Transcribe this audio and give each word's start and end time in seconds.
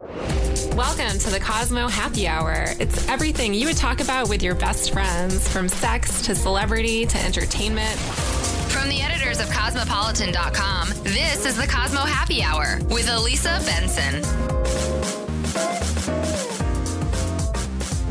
Welcome 0.00 1.20
to 1.20 1.30
the 1.30 1.38
Cosmo 1.40 1.86
Happy 1.86 2.26
Hour. 2.26 2.64
It's 2.80 3.08
everything 3.08 3.54
you 3.54 3.68
would 3.68 3.76
talk 3.76 4.00
about 4.00 4.28
with 4.28 4.42
your 4.42 4.56
best 4.56 4.92
friends, 4.92 5.46
from 5.46 5.68
sex 5.68 6.20
to 6.22 6.34
celebrity 6.34 7.06
to 7.06 7.18
entertainment. 7.18 7.96
From 8.70 8.88
the 8.88 9.00
editors 9.00 9.38
of 9.38 9.48
Cosmopolitan.com, 9.50 10.88
this 11.04 11.46
is 11.46 11.56
the 11.56 11.68
Cosmo 11.68 12.00
Happy 12.00 12.42
Hour 12.42 12.80
with 12.90 13.08
Elisa 13.08 13.60
Benson. 13.64 14.63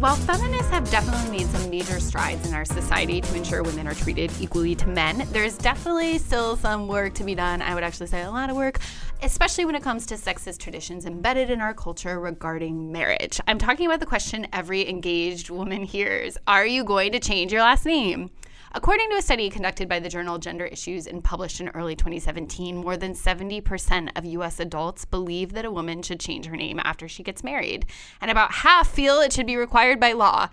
While 0.04 0.18
feminists 0.18 0.70
have 0.72 0.92
definitely 0.92 1.32
made 1.32 1.48
some 1.48 1.70
major 1.70 1.98
strides 1.98 2.46
in 2.46 2.54
our 2.54 2.66
society 2.66 3.22
to 3.22 3.36
ensure 3.36 3.64
women 3.64 3.88
are 3.88 3.94
treated 3.94 4.34
equally 4.42 4.76
to 4.76 4.90
men, 4.90 5.26
there's 5.32 5.58
definitely 5.58 6.18
still 6.18 6.58
some 6.58 6.90
work 6.90 7.14
to 7.14 7.24
be 7.24 7.36
done. 7.36 7.62
I 7.62 7.74
would 7.74 7.86
actually 7.86 8.08
say 8.08 8.24
a 8.24 8.30
lot 8.30 8.50
of 8.50 8.58
work, 8.58 8.80
especially 9.22 9.64
when 9.64 9.76
it 9.76 9.82
comes 9.82 10.06
to 10.08 10.16
sexist 10.16 10.58
traditions 10.58 11.06
embedded 11.06 11.50
in 11.50 11.62
our 11.62 11.74
culture 11.74 12.20
regarding 12.20 12.92
marriage. 12.92 13.40
I'm 13.48 13.58
talking 13.58 13.86
about 13.86 14.02
the 14.02 14.06
question 14.06 14.46
every 14.52 14.90
engaged 14.90 15.50
woman 15.50 15.84
hears 15.84 16.38
Are 16.48 16.66
you 16.66 16.84
going 16.84 17.14
to 17.14 17.20
change 17.22 17.54
your 17.54 17.62
last 17.62 17.86
name? 17.86 18.30
According 18.76 19.12
to 19.12 19.18
a 19.18 19.22
study 19.22 19.52
conducted 19.52 19.88
by 19.88 20.00
the 20.00 20.10
journal 20.10 20.40
Gender 20.40 20.66
Issues 20.66 21.06
and 21.06 21.24
published 21.24 21.62
in 21.62 21.70
early 21.70 21.96
2017, 21.96 22.76
more 22.76 22.98
than 22.98 23.14
70% 23.14 24.10
of 24.16 24.26
US 24.26 24.60
adults 24.60 25.06
believe 25.06 25.54
that 25.54 25.64
a 25.64 25.70
woman 25.70 26.02
should 26.02 26.20
change 26.20 26.48
her 26.48 26.58
name 26.58 26.80
after 26.84 27.08
she 27.08 27.22
gets 27.22 27.44
married, 27.44 27.86
and 28.20 28.32
about 28.32 28.52
half 28.52 28.90
feel 28.90 29.20
it 29.22 29.32
should 29.32 29.46
be 29.46 29.58
required 29.58 30.00
by 30.00 30.14
law. 30.14 30.50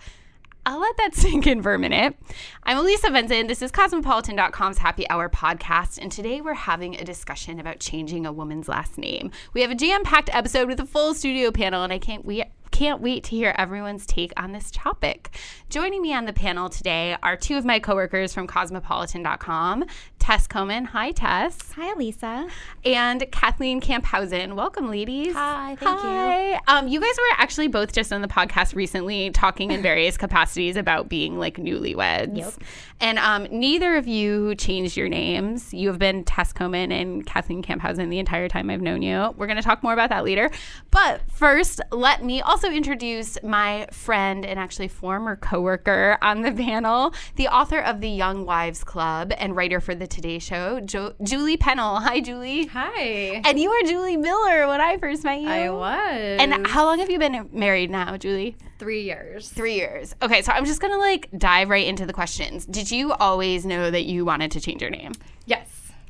I'll 0.65 0.79
let 0.79 0.95
that 0.97 1.15
sink 1.15 1.47
in 1.47 1.63
for 1.63 1.73
a 1.73 1.79
minute. 1.79 2.15
I'm 2.63 2.77
Elisa 2.77 3.09
Benson. 3.09 3.47
This 3.47 3.63
is 3.63 3.71
Cosmopolitan.com's 3.71 4.77
Happy 4.77 5.09
Hour 5.09 5.27
podcast, 5.27 5.97
and 5.99 6.11
today 6.11 6.39
we're 6.39 6.53
having 6.53 6.95
a 6.95 7.03
discussion 7.03 7.59
about 7.59 7.79
changing 7.79 8.27
a 8.27 8.31
woman's 8.31 8.67
last 8.67 8.99
name. 8.99 9.31
We 9.53 9.61
have 9.61 9.71
a 9.71 9.75
jam 9.75 10.03
packed 10.03 10.29
episode 10.31 10.67
with 10.67 10.79
a 10.79 10.85
full 10.85 11.15
studio 11.15 11.51
panel, 11.51 11.83
and 11.83 11.91
I 11.91 11.97
can't 11.97 12.25
we 12.25 12.43
can't 12.69 13.01
wait 13.01 13.23
to 13.25 13.31
hear 13.31 13.53
everyone's 13.57 14.05
take 14.05 14.33
on 14.37 14.51
this 14.51 14.71
topic. 14.71 15.35
Joining 15.69 16.01
me 16.01 16.13
on 16.13 16.25
the 16.25 16.33
panel 16.33 16.69
today 16.69 17.17
are 17.21 17.35
two 17.35 17.57
of 17.57 17.65
my 17.65 17.79
coworkers 17.79 18.33
from 18.33 18.47
Cosmopolitan.com, 18.47 19.85
Tess 20.21 20.47
Koman. 20.47 20.85
Hi, 20.85 21.11
Tess. 21.11 21.57
Hi, 21.75 21.93
Elisa. 21.93 22.47
And 22.85 23.25
Kathleen 23.31 23.81
Camphausen. 23.81 24.53
Welcome, 24.53 24.91
ladies. 24.91 25.33
Hi, 25.33 25.75
thank 25.79 25.99
Hi. 25.99 26.51
you. 26.51 26.59
Um, 26.67 26.87
you 26.87 27.01
guys 27.01 27.15
were 27.17 27.41
actually 27.41 27.67
both 27.67 27.91
just 27.91 28.13
on 28.13 28.21
the 28.21 28.27
podcast 28.27 28.75
recently 28.75 29.31
talking 29.31 29.71
in 29.71 29.81
various 29.81 30.17
capacities 30.19 30.77
about 30.77 31.09
being 31.09 31.39
like 31.39 31.57
newlyweds. 31.57 32.37
Yep. 32.37 32.53
And 32.99 33.17
um, 33.17 33.47
neither 33.49 33.95
of 33.95 34.07
you 34.07 34.53
changed 34.55 34.95
your 34.95 35.09
names. 35.09 35.73
You 35.73 35.87
have 35.87 35.97
been 35.97 36.23
Tess 36.23 36.53
Koman 36.53 36.91
and 36.93 37.25
Kathleen 37.25 37.63
Camphausen 37.63 38.11
the 38.11 38.19
entire 38.19 38.47
time 38.47 38.69
I've 38.69 38.79
known 38.79 39.01
you. 39.01 39.33
We're 39.37 39.47
going 39.47 39.57
to 39.57 39.63
talk 39.63 39.81
more 39.81 39.93
about 39.93 40.11
that 40.11 40.23
later. 40.23 40.51
But 40.91 41.21
first, 41.31 41.81
let 41.91 42.23
me 42.23 42.41
also 42.41 42.69
introduce 42.69 43.41
my 43.41 43.87
friend 43.91 44.45
and 44.45 44.59
actually 44.59 44.87
former 44.87 45.35
coworker 45.35 46.19
on 46.21 46.43
the 46.43 46.51
panel, 46.63 47.15
the 47.37 47.47
author 47.47 47.79
of 47.79 48.01
the 48.01 48.09
Young 48.09 48.45
Wives 48.45 48.83
Club 48.83 49.33
and 49.39 49.55
writer 49.55 49.79
for 49.79 49.95
the 49.95 50.10
Today 50.11 50.39
Show, 50.39 50.81
jo- 50.81 51.13
Julie 51.23 51.55
Pennell. 51.57 51.95
Hi, 52.01 52.19
Julie. 52.19 52.65
Hi. 52.67 53.41
And 53.45 53.57
you 53.59 53.69
were 53.69 53.89
Julie 53.89 54.17
Miller 54.17 54.67
when 54.67 54.81
I 54.81 54.97
first 54.97 55.23
met 55.23 55.39
you. 55.41 55.47
I 55.49 55.69
was. 55.69 56.37
And 56.41 56.67
how 56.67 56.85
long 56.85 56.99
have 56.99 57.09
you 57.09 57.17
been 57.17 57.49
married 57.51 57.89
now, 57.89 58.17
Julie? 58.17 58.55
three 58.77 59.03
years. 59.03 59.47
Three 59.49 59.75
years. 59.75 60.15
Okay, 60.23 60.41
so 60.41 60.51
I'm 60.51 60.65
just 60.65 60.81
gonna 60.81 60.97
like 60.97 61.29
dive 61.37 61.69
right 61.69 61.85
into 61.87 62.05
the 62.05 62.13
questions. 62.13 62.65
Did 62.65 62.89
you 62.91 63.13
always 63.13 63.63
know 63.65 63.89
that 63.91 64.03
you 64.05 64.25
wanted 64.25 64.51
to 64.51 64.59
change 64.59 64.81
your 64.81 64.89
name? 64.91 65.11
Yes. 65.45 65.67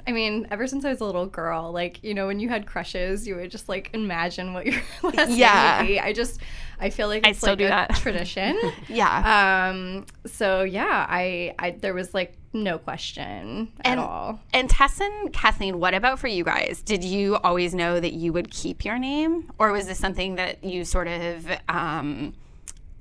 I 0.07 0.13
mean, 0.13 0.47
ever 0.50 0.66
since 0.66 0.83
I 0.83 0.89
was 0.89 1.00
a 1.01 1.06
little 1.06 1.28
girl, 1.28 1.72
like, 1.72 2.03
you 2.03 2.13
know, 2.16 2.25
when 2.28 2.39
you 2.39 2.50
had 2.50 2.66
crushes, 2.66 3.28
you 3.28 3.35
would 3.35 3.51
just 3.51 3.69
like 3.69 3.91
imagine 3.94 4.53
what 4.53 4.66
your 4.66 4.81
last 5.03 5.29
Yeah. 5.31 5.78
name 5.81 5.81
would 5.81 5.94
be. 5.94 6.00
I 6.00 6.12
just, 6.13 6.39
I 6.81 6.90
feel 6.90 7.08
like 7.08 7.25
I 7.25 7.30
it's 7.30 7.40
still 7.40 7.52
like 7.52 7.59
do 7.59 7.66
a 7.66 7.69
that. 7.69 7.96
tradition. 7.96 8.59
Yeah. 8.90 9.69
Um, 9.72 10.06
so 10.25 10.64
yeah, 10.64 11.06
I, 11.08 11.53
I, 11.59 11.72
there 11.72 11.94
was 11.94 12.14
like 12.14 12.38
no 12.53 12.78
question 12.78 13.72
at 13.86 13.97
all. 13.97 14.40
And 14.53 14.69
Tess 14.69 15.00
and 15.00 15.31
Kathleen, 15.31 15.80
what 15.80 15.94
about 15.94 16.19
for 16.19 16.28
you 16.28 16.44
guys? 16.44 16.81
Did 16.81 17.03
you 17.03 17.36
always 17.38 17.74
know 17.74 18.00
that 18.00 18.14
you 18.14 18.34
would 18.34 18.50
keep 18.52 18.84
your 18.84 18.97
name, 19.00 19.52
or 19.59 19.72
was 19.72 19.88
this 19.88 20.00
something 20.00 20.36
that 20.36 20.64
you 20.64 20.84
sort 20.84 21.08
of 21.08 21.47
um, 21.69 22.34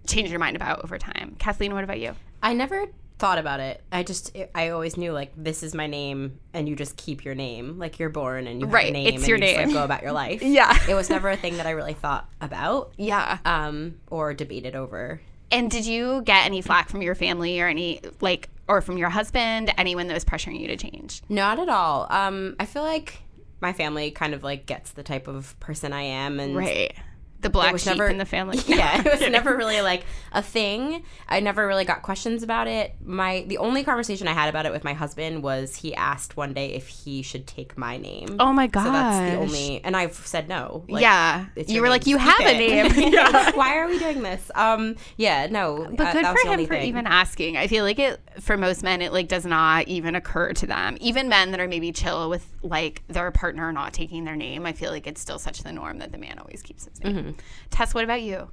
changed 0.06 0.30
your 0.30 0.40
mind 0.40 0.56
about 0.56 0.84
over 0.84 0.98
time? 0.98 1.34
Kathleen, 1.38 1.72
what 1.74 1.82
about 1.82 1.98
you? 1.98 2.14
I 2.42 2.52
never 2.52 2.86
thought 3.20 3.38
about 3.38 3.60
it. 3.60 3.82
I 3.92 4.02
just 4.02 4.36
I 4.54 4.70
always 4.70 4.96
knew 4.96 5.12
like 5.12 5.32
this 5.36 5.62
is 5.62 5.74
my 5.74 5.86
name 5.86 6.40
and 6.52 6.68
you 6.68 6.74
just 6.74 6.96
keep 6.96 7.24
your 7.24 7.34
name. 7.36 7.78
Like 7.78 7.98
you're 8.00 8.08
born 8.08 8.46
and 8.48 8.60
you 8.60 8.66
have 8.66 8.74
Right, 8.74 8.88
a 8.88 8.92
name 8.92 9.06
it's 9.06 9.16
and 9.18 9.28
your 9.28 9.38
you 9.38 9.44
just, 9.44 9.56
like, 9.56 9.66
name. 9.66 9.74
go 9.74 9.84
about 9.84 10.02
your 10.02 10.12
life. 10.24 10.42
Yeah. 10.42 10.76
It 10.88 10.94
was 10.94 11.08
never 11.10 11.30
a 11.30 11.36
thing 11.36 11.58
that 11.58 11.66
I 11.66 11.70
really 11.70 11.94
thought 11.94 12.28
about 12.40 12.92
Yeah. 12.96 13.38
um 13.44 14.00
or 14.08 14.34
debated 14.34 14.74
over. 14.74 15.20
And 15.52 15.70
did 15.70 15.84
you 15.86 16.22
get 16.22 16.46
any 16.46 16.60
flack 16.62 16.88
from 16.88 17.02
your 17.02 17.14
family 17.14 17.60
or 17.60 17.68
any 17.68 18.00
like, 18.20 18.48
or 18.68 18.80
from 18.80 18.96
your 18.98 19.10
husband, 19.10 19.72
anyone 19.78 20.06
that 20.08 20.14
was 20.14 20.24
pressuring 20.24 20.58
you 20.60 20.66
to 20.68 20.76
change? 20.76 21.22
Not 21.28 21.58
at 21.58 21.68
all. 21.68 22.06
Um 22.10 22.56
I 22.58 22.66
feel 22.66 22.82
like 22.82 23.18
my 23.60 23.72
family 23.74 24.10
kind 24.10 24.32
of 24.32 24.42
like 24.42 24.64
gets 24.64 24.92
the 24.92 25.02
type 25.02 25.28
of 25.28 25.58
person 25.60 25.92
I 25.92 26.02
am 26.02 26.40
and 26.40 26.56
Right. 26.56 26.94
The 27.40 27.50
black 27.50 27.78
sheep 27.78 27.86
never- 27.96 28.08
in 28.08 28.18
the 28.18 28.24
family. 28.24 28.58
yeah, 28.66 29.00
it 29.00 29.20
was 29.20 29.20
never 29.30 29.56
really 29.56 29.80
like 29.80 30.04
a 30.32 30.42
thing. 30.42 31.04
I 31.28 31.40
never 31.40 31.66
really 31.66 31.84
got 31.84 32.02
questions 32.02 32.42
about 32.42 32.66
it. 32.68 32.94
My 33.04 33.44
the 33.46 33.58
only 33.58 33.82
conversation 33.82 34.28
I 34.28 34.32
had 34.32 34.48
about 34.48 34.66
it 34.66 34.72
with 34.72 34.84
my 34.84 34.92
husband 34.92 35.42
was 35.42 35.76
he 35.76 35.94
asked 35.94 36.36
one 36.36 36.52
day 36.52 36.72
if 36.74 36.88
he 36.88 37.22
should 37.22 37.46
take 37.46 37.78
my 37.78 37.96
name. 37.96 38.36
Oh 38.38 38.52
my 38.52 38.66
god! 38.66 38.84
So 38.84 38.92
that's 38.92 39.32
the 39.32 39.38
only, 39.38 39.82
and 39.84 39.96
I've 39.96 40.14
said 40.14 40.48
no. 40.48 40.84
Like, 40.88 41.02
yeah. 41.02 41.46
You 41.56 41.80
were 41.80 41.86
name, 41.86 41.90
like, 41.90 42.06
you 42.06 42.16
have 42.18 42.40
a 42.40 42.44
name. 42.44 43.10
Yeah. 43.10 43.52
Why 43.52 43.76
are 43.76 43.88
we 43.88 43.98
doing 43.98 44.22
this? 44.22 44.50
Um, 44.54 44.96
yeah, 45.16 45.46
no. 45.50 45.88
But 45.96 46.08
uh, 46.08 46.12
good 46.12 46.26
for 46.26 46.48
him 46.48 46.66
for 46.66 46.74
thing. 46.74 46.88
even 46.88 47.06
asking. 47.06 47.56
I 47.56 47.66
feel 47.66 47.84
like 47.84 47.98
it 47.98 48.20
for 48.40 48.56
most 48.56 48.82
men 48.82 49.02
it 49.02 49.12
like 49.12 49.28
does 49.28 49.46
not 49.46 49.88
even 49.88 50.14
occur 50.14 50.52
to 50.52 50.66
them. 50.66 50.96
Even 51.00 51.28
men 51.28 51.50
that 51.50 51.60
are 51.60 51.68
maybe 51.68 51.92
chill 51.92 52.28
with 52.28 52.46
like 52.62 53.02
their 53.08 53.30
partner 53.30 53.72
not 53.72 53.92
taking 53.92 54.24
their 54.24 54.36
name, 54.36 54.66
I 54.66 54.72
feel 54.72 54.90
like 54.90 55.06
it's 55.06 55.20
still 55.20 55.38
such 55.38 55.62
the 55.62 55.72
norm 55.72 55.98
that 55.98 56.12
the 56.12 56.18
man 56.18 56.38
always 56.38 56.62
keeps 56.62 56.84
his 56.84 57.02
name. 57.02 57.16
Mm-hmm. 57.16 57.29
Tess, 57.70 57.94
what 57.94 58.04
about 58.04 58.22
you? 58.22 58.50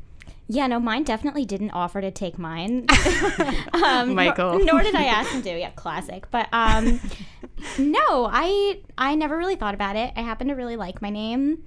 Yeah, 0.49 0.67
no, 0.67 0.79
mine 0.79 1.03
definitely 1.03 1.43
didn't 1.45 1.71
offer 1.71 1.99
to 1.99 2.09
take 2.09 2.39
mine. 2.39 2.85
um, 3.73 4.07
nor- 4.07 4.15
Michael. 4.15 4.59
Nor, 4.59 4.81
did 4.81 4.95
I 4.95 5.05
ask 5.05 5.29
him 5.31 5.41
to. 5.41 5.59
Yeah, 5.59 5.71
classic. 5.71 6.31
But 6.31 6.47
um, 6.53 7.01
no, 7.77 8.29
I 8.31 8.79
I 8.97 9.15
never 9.15 9.37
really 9.37 9.57
thought 9.57 9.73
about 9.73 9.97
it. 9.97 10.13
I 10.15 10.21
happen 10.21 10.47
to 10.47 10.53
really 10.53 10.77
like 10.77 11.01
my 11.01 11.09
name. 11.09 11.65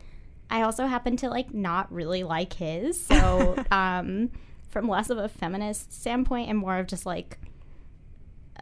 I 0.49 0.63
also 0.63 0.87
happen 0.87 1.17
to 1.19 1.29
like 1.29 1.53
not 1.53 1.93
really 1.93 2.23
like 2.23 2.55
his. 2.55 3.05
So 3.05 3.63
um, 3.71 4.31
from 4.69 4.89
less 4.89 5.11
of 5.11 5.19
a 5.19 5.29
feminist 5.29 5.93
standpoint 5.93 6.49
and 6.49 6.59
more 6.59 6.79
of 6.79 6.87
just 6.87 7.05
like 7.05 7.39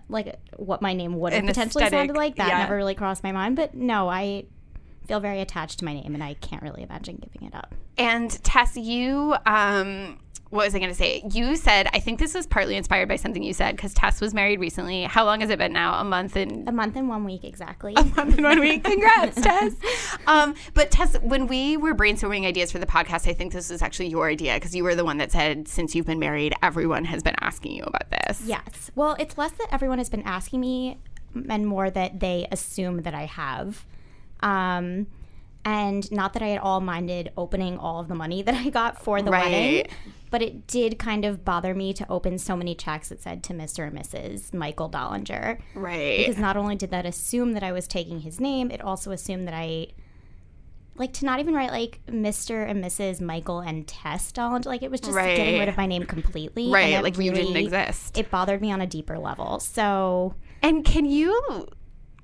like 0.09 0.37
what 0.57 0.83
my 0.83 0.95
name 0.95 1.19
would 1.19 1.33
have 1.33 1.43
An 1.43 1.49
potentially 1.49 1.85
aesthetic, 1.85 2.09
sounded 2.09 2.17
like. 2.17 2.37
That 2.37 2.49
yeah. 2.49 2.59
never 2.59 2.75
really 2.75 2.97
crossed 2.97 3.23
my 3.23 3.31
mind. 3.31 3.55
But 3.55 3.75
no, 3.75 4.09
I 4.09 4.47
feel 5.09 5.21
very 5.21 5.41
attached 5.41 5.79
to 5.81 5.85
my 5.85 5.95
name 5.95 6.15
and 6.15 6.23
I 6.23 6.35
can't 6.35 6.63
really 6.63 6.83
imagine 6.83 7.17
giving 7.17 7.49
it 7.49 7.55
up. 7.55 7.75
And 7.97 8.31
Tess, 8.45 8.77
you 8.77 9.35
um 9.47 10.19
what 10.51 10.65
was 10.65 10.75
I 10.75 10.79
going 10.79 10.91
to 10.91 10.97
say? 10.97 11.23
You 11.31 11.57
said, 11.57 11.89
I 11.93 12.01
think 12.01 12.19
this 12.19 12.33
was 12.33 12.47
partly 12.47 12.77
inspired 12.77 13.07
by 13.07 13.17
something 13.17 13.43
you 13.43 13.53
said 13.53 13.77
because 13.77 13.93
Tess 13.93 14.19
was 14.19 14.33
married 14.33 14.61
recently. 14.61 15.03
How 15.03 15.27
long 15.27 15.41
has 15.41 15.51
it 15.51 15.59
been 15.59 15.75
now? 15.75 16.01
A 16.01 16.05
month 16.05 16.37
and 16.37 16.67
A 16.67 16.73
month 16.73 16.97
and 16.97 17.07
one 17.07 17.25
week 17.25 17.45
exactly. 17.45 17.93
a 17.95 18.03
month 18.03 18.37
and 18.37 18.43
one 18.43 18.61
week. 18.61 18.83
Congrats, 18.85 19.41
Tess. 19.41 19.75
Um, 20.27 20.55
but 20.73 20.91
Tess, 20.91 21.19
when 21.21 21.49
we 21.49 21.77
were 21.77 21.95
brainstorming 21.95 22.47
ideas 22.47 22.73
for 22.73 22.79
the 22.79 22.87
podcast, 22.87 23.29
I 23.29 23.35
think 23.35 23.53
this 23.53 23.69
was 23.69 23.83
actually 23.83 24.09
your 24.09 24.27
idea 24.29 24.55
because 24.55 24.75
you 24.75 24.85
were 24.85 24.95
the 24.95 25.05
one 25.05 25.19
that 25.19 25.33
said, 25.33 25.69
since 25.69 25.95
you've 25.95 26.07
been 26.07 26.19
married, 26.19 26.55
everyone 26.63 27.05
has 27.05 27.23
been 27.23 27.37
asking 27.41 27.73
you 27.73 27.83
about 27.83 28.11
this. 28.11 28.41
Yes. 28.47 28.91
Well, 28.95 29.17
it's 29.19 29.37
less 29.37 29.53
that 29.53 29.69
everyone 29.71 29.99
has 29.99 30.09
been 30.09 30.23
asking 30.23 30.61
me 30.61 30.97
and 31.51 31.67
more 31.67 31.91
that 31.91 32.21
they 32.21 32.49
assume 32.51 33.03
that 33.03 33.13
I 33.13 33.27
have. 33.27 33.85
Um, 34.41 35.07
and 35.65 36.11
not 36.13 36.33
that 36.33 36.43
I 36.43 36.53
at 36.53 36.63
all 36.63 36.81
minded 36.81 37.31
opening 37.37 37.77
all 37.79 38.01
of 38.01 38.09
the 38.09 38.15
money 38.15 38.43
that 38.47 38.55
I 38.55 38.71
got 38.71 39.03
for 39.03 39.21
the 39.21 39.31
Right. 39.31 39.45
wedding, 39.51 39.87
but 40.31 40.41
it 40.43 40.67
did 40.67 40.99
kind 40.99 41.25
of 41.25 41.45
bother 41.45 41.75
me 41.75 41.93
to 41.95 42.07
open 42.11 42.39
so 42.39 42.57
many 42.57 42.75
checks 42.75 43.09
that 43.09 43.21
said 43.21 43.43
to 43.45 43.53
Mr. 43.55 43.87
and 43.89 43.99
Mrs. 43.99 44.55
Michael 44.55 44.89
Dollinger. 44.89 45.59
Right. 45.75 46.19
Because 46.19 46.39
not 46.39 46.57
only 46.57 46.77
did 46.77 46.91
that 46.91 47.05
assume 47.07 47.53
that 47.53 47.63
I 47.63 47.73
was 47.73 47.87
taking 47.89 48.21
his 48.21 48.41
name, 48.41 48.71
it 48.71 48.81
also 48.81 49.11
assumed 49.11 49.47
that 49.49 49.55
I 49.55 49.89
like 50.95 51.13
to 51.15 51.25
not 51.25 51.39
even 51.39 51.55
write 51.55 51.71
like 51.71 52.01
Mr. 52.09 52.69
and 52.69 52.83
Mrs. 52.83 53.21
Michael 53.21 53.61
and 53.61 53.87
Tess 53.87 54.33
Dollinger. 54.33 54.67
Like 54.67 54.83
it 54.83 54.91
was 54.91 55.01
just 55.01 55.13
Right. 55.15 55.37
getting 55.37 55.59
rid 55.59 55.69
of 55.69 55.77
my 55.77 55.87
name 55.87 56.05
completely. 56.05 56.71
Right, 56.71 57.03
like 57.03 57.17
you 57.19 57.33
didn't 57.33 57.57
exist. 57.57 58.19
It 58.19 58.31
bothered 58.31 58.61
me 58.61 58.73
on 58.73 58.81
a 58.81 58.87
deeper 58.87 59.19
level. 59.19 59.61
So 59.61 60.35
And 60.63 60.85
can 60.85 61.05
you 61.05 61.69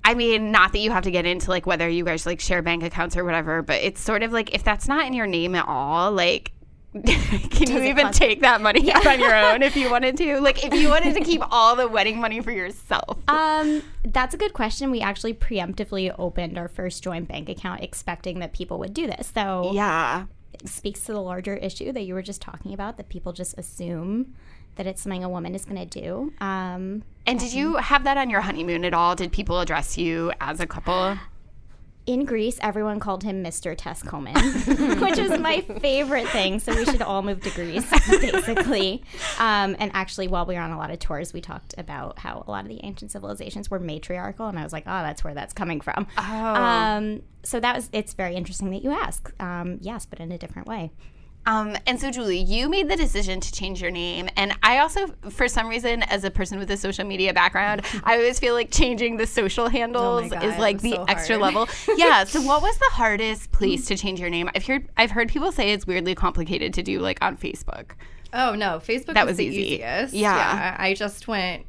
I 0.05 0.13
mean, 0.13 0.51
not 0.51 0.71
that 0.73 0.79
you 0.79 0.91
have 0.91 1.03
to 1.05 1.11
get 1.11 1.25
into 1.25 1.49
like 1.49 1.65
whether 1.65 1.89
you 1.89 2.05
guys 2.05 2.27
like 2.27 2.39
share 2.39 2.61
bank 2.61 2.83
accounts 2.83 3.17
or 3.17 3.25
whatever, 3.25 3.63
but 3.63 3.81
it's 3.81 3.99
sort 3.99 4.21
of 4.21 4.31
like 4.31 4.53
if 4.53 4.63
that's 4.63 4.87
not 4.87 5.07
in 5.07 5.13
your 5.13 5.25
name 5.25 5.55
at 5.55 5.67
all, 5.67 6.11
like 6.11 6.51
can 7.05 7.71
you 7.71 7.81
even 7.81 8.11
take 8.11 8.41
that 8.41 8.61
money 8.61 8.93
out 8.93 9.05
on 9.05 9.19
your 9.19 9.35
own 9.35 9.63
if 9.63 9.75
you 9.75 9.89
wanted 9.89 10.15
to? 10.17 10.39
Like 10.45 10.63
if 10.63 10.75
you 10.75 10.89
wanted 10.89 11.15
to 11.15 11.21
keep 11.21 11.41
all 11.49 11.75
the 11.75 11.87
wedding 11.87 12.19
money 12.19 12.39
for 12.39 12.51
yourself. 12.51 13.17
Um, 13.27 13.81
that's 14.03 14.35
a 14.35 14.37
good 14.37 14.53
question. 14.53 14.91
We 14.91 15.01
actually 15.01 15.33
preemptively 15.33 16.13
opened 16.19 16.59
our 16.59 16.67
first 16.67 17.01
joint 17.01 17.27
bank 17.27 17.49
account 17.49 17.81
expecting 17.81 18.39
that 18.39 18.53
people 18.53 18.77
would 18.77 18.93
do 18.93 19.07
this. 19.07 19.31
So 19.33 19.71
yeah. 19.73 20.25
it 20.53 20.69
speaks 20.69 20.99
to 21.05 21.13
the 21.13 21.21
larger 21.21 21.55
issue 21.55 21.91
that 21.91 22.03
you 22.03 22.13
were 22.13 22.21
just 22.21 22.41
talking 22.41 22.75
about 22.75 22.97
that 22.97 23.09
people 23.09 23.33
just 23.33 23.57
assume 23.57 24.35
that 24.75 24.87
it's 24.87 25.01
something 25.01 25.23
a 25.23 25.29
woman 25.29 25.55
is 25.55 25.65
going 25.65 25.87
to 25.87 26.01
do. 26.01 26.33
Um, 26.41 27.03
And 27.25 27.39
did 27.39 27.53
you 27.53 27.75
have 27.77 28.03
that 28.03 28.17
on 28.17 28.29
your 28.29 28.41
honeymoon 28.41 28.85
at 28.85 28.93
all? 28.93 29.15
Did 29.15 29.31
people 29.31 29.59
address 29.59 29.97
you 29.97 30.31
as 30.41 30.59
a 30.59 30.67
couple? 30.67 31.17
in 32.05 32.23
Greece, 32.23 32.59
everyone 32.61 32.99
called 32.99 33.23
him 33.23 33.43
Mr. 33.43 33.73
Tess 33.75 34.03
Coleman, 34.03 34.35
which 35.01 35.17
was 35.17 35.39
my 35.39 35.61
favorite 35.61 36.27
thing. 36.29 36.59
So 36.59 36.75
we 36.75 36.85
should 36.85 37.01
all 37.01 37.23
move 37.23 37.41
to 37.41 37.49
Greece, 37.49 37.89
basically. 38.07 39.03
Um, 39.39 39.75
and 39.79 39.89
actually, 39.93 40.27
while 40.27 40.45
we 40.45 40.53
were 40.53 40.61
on 40.61 40.71
a 40.71 40.77
lot 40.77 40.91
of 40.91 40.99
tours, 40.99 41.33
we 41.33 41.41
talked 41.41 41.73
about 41.77 42.19
how 42.19 42.43
a 42.47 42.51
lot 42.51 42.63
of 42.63 42.69
the 42.69 42.79
ancient 42.83 43.11
civilizations 43.11 43.71
were 43.71 43.79
matriarchal, 43.79 44.47
and 44.47 44.59
I 44.59 44.63
was 44.63 44.71
like, 44.71 44.83
oh, 44.85 45.01
that's 45.01 45.23
where 45.23 45.33
that's 45.33 45.53
coming 45.53 45.81
from. 45.81 46.05
Um, 46.17 47.23
so 47.43 47.59
that 47.59 47.75
was 47.75 47.89
it's 47.91 48.13
very 48.13 48.35
interesting 48.35 48.69
that 48.69 48.83
you 48.83 48.91
ask. 48.91 49.33
Um, 49.41 49.79
yes, 49.81 50.05
but 50.05 50.19
in 50.19 50.31
a 50.31 50.37
different 50.37 50.67
way. 50.67 50.91
Um, 51.45 51.77
and 51.85 51.99
so, 51.99 52.09
Julie, 52.09 52.39
you 52.39 52.67
made 52.69 52.89
the 52.89 52.95
decision 52.95 53.39
to 53.39 53.51
change 53.51 53.81
your 53.81 53.91
name. 53.91 54.29
And 54.35 54.53
I 54.63 54.79
also, 54.79 55.07
for 55.29 55.47
some 55.47 55.67
reason, 55.67 56.03
as 56.03 56.23
a 56.23 56.31
person 56.31 56.57
with 56.57 56.71
a 56.71 56.77
social 56.77 57.05
media 57.05 57.33
background, 57.33 57.83
I 58.03 58.15
always 58.15 58.39
feel 58.39 58.53
like 58.55 58.71
changing 58.71 59.17
the 59.17 59.27
social 59.27 59.69
handles 59.69 60.29
God, 60.31 60.43
is 60.43 60.57
like 60.57 60.81
the 60.81 60.91
so 60.93 61.05
extra 61.07 61.37
level. 61.37 61.67
yeah. 61.97 62.23
So, 62.23 62.41
what 62.41 62.61
was 62.61 62.77
the 62.77 62.89
hardest 62.91 63.51
place 63.51 63.85
to 63.87 63.95
change 63.97 64.19
your 64.19 64.29
name? 64.29 64.49
I've 64.55 64.65
heard 64.65 64.87
I've 64.97 65.11
heard 65.11 65.29
people 65.29 65.51
say 65.51 65.71
it's 65.71 65.85
weirdly 65.85 66.15
complicated 66.15 66.73
to 66.75 66.83
do, 66.83 66.99
like 66.99 67.19
on 67.21 67.37
Facebook. 67.37 67.91
Oh 68.33 68.53
no, 68.55 68.79
Facebook 68.79 69.13
That 69.13 69.25
was, 69.25 69.33
was 69.33 69.37
the 69.37 69.45
easy. 69.45 69.73
easiest. 69.75 70.13
Yeah. 70.13 70.75
I 70.77 70.93
just 70.93 71.27
went. 71.27 71.65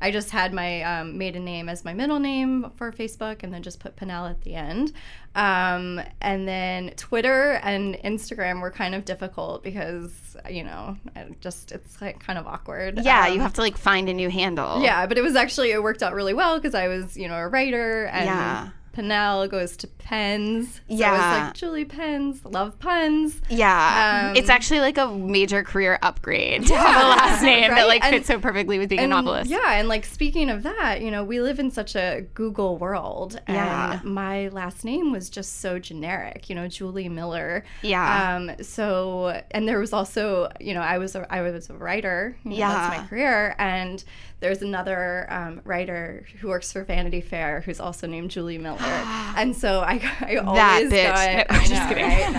I 0.00 0.10
just 0.10 0.30
had 0.30 0.52
my 0.52 0.82
um, 0.82 1.18
maiden 1.18 1.44
name 1.44 1.68
as 1.68 1.84
my 1.84 1.92
middle 1.92 2.18
name 2.18 2.70
for 2.76 2.92
Facebook, 2.92 3.42
and 3.42 3.52
then 3.52 3.62
just 3.62 3.80
put 3.80 3.96
Pennell 3.96 4.26
at 4.26 4.40
the 4.42 4.54
end. 4.54 4.92
Um, 5.34 6.00
and 6.20 6.48
then 6.48 6.90
Twitter 6.96 7.60
and 7.62 7.94
Instagram 8.04 8.60
were 8.60 8.70
kind 8.70 8.94
of 8.94 9.04
difficult 9.04 9.62
because 9.62 10.36
you 10.48 10.64
know, 10.64 10.96
I 11.16 11.26
just 11.40 11.72
it's 11.72 12.00
like 12.00 12.20
kind 12.20 12.38
of 12.38 12.46
awkward. 12.46 13.00
Yeah, 13.02 13.26
Um, 13.26 13.34
you 13.34 13.40
have 13.40 13.54
to 13.54 13.60
like 13.60 13.76
find 13.76 14.08
a 14.08 14.14
new 14.14 14.30
handle. 14.30 14.82
Yeah, 14.82 15.06
but 15.06 15.18
it 15.18 15.22
was 15.22 15.36
actually 15.36 15.72
it 15.72 15.82
worked 15.82 16.02
out 16.02 16.14
really 16.14 16.34
well 16.34 16.56
because 16.58 16.74
I 16.74 16.88
was 16.88 17.16
you 17.16 17.28
know 17.28 17.36
a 17.36 17.48
writer 17.48 18.06
and 18.06 18.26
Yeah. 18.26 18.68
Pennell 19.02 19.46
goes 19.46 19.76
to 19.76 19.86
Pens. 19.86 20.74
So 20.74 20.80
Yeah. 20.88 21.14
it's 21.14 21.44
like 21.46 21.54
Julie 21.54 21.84
Pens, 21.84 22.44
love 22.44 22.76
puns. 22.80 23.40
Yeah. 23.48 24.30
Um, 24.30 24.36
it's 24.36 24.48
actually 24.48 24.80
like 24.80 24.98
a 24.98 25.06
major 25.12 25.62
career 25.62 26.00
upgrade 26.02 26.66
to 26.66 26.76
have 26.76 27.04
a 27.04 27.08
last 27.08 27.42
name 27.44 27.70
that 27.70 27.76
right? 27.76 27.86
like 27.86 28.02
And- 28.04 28.12
fits 28.16 28.26
so 28.26 28.40
perfectly 28.40 28.80
with 28.80 28.88
being 28.88 28.98
a 28.98 29.02
And, 29.04 29.10
novelist. 29.10 29.48
Yeah, 29.50 29.74
and 29.74 29.86
like 29.86 30.04
speaking 30.04 30.50
of 30.50 30.64
that, 30.64 31.00
you 31.00 31.12
know, 31.12 31.22
we 31.22 31.40
live 31.40 31.60
in 31.60 31.70
such 31.70 31.94
a 31.94 32.22
Google 32.34 32.76
world, 32.76 33.40
and 33.46 33.56
Yeah. 33.56 34.00
my 34.02 34.48
last 34.48 34.84
name 34.84 35.12
was 35.12 35.30
just 35.30 35.60
so 35.60 35.78
generic, 35.78 36.48
you 36.50 36.56
know, 36.56 36.66
Julie 36.66 37.08
Miller. 37.08 37.64
Yeah. 37.82 38.34
Um. 38.36 38.50
So, 38.64 39.40
and 39.52 39.68
there 39.68 39.78
was 39.78 39.92
also, 39.92 40.50
you 40.58 40.74
know, 40.74 40.80
I 40.82 40.98
was 40.98 41.14
a, 41.14 41.24
I 41.32 41.42
was 41.42 41.70
a 41.70 41.74
writer. 41.74 42.34
You 42.42 42.50
know, 42.50 42.56
that's 42.56 42.94
Yeah. 42.94 43.00
my 43.02 43.06
career, 43.06 43.54
and 43.58 44.02
there's 44.40 44.62
another 44.62 45.26
um, 45.30 45.60
writer 45.64 46.24
who 46.40 46.48
works 46.48 46.72
for 46.72 46.82
Vanity 46.84 47.20
Fair 47.20 47.60
who's 47.60 47.80
also 47.80 48.06
named 48.06 48.30
Julie 48.30 48.56
Miller, 48.58 48.78
and 49.36 49.56
so 49.56 49.80
I, 49.80 50.00
I 50.20 50.36
always 50.36 50.92
bitch. 50.92 51.46
got. 51.46 51.50
No, 51.50 51.56
I'm 51.56 51.64
just 51.68 51.88
kidding. 51.88 52.04
right? 52.04 52.32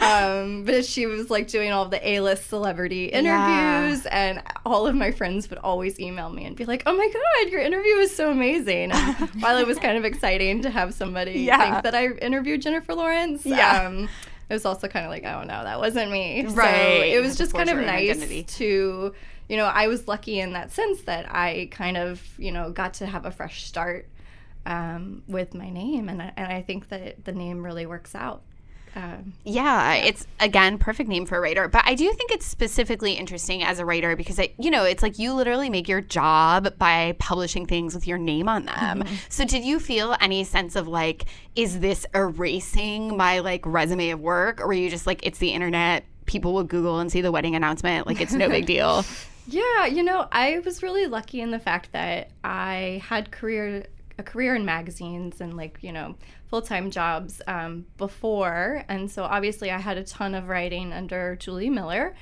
No. 0.00 0.06
um, 0.42 0.64
but 0.64 0.84
she 0.84 1.06
was 1.06 1.30
like 1.30 1.48
doing 1.48 1.72
all 1.72 1.86
the 1.86 2.06
A-list 2.08 2.48
celebrity 2.48 3.06
interviews, 3.06 4.06
and 4.06 4.42
all 4.64 4.86
of 4.86 4.94
my 4.94 5.10
friends 5.10 5.48
would 5.50 5.58
always 5.58 5.98
email 6.00 6.30
me 6.30 6.44
and 6.44 6.56
be 6.56 6.64
like, 6.64 6.82
"Oh 6.86 6.96
my 6.96 7.08
god, 7.12 7.52
your 7.52 7.60
interview 7.60 7.96
was 7.96 8.14
so 8.14 8.30
amazing!" 8.30 8.92
And 8.92 9.02
while 9.42 9.56
it 9.58 9.66
was 9.66 9.78
kind 9.78 9.96
of 9.98 10.04
exciting 10.04 10.62
to 10.62 10.70
have 10.70 10.94
somebody 10.94 11.40
Yeah. 11.40 11.58
think 11.72 11.84
that 11.84 11.94
I 11.94 12.08
interviewed 12.08 12.62
Jennifer 12.62 12.94
Lawrence, 12.94 13.44
Yeah. 13.44 13.82
um, 13.86 14.08
it 14.48 14.52
was 14.54 14.64
also 14.64 14.88
kind 14.88 15.04
of 15.04 15.10
like, 15.10 15.24
"Oh 15.24 15.42
no, 15.42 15.62
that 15.64 15.78
wasn't 15.78 16.10
me." 16.10 16.44
So 16.48 16.54
Right. 16.54 17.12
it 17.12 17.20
was 17.22 17.36
just 17.36 17.52
kind 17.52 17.68
of 17.68 17.76
forge 17.76 17.84
your 17.86 17.90
own 17.94 18.00
nice 18.06 18.10
identity. 18.16 18.42
to. 18.44 19.14
You 19.48 19.56
know, 19.56 19.64
I 19.66 19.88
was 19.88 20.06
lucky 20.06 20.38
in 20.38 20.52
that 20.52 20.70
sense 20.70 21.02
that 21.02 21.26
I 21.28 21.68
kind 21.72 21.96
of, 21.96 22.22
you 22.38 22.52
know, 22.52 22.70
got 22.70 22.94
to 22.94 23.06
have 23.06 23.26
a 23.26 23.32
fresh 23.32 23.64
start 23.64 24.08
um, 24.70 25.24
with 25.26 25.52
my 25.52 25.68
name, 25.68 26.08
and 26.08 26.22
I, 26.22 26.32
and 26.36 26.52
I 26.52 26.62
think 26.62 26.88
that 26.90 27.24
the 27.24 27.32
name 27.32 27.64
really 27.64 27.86
works 27.86 28.14
out. 28.14 28.42
Um, 28.94 29.34
Yeah, 29.44 29.94
it's 29.94 30.26
again 30.38 30.78
perfect 30.78 31.08
name 31.08 31.26
for 31.26 31.36
a 31.36 31.40
writer. 31.40 31.68
But 31.68 31.82
I 31.86 31.94
do 31.94 32.12
think 32.12 32.30
it's 32.30 32.46
specifically 32.46 33.12
interesting 33.12 33.62
as 33.62 33.78
a 33.78 33.84
writer 33.84 34.16
because 34.16 34.38
it, 34.38 34.54
you 34.58 34.70
know, 34.70 34.84
it's 34.84 35.02
like 35.02 35.18
you 35.18 35.32
literally 35.32 35.70
make 35.70 35.88
your 35.88 36.00
job 36.00 36.76
by 36.78 37.14
publishing 37.18 37.66
things 37.66 37.94
with 37.94 38.06
your 38.06 38.18
name 38.18 38.48
on 38.48 38.64
them. 38.64 39.04
So 39.28 39.44
did 39.44 39.64
you 39.64 39.78
feel 39.78 40.16
any 40.20 40.42
sense 40.44 40.74
of 40.76 40.88
like 40.88 41.26
is 41.54 41.80
this 41.80 42.04
erasing 42.14 43.16
my 43.16 43.40
like 43.40 43.64
resume 43.64 44.10
of 44.10 44.20
work 44.20 44.60
or 44.60 44.66
were 44.68 44.72
you 44.72 44.90
just 44.90 45.06
like 45.06 45.24
it's 45.24 45.38
the 45.38 45.50
internet, 45.50 46.04
people 46.26 46.52
will 46.52 46.64
google 46.64 46.98
and 46.98 47.10
see 47.12 47.20
the 47.20 47.32
wedding 47.32 47.54
announcement, 47.54 48.08
like 48.08 48.20
it's 48.20 48.32
no 48.32 48.48
big 48.48 48.66
deal. 48.74 49.04
Yeah, 49.46 49.86
you 49.86 50.02
know, 50.02 50.28
I 50.30 50.60
was 50.60 50.82
really 50.82 51.06
lucky 51.06 51.40
in 51.40 51.50
the 51.50 51.58
fact 51.58 51.92
that 51.92 52.30
I 52.44 53.02
had 53.04 53.30
career 53.30 53.86
a 54.20 54.22
career 54.22 54.54
in 54.54 54.64
magazines 54.64 55.40
and 55.40 55.56
like 55.56 55.78
you 55.80 55.92
know 55.92 56.14
full 56.48 56.62
time 56.62 56.90
jobs 56.90 57.42
um, 57.48 57.86
before, 57.96 58.84
and 58.88 59.10
so 59.10 59.24
obviously 59.24 59.70
I 59.70 59.78
had 59.78 59.98
a 59.98 60.04
ton 60.04 60.34
of 60.34 60.48
writing 60.48 60.92
under 60.92 61.36
Julie 61.36 61.70
Miller. 61.70 62.14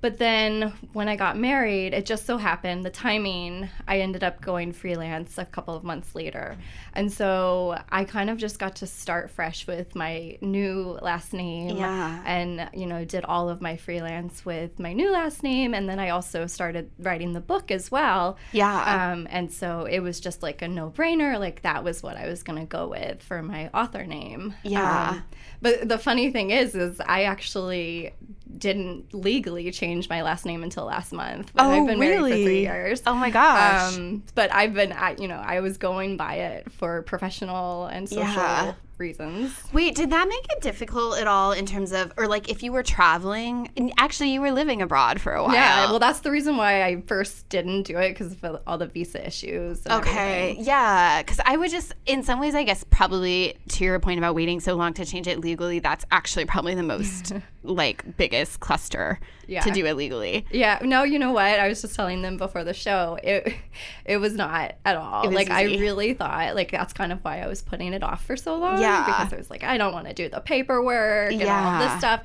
But 0.00 0.18
then 0.18 0.72
when 0.92 1.08
I 1.08 1.16
got 1.16 1.36
married, 1.36 1.92
it 1.92 2.06
just 2.06 2.24
so 2.24 2.36
happened 2.36 2.84
the 2.84 2.90
timing, 2.90 3.68
I 3.88 3.98
ended 4.00 4.22
up 4.22 4.40
going 4.40 4.72
freelance 4.72 5.38
a 5.38 5.44
couple 5.44 5.74
of 5.74 5.82
months 5.82 6.14
later. 6.14 6.56
And 6.94 7.12
so 7.12 7.76
I 7.90 8.04
kind 8.04 8.30
of 8.30 8.38
just 8.38 8.60
got 8.60 8.76
to 8.76 8.86
start 8.86 9.28
fresh 9.30 9.66
with 9.66 9.96
my 9.96 10.38
new 10.40 10.98
last 11.02 11.32
name 11.32 11.76
Yeah. 11.76 12.22
and 12.24 12.68
you 12.72 12.86
know 12.86 13.04
did 13.04 13.24
all 13.24 13.48
of 13.48 13.60
my 13.60 13.76
freelance 13.76 14.44
with 14.44 14.78
my 14.78 14.92
new 14.92 15.10
last 15.10 15.42
name 15.42 15.74
and 15.74 15.88
then 15.88 15.98
i 15.98 16.10
also 16.10 16.46
started 16.46 16.90
writing 16.98 17.32
the 17.32 17.40
book 17.40 17.70
as 17.70 17.90
well 17.90 18.36
Yeah. 18.52 19.10
um, 19.12 19.26
and 19.30 19.50
so 19.52 19.84
it 19.84 20.00
was 20.00 20.20
just 20.20 20.42
like 20.42 20.62
a 20.62 20.68
no-brainer 20.68 21.38
like 21.38 21.62
that 21.62 21.82
was 21.84 22.02
what 22.02 22.16
i 22.16 22.26
was 22.28 22.42
going 22.42 22.58
to 22.58 22.64
go 22.66 22.88
with 22.88 23.22
for 23.22 23.42
my 23.42 23.68
author 23.74 24.04
name 24.06 24.54
Yeah. 24.62 25.10
Um, 25.10 25.22
but 25.60 25.88
the 25.88 25.98
funny 25.98 26.30
thing 26.30 26.50
is 26.50 26.74
is 26.74 27.00
i 27.06 27.24
actually 27.24 28.12
didn't 28.56 29.12
legally 29.12 29.70
change 29.70 30.08
my 30.08 30.22
last 30.22 30.46
name 30.46 30.62
until 30.62 30.84
last 30.86 31.12
month 31.12 31.52
Oh, 31.58 31.70
i've 31.70 31.86
been 31.86 31.98
married 31.98 32.16
for 32.16 32.22
really? 32.24 32.44
three 32.44 32.60
years 32.60 33.02
Oh 33.06 33.14
my 33.14 33.30
gosh. 33.30 33.94
um, 33.96 34.22
but 34.34 34.52
I've 34.54 34.72
been, 34.74 34.92
I, 34.92 35.16
you 35.18 35.28
know, 35.28 35.36
I 35.36 35.60
was 35.60 35.76
going 35.76 36.16
by 36.16 36.34
it 36.36 36.72
for 36.72 37.02
professional 37.02 37.86
and 37.86 38.08
social 38.08 38.22
Yeah. 38.24 38.74
Reasons. 38.98 39.54
Wait, 39.72 39.94
did 39.94 40.10
that 40.10 40.28
make 40.28 40.46
it 40.50 40.60
difficult 40.60 41.18
at 41.18 41.26
all 41.26 41.52
in 41.52 41.66
terms 41.66 41.92
of, 41.92 42.12
or 42.16 42.26
like 42.26 42.48
if 42.50 42.62
you 42.62 42.72
were 42.72 42.82
traveling? 42.82 43.70
And 43.76 43.92
actually, 43.98 44.30
you 44.30 44.40
were 44.40 44.50
living 44.50 44.82
abroad 44.82 45.20
for 45.20 45.32
a 45.32 45.42
while. 45.42 45.54
Yeah, 45.54 45.90
well, 45.90 45.98
that's 45.98 46.20
the 46.20 46.30
reason 46.30 46.56
why 46.56 46.84
I 46.84 47.02
first 47.02 47.48
didn't 47.48 47.84
do 47.84 47.98
it 47.98 48.10
because 48.10 48.32
of 48.32 48.62
all 48.66 48.78
the 48.78 48.86
visa 48.86 49.26
issues. 49.26 49.86
Okay. 49.86 50.50
everything. 50.50 50.64
Yeah. 50.64 51.22
Because 51.22 51.40
I 51.44 51.56
would 51.56 51.70
just, 51.70 51.92
in 52.06 52.22
some 52.22 52.40
ways, 52.40 52.54
I 52.54 52.64
guess 52.64 52.84
probably 52.90 53.56
to 53.68 53.84
your 53.84 53.98
point 54.00 54.18
about 54.18 54.34
waiting 54.34 54.60
so 54.60 54.74
long 54.74 54.94
to 54.94 55.04
change 55.04 55.26
it 55.26 55.40
legally, 55.40 55.78
that's 55.78 56.04
actually 56.10 56.44
probably 56.44 56.74
the 56.74 56.82
most 56.82 57.32
like 57.62 58.16
biggest 58.16 58.60
cluster 58.60 59.20
Yeah. 59.48 59.62
to 59.62 59.70
do 59.70 59.86
it 59.86 59.94
legally. 59.94 60.44
Yeah, 60.50 60.78
no, 60.82 61.02
you 61.02 61.18
know 61.18 61.32
what? 61.32 61.58
I 61.58 61.68
was 61.68 61.80
just 61.80 61.94
telling 61.94 62.22
them 62.22 62.36
before 62.36 62.64
the 62.64 62.74
show. 62.74 63.18
It 63.22 63.54
it 64.04 64.18
was 64.18 64.34
not 64.34 64.74
at 64.84 64.96
all. 64.96 65.30
like 65.30 65.50
I 65.50 65.64
really 65.64 66.14
thought 66.14 66.54
like 66.54 66.70
that's 66.70 66.92
kind 66.92 67.12
of 67.12 67.24
why 67.24 67.40
I 67.40 67.46
was 67.46 67.62
putting 67.62 67.92
it 67.94 68.02
off 68.02 68.24
for 68.24 68.36
so 68.36 68.56
long. 68.56 68.80
Yeah. 68.80 69.04
Because 69.06 69.32
I 69.32 69.36
was 69.36 69.50
like, 69.50 69.64
I 69.64 69.78
don't 69.78 69.92
want 69.92 70.06
to 70.06 70.14
do 70.14 70.28
the 70.28 70.40
paperwork 70.40 71.32
and 71.32 71.42
all 71.42 71.80
this 71.80 71.98
stuff. 71.98 72.22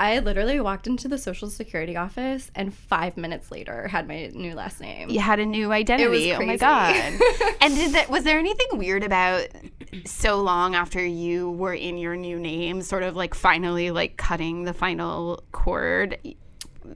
I 0.00 0.20
literally 0.20 0.60
walked 0.60 0.86
into 0.86 1.08
the 1.08 1.18
social 1.18 1.50
security 1.50 1.96
office 1.96 2.52
and 2.54 2.72
five 2.72 3.16
minutes 3.16 3.50
later 3.50 3.88
had 3.88 4.06
my 4.06 4.30
new 4.32 4.54
last 4.54 4.80
name. 4.80 5.10
You 5.10 5.18
had 5.18 5.40
a 5.40 5.46
new 5.46 5.72
identity. 5.72 6.32
Oh 6.32 6.40
my 6.40 6.56
god! 6.56 7.20
and 7.60 7.74
did 7.74 7.92
that? 7.94 8.08
Was 8.08 8.22
there 8.22 8.38
anything 8.38 8.78
weird 8.78 9.02
about 9.02 9.48
so 10.04 10.40
long 10.40 10.76
after 10.76 11.04
you 11.04 11.50
were 11.50 11.74
in 11.74 11.98
your 11.98 12.14
new 12.14 12.38
name, 12.38 12.82
sort 12.82 13.02
of 13.02 13.16
like 13.16 13.34
finally 13.34 13.90
like 13.90 14.16
cutting 14.16 14.62
the 14.62 14.72
final 14.72 15.42
cord? 15.50 16.16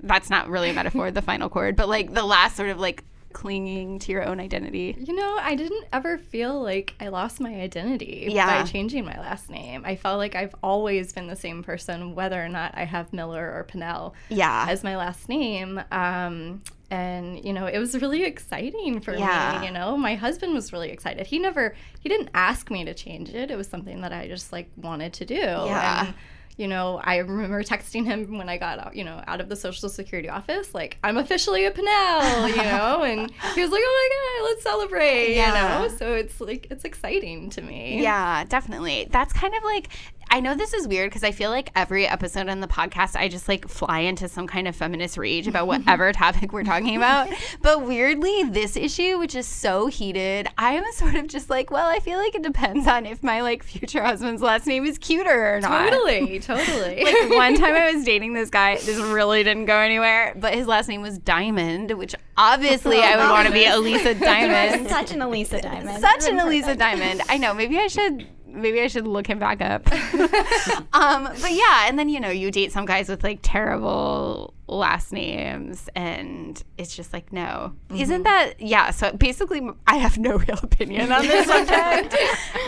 That's 0.03 0.31
not 0.31 0.49
really 0.49 0.71
a 0.71 0.73
metaphor, 0.73 1.11
the 1.11 1.23
final 1.23 1.49
chord, 1.49 1.77
but 1.77 1.89
like 1.89 2.13
the 2.15 2.25
last 2.25 2.57
sort 2.57 2.69
of 2.71 2.79
like 2.79 3.05
clinging 3.33 3.99
to 3.99 4.13
your 4.13 4.23
own 4.25 4.39
identity? 4.41 4.95
You 4.99 5.15
know, 5.15 5.39
I 5.41 5.55
didn't 5.55 5.87
ever 5.93 6.19
feel 6.19 6.61
like 6.63 6.95
I 7.01 7.09
lost 7.09 7.41
my 7.41 7.55
identity 7.63 8.29
Yeah. 8.31 8.63
by 8.63 8.69
changing 8.71 9.05
my 9.07 9.19
last 9.19 9.49
name. 9.49 9.85
I 9.87 9.97
felt 9.97 10.19
like 10.19 10.35
I've 10.35 10.55
always 10.63 11.13
been 11.15 11.27
the 11.29 11.37
same 11.37 11.63
person, 11.63 12.15
whether 12.15 12.43
or 12.43 12.49
not 12.51 12.73
I 12.77 12.85
have 12.85 13.13
Miller 13.13 13.53
or 13.57 13.65
Pennell 13.65 14.15
Yeah. 14.29 14.67
as 14.69 14.85
my 14.85 14.97
last 14.99 15.29
name. 15.31 15.81
Um, 15.91 16.63
and 16.91 17.43
you 17.43 17.55
know, 17.55 17.65
it 17.67 17.79
was 17.79 17.95
really 18.03 18.23
exciting 18.25 19.01
for 19.01 19.15
Yeah. 19.17 19.61
me. 19.61 19.67
You 19.67 19.73
know, 19.73 19.97
my 19.97 20.15
husband 20.15 20.53
was 20.53 20.73
really 20.73 20.91
excited. 20.91 21.27
He 21.27 21.39
never, 21.39 21.75
he 22.01 22.11
didn't 22.11 22.29
ask 22.35 22.71
me 22.71 22.85
to 22.85 22.93
change 22.93 23.31
it. 23.31 23.51
It 23.51 23.57
was 23.57 23.67
something 23.67 24.03
that 24.03 24.13
I 24.13 24.29
just 24.29 24.53
like 24.53 24.69
wanted 24.77 25.15
to 25.15 25.25
do. 25.25 25.35
Yeah. 25.37 26.07
And, 26.07 26.15
you 26.57 26.69
know, 26.69 27.01
I 27.03 27.17
remember 27.17 27.63
texting 27.73 28.05
him 28.05 28.37
when 28.39 28.49
I 28.49 28.59
got 28.59 28.79
out, 28.79 28.95
you 28.97 29.05
know, 29.05 29.23
out 29.27 29.41
of 29.41 29.49
the 29.49 29.57
social 29.57 29.89
security 29.89 30.29
office, 30.29 30.75
like, 30.75 30.99
I'm 31.03 31.17
officially 31.17 31.65
a 31.65 31.71
Pennell, 31.71 32.49
you 32.49 32.57
know, 32.63 33.03
and 33.03 33.31
he 33.55 33.61
was 33.63 33.71
like, 33.71 33.83
oh 33.85 34.09
my 34.11 34.43
God, 34.45 34.51
let's 34.51 34.63
celebrate, 34.63 35.35
Yeah. 35.35 35.47
you 35.83 35.89
know? 35.89 35.97
So 35.97 36.13
it's 36.15 36.41
like, 36.41 36.67
it's 36.71 36.85
exciting 36.85 37.51
to 37.51 37.63
me. 37.63 38.03
Yeah, 38.03 38.45
definitely. 38.45 39.09
That's 39.11 39.33
kind 39.33 39.55
of 39.55 39.63
like 39.65 39.89
I 40.33 40.41
know 40.41 40.55
this 40.55 40.73
is 40.73 40.89
weird 40.89 41.11
because 41.11 41.25
I 41.25 41.31
feel 41.31 41.51
like 41.51 41.71
every 41.77 42.07
episode 42.07 42.49
on 42.49 42.61
the 42.61 42.67
podcast 42.67 43.17
I 43.17 43.29
just 43.29 43.49
like 43.49 43.69
fly 43.69 43.99
into 43.99 44.29
some 44.29 44.47
kind 44.47 44.67
of 44.67 44.75
feminist 44.75 45.19
rage 45.19 45.47
about 45.47 45.67
whatever 45.67 46.11
topic 46.11 46.55
we're 46.55 46.65
talking 46.65 46.97
about. 46.97 47.29
But 47.61 47.87
weirdly, 47.87 48.45
this 48.45 48.75
issue, 48.75 49.19
which 49.19 49.35
is 49.35 49.45
so 49.47 49.89
heated, 49.89 50.49
I 50.57 50.73
am 50.73 50.91
sort 50.95 51.17
of 51.17 51.27
just 51.27 51.51
like, 51.51 51.71
well, 51.71 51.87
I 51.87 51.99
feel 51.99 52.17
like 52.17 52.35
it 52.35 52.43
depends 52.43 52.87
on 52.87 53.05
if 53.05 53.23
my 53.23 53.43
like 53.43 53.63
future 53.63 54.03
husband's 54.03 54.41
last 54.41 54.67
name 54.67 54.87
is 54.87 54.97
cuter 54.97 55.57
or 55.57 55.61
not. 55.61 55.91
Totally, 55.91 56.39
totally. 56.41 57.05
Like 57.05 57.31
one 57.37 57.55
time 57.55 57.75
I 57.75 57.93
was 57.93 58.03
dating 58.03 58.33
this 58.33 58.49
guy, 58.49 58.77
this 58.77 58.97
really 58.99 59.45
didn't 59.45 59.67
go 59.67 59.77
anywhere, 59.77 60.35
but 60.35 60.55
his 60.55 60.67
last 60.67 60.89
name 60.89 61.03
was 61.03 61.19
Diamond, 61.19 61.91
which 61.91 62.15
obviously 62.39 63.03
I 63.03 63.17
would 63.17 63.31
want 63.31 63.49
to 63.49 63.53
be 63.53 63.67
Elisa 63.67 64.15
Diamond. 64.15 64.89
Such 64.89 65.13
an 65.13 65.21
Elisa 65.21 65.61
Diamond. 65.61 66.01
Such 66.01 66.27
an 66.27 66.41
Elisa 66.41 66.75
Diamond. 66.75 67.21
I 67.29 67.37
know. 67.37 67.53
Maybe 67.53 67.79
I 67.79 67.89
should. 67.89 68.27
Maybe 68.53 68.81
I 68.81 68.87
should 68.87 69.07
look 69.07 69.27
him 69.27 69.39
back 69.39 69.61
up. 69.61 69.91
um, 70.93 71.25
but 71.25 71.53
yeah, 71.53 71.89
and 71.89 71.99
then 71.99 72.09
you 72.09 72.21
know 72.21 72.31
you 72.31 72.51
date 72.51 72.73
some 72.73 72.85
guys 72.85 73.09
with 73.09 73.25
like 73.25 73.41
terrible 73.43 74.55
last 74.69 75.13
names, 75.13 75.89
and 75.95 76.63
it's 76.79 76.95
just 76.95 77.13
like 77.13 77.33
no, 77.33 77.75
isn't 77.95 78.23
that 78.23 78.55
yeah? 78.61 78.91
So 78.91 79.13
basically, 79.13 79.67
I 79.87 79.97
have 79.97 80.19
no 80.19 80.37
real 80.37 80.59
opinion 80.63 81.13
on 81.13 81.23
this 81.23 81.47
subject. 81.49 82.17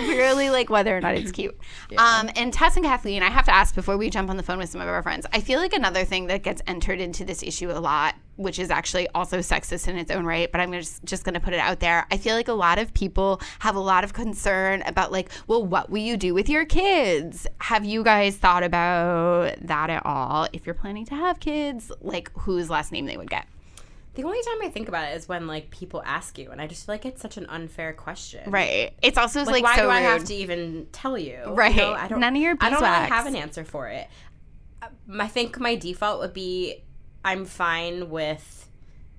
Really, 0.00 0.50
like 0.50 0.70
whether 0.70 0.96
or 0.96 1.00
not 1.00 1.14
it's 1.14 1.32
cute. 1.32 1.56
Um, 1.96 2.30
and 2.36 2.52
Tess 2.52 2.76
and 2.76 2.84
Kathleen, 2.84 3.22
I 3.22 3.30
have 3.30 3.44
to 3.46 3.54
ask 3.54 3.74
before 3.74 3.96
we 3.96 4.10
jump 4.10 4.30
on 4.30 4.36
the 4.36 4.42
phone 4.42 4.58
with 4.58 4.70
some 4.70 4.80
of 4.80 4.88
our 4.88 5.02
friends. 5.02 5.26
I 5.32 5.40
feel 5.40 5.58
like 5.58 5.72
another 5.72 6.04
thing 6.04 6.26
that 6.26 6.42
gets 6.42 6.62
entered 6.66 7.00
into 7.00 7.24
this 7.24 7.42
issue 7.42 7.70
a 7.70 7.80
lot 7.80 8.14
which 8.36 8.58
is 8.58 8.70
actually 8.70 9.08
also 9.14 9.38
sexist 9.38 9.88
in 9.88 9.96
its 9.96 10.10
own 10.10 10.24
right, 10.24 10.50
but 10.50 10.60
I'm 10.60 10.72
just 10.72 11.04
just 11.04 11.24
going 11.24 11.34
to 11.34 11.40
put 11.40 11.52
it 11.52 11.60
out 11.60 11.80
there. 11.80 12.06
I 12.10 12.16
feel 12.16 12.34
like 12.34 12.48
a 12.48 12.54
lot 12.54 12.78
of 12.78 12.92
people 12.94 13.40
have 13.60 13.76
a 13.76 13.80
lot 13.80 14.04
of 14.04 14.12
concern 14.12 14.82
about 14.86 15.12
like, 15.12 15.30
well, 15.46 15.64
what 15.64 15.90
will 15.90 15.98
you 15.98 16.16
do 16.16 16.34
with 16.34 16.48
your 16.48 16.64
kids? 16.64 17.46
Have 17.58 17.84
you 17.84 18.02
guys 18.02 18.36
thought 18.36 18.62
about 18.62 19.56
that 19.62 19.90
at 19.90 20.04
all? 20.04 20.48
If 20.52 20.66
you're 20.66 20.74
planning 20.74 21.04
to 21.06 21.14
have 21.14 21.40
kids, 21.40 21.83
like 22.00 22.30
whose 22.34 22.68
last 22.70 22.92
name 22.92 23.06
they 23.06 23.16
would 23.16 23.30
get? 23.30 23.46
The 24.14 24.22
only 24.22 24.38
time 24.42 24.62
I 24.62 24.68
think 24.68 24.88
about 24.88 25.08
it 25.10 25.16
is 25.16 25.28
when 25.28 25.46
like 25.48 25.70
people 25.70 26.00
ask 26.06 26.38
you, 26.38 26.50
and 26.52 26.60
I 26.60 26.66
just 26.68 26.86
feel 26.86 26.94
like 26.94 27.04
it's 27.04 27.20
such 27.20 27.36
an 27.36 27.46
unfair 27.46 27.92
question. 27.92 28.48
Right. 28.50 28.92
It's 29.02 29.18
also 29.18 29.40
Like, 29.42 29.54
like, 29.54 29.64
why 29.64 29.76
so 29.76 29.82
do 29.82 29.90
I 29.90 30.00
have 30.02 30.24
to 30.26 30.34
even 30.34 30.86
tell 30.92 31.18
you? 31.18 31.40
You 31.46 31.52
Right. 31.52 31.74
know, 31.76 31.94
I 31.94 32.06
don't, 32.06 32.20
None 32.20 32.36
of 32.36 32.42
your 32.42 32.56
I 32.60 32.70
don't 32.70 32.80
really 32.80 33.08
have 33.08 33.26
an 33.26 33.34
answer 33.34 33.64
for 33.64 33.88
it. 33.88 34.06
Um, 34.82 35.20
I 35.20 35.26
think 35.26 35.58
my 35.58 35.74
default 35.74 36.20
would 36.20 36.32
be 36.32 36.82
I'm 37.24 37.44
fine 37.44 38.08
with 38.10 38.68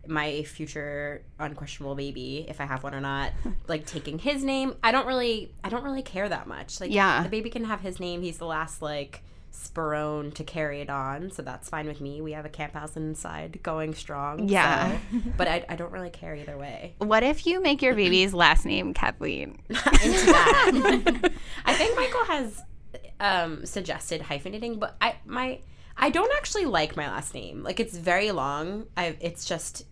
my 0.08 0.44
future 0.44 1.24
unquestionable 1.40 1.96
baby 1.96 2.46
if 2.48 2.62
I 2.62 2.66
have 2.66 2.84
one 2.84 2.94
or 2.96 3.02
not. 3.02 3.32
like 3.68 3.86
taking 3.86 4.18
his 4.20 4.44
name. 4.46 4.76
I 4.84 4.92
don't 4.94 5.08
really 5.08 5.52
I 5.64 5.70
don't 5.70 5.84
really 5.84 6.04
care 6.04 6.30
that 6.30 6.48
much. 6.48 6.80
Like 6.80 6.92
Yeah. 6.94 7.22
the 7.24 7.30
baby 7.30 7.50
can 7.50 7.66
have 7.66 7.82
his 7.82 8.00
name. 8.00 8.22
He's 8.22 8.38
the 8.38 8.46
last 8.46 8.82
like 8.82 9.24
Sperone 9.56 10.32
to 10.34 10.44
carry 10.44 10.82
it 10.82 10.90
on, 10.90 11.32
so 11.32 11.42
that's 11.42 11.70
fine 11.70 11.88
with 11.88 12.02
me. 12.02 12.22
We 12.22 12.34
have 12.34 12.46
a 12.46 12.50
camp 12.50 12.74
house 12.74 12.96
inside 12.98 13.62
going 13.64 13.94
strong. 13.94 14.48
Yeah. 14.50 14.92
so- 15.12 15.20
but 15.38 15.48
I, 15.48 15.66
I 15.70 15.76
don't 15.76 15.92
really 15.92 16.10
care 16.10 16.36
either 16.36 16.58
way. 16.58 16.96
What 16.98 17.24
if 17.24 17.46
you 17.48 17.62
make 17.62 17.82
your 17.82 17.96
baby's 17.96 18.34
last 18.34 18.66
name 18.66 18.94
Kathleen? 18.94 19.60
into 19.70 19.80
that. 20.26 21.32
I 21.66 21.74
think 21.74 21.96
Michael 21.96 22.26
has 22.26 22.62
um, 23.20 23.66
suggested 23.66 24.22
hyphenating, 24.22 24.80
but 24.80 24.96
I 25.02 25.16
my 25.26 25.62
I 25.98 26.10
don't 26.10 26.32
actually 26.36 26.66
like 26.66 26.98
my 26.98 27.08
last 27.08 27.34
name. 27.34 27.64
Like 27.64 27.80
it's 27.80 27.98
very 27.98 28.32
long. 28.32 28.86
I 28.98 29.16
it's 29.22 29.46
just 29.46 29.86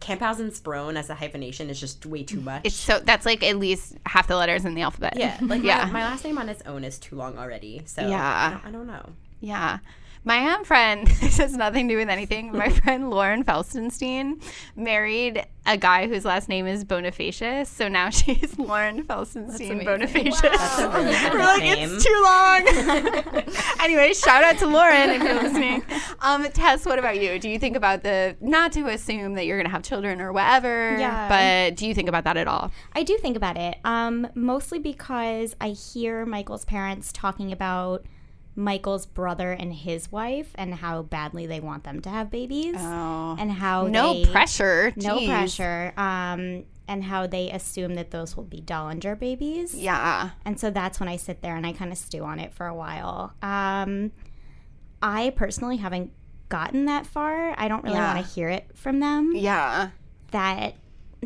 Camphausen 0.00 0.50
Sprone 0.52 0.96
as 0.96 1.10
a 1.10 1.14
hyphenation 1.14 1.70
is 1.70 1.80
just 1.80 2.06
way 2.06 2.22
too 2.22 2.40
much. 2.40 2.62
It's 2.64 2.76
so 2.76 3.00
that's 3.00 3.26
like 3.26 3.42
at 3.42 3.56
least 3.56 3.96
half 4.06 4.28
the 4.28 4.36
letters 4.36 4.64
in 4.64 4.74
the 4.74 4.82
alphabet. 4.82 5.14
yeah, 5.16 5.38
like 5.42 5.62
yeah. 5.64 5.86
my, 5.86 5.92
my 5.92 6.04
last 6.04 6.24
name 6.24 6.38
on 6.38 6.48
its 6.48 6.62
own 6.66 6.84
is 6.84 6.98
too 6.98 7.16
long 7.16 7.36
already. 7.38 7.82
So 7.86 8.06
Yeah. 8.06 8.48
I 8.48 8.50
don't, 8.50 8.66
I 8.66 8.70
don't 8.78 8.86
know. 8.86 9.12
Yeah. 9.40 9.78
My 10.24 10.52
um, 10.52 10.64
friend, 10.64 11.06
this 11.20 11.38
has 11.38 11.56
nothing 11.56 11.88
to 11.88 11.94
do 11.94 11.98
with 11.98 12.08
anything. 12.08 12.52
My 12.52 12.68
friend 12.80 13.10
Lauren 13.10 13.44
Felsenstein 13.44 14.42
married 14.76 15.44
a 15.64 15.76
guy 15.76 16.06
whose 16.08 16.24
last 16.24 16.48
name 16.48 16.66
is 16.66 16.84
Bonifacius. 16.84 17.66
So 17.66 17.88
now 17.88 18.10
she's 18.10 18.58
Lauren 18.58 19.04
Felsenstein 19.04 19.70
amazing. 19.70 19.86
Bonifacius. 19.86 20.40
That's 20.42 20.78
a 20.78 20.88
really 20.88 21.14
We're 21.30 21.38
like, 21.38 21.62
name. 21.62 21.90
it's 21.92 22.04
too 22.04 22.22
long. 22.24 23.44
anyway, 23.80 24.12
shout 24.12 24.44
out 24.44 24.58
to 24.58 24.66
Lauren 24.66 25.10
if 25.10 25.22
you're 25.22 25.42
listening. 25.42 25.82
Um, 26.20 26.44
Tess, 26.52 26.84
what 26.84 26.98
about 26.98 27.20
you? 27.20 27.38
Do 27.38 27.48
you 27.48 27.58
think 27.58 27.76
about 27.76 28.02
the, 28.02 28.36
not 28.40 28.72
to 28.72 28.86
assume 28.88 29.34
that 29.34 29.46
you're 29.46 29.56
going 29.58 29.66
to 29.66 29.72
have 29.72 29.82
children 29.82 30.20
or 30.20 30.32
whatever, 30.32 30.96
Yeah. 30.98 31.28
but 31.28 31.76
do 31.76 31.86
you 31.86 31.94
think 31.94 32.08
about 32.08 32.24
that 32.24 32.36
at 32.36 32.48
all? 32.48 32.70
I 32.94 33.02
do 33.02 33.16
think 33.18 33.36
about 33.36 33.56
it, 33.56 33.76
um, 33.84 34.26
mostly 34.34 34.78
because 34.78 35.54
I 35.60 35.68
hear 35.70 36.24
Michael's 36.26 36.64
parents 36.64 37.12
talking 37.12 37.52
about 37.52 38.04
Michael's 38.58 39.06
brother 39.06 39.52
and 39.52 39.72
his 39.72 40.10
wife 40.10 40.50
and 40.56 40.74
how 40.74 41.02
badly 41.02 41.46
they 41.46 41.60
want 41.60 41.84
them 41.84 42.00
to 42.02 42.10
have 42.10 42.28
babies, 42.30 42.74
Oh. 42.76 43.36
and 43.38 43.52
how 43.52 43.86
No 43.86 44.12
they, 44.14 44.24
pressure. 44.24 44.92
no 44.96 45.24
pressure, 45.24 45.92
um, 45.96 46.64
and 46.88 47.04
how 47.04 47.26
they 47.28 47.50
assume 47.52 47.94
that 47.94 48.10
those 48.10 48.36
will 48.36 48.44
be 48.44 48.60
Dollinger 48.60 49.16
babies. 49.18 49.74
Yeah. 49.74 50.30
And 50.44 50.58
so 50.58 50.70
that's 50.70 50.98
when 50.98 51.08
I 51.08 51.16
sit 51.16 51.40
there 51.40 51.54
and 51.54 51.64
I 51.66 51.72
kind 51.72 51.92
of 51.92 51.98
stew 51.98 52.24
on 52.24 52.40
it 52.40 52.52
for 52.52 52.66
a 52.66 52.74
while. 52.74 53.32
Um, 53.42 54.10
I 55.00 55.30
personally 55.36 55.76
haven't 55.76 56.10
gotten 56.48 56.86
that 56.86 57.06
far. 57.06 57.54
I 57.56 57.68
don't 57.68 57.84
really 57.84 57.94
Yeah. 57.96 58.14
want 58.14 58.26
to 58.26 58.32
hear 58.34 58.48
it 58.48 58.70
from 58.74 58.98
them. 59.00 59.32
Yeah. 59.36 59.90
That 60.32 60.74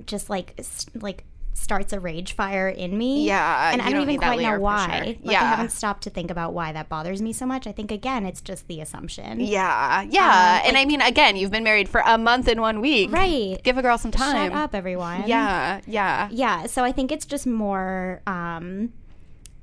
just 0.06 0.28
like 0.28 0.60
like 0.94 1.24
starts 1.54 1.92
a 1.92 2.00
rage 2.00 2.32
fire 2.34 2.68
in 2.68 2.96
me. 2.96 3.26
Yeah, 3.26 3.72
and 3.72 3.80
I 3.80 3.84
don't 3.86 3.94
don't 3.94 4.02
even 4.10 4.18
quite 4.18 4.40
know 4.40 4.58
why. 4.58 4.86
pressure. 4.86 5.04
Like, 5.06 5.18
Yeah. 5.22 5.42
I 5.42 5.46
haven't 5.46 5.70
stopped 5.72 6.02
to 6.04 6.10
think 6.10 6.30
about 6.30 6.54
why 6.54 6.72
that 6.72 6.88
bothers 6.88 7.20
me 7.22 7.32
so 7.32 7.46
much. 7.46 7.66
I 7.66 7.72
think 7.72 7.90
again, 7.92 8.24
it's 8.26 8.40
just 8.40 8.66
the 8.68 8.80
assumption. 8.80 9.40
Yeah, 9.40 10.02
yeah. 10.02 10.60
Um, 10.62 10.68
and 10.68 10.76
I 10.76 10.84
mean, 10.84 11.00
again, 11.00 11.36
you've 11.36 11.50
been 11.50 11.64
married 11.64 11.88
for 11.88 12.02
a 12.04 12.16
month 12.18 12.48
and 12.48 12.60
one 12.60 12.80
week. 12.80 13.12
Right. 13.12 13.62
Give 13.62 13.78
a 13.78 13.82
girl 13.82 13.98
some 13.98 14.10
time. 14.10 14.50
Shut 14.50 14.58
up, 14.58 14.74
everyone. 14.74 15.24
Yeah, 15.26 15.80
yeah. 15.86 16.28
Yeah. 16.30 16.66
So 16.66 16.84
I 16.84 16.92
think 16.92 17.12
it's 17.12 17.26
just 17.26 17.46
more 17.46 18.22
um, 18.26 18.92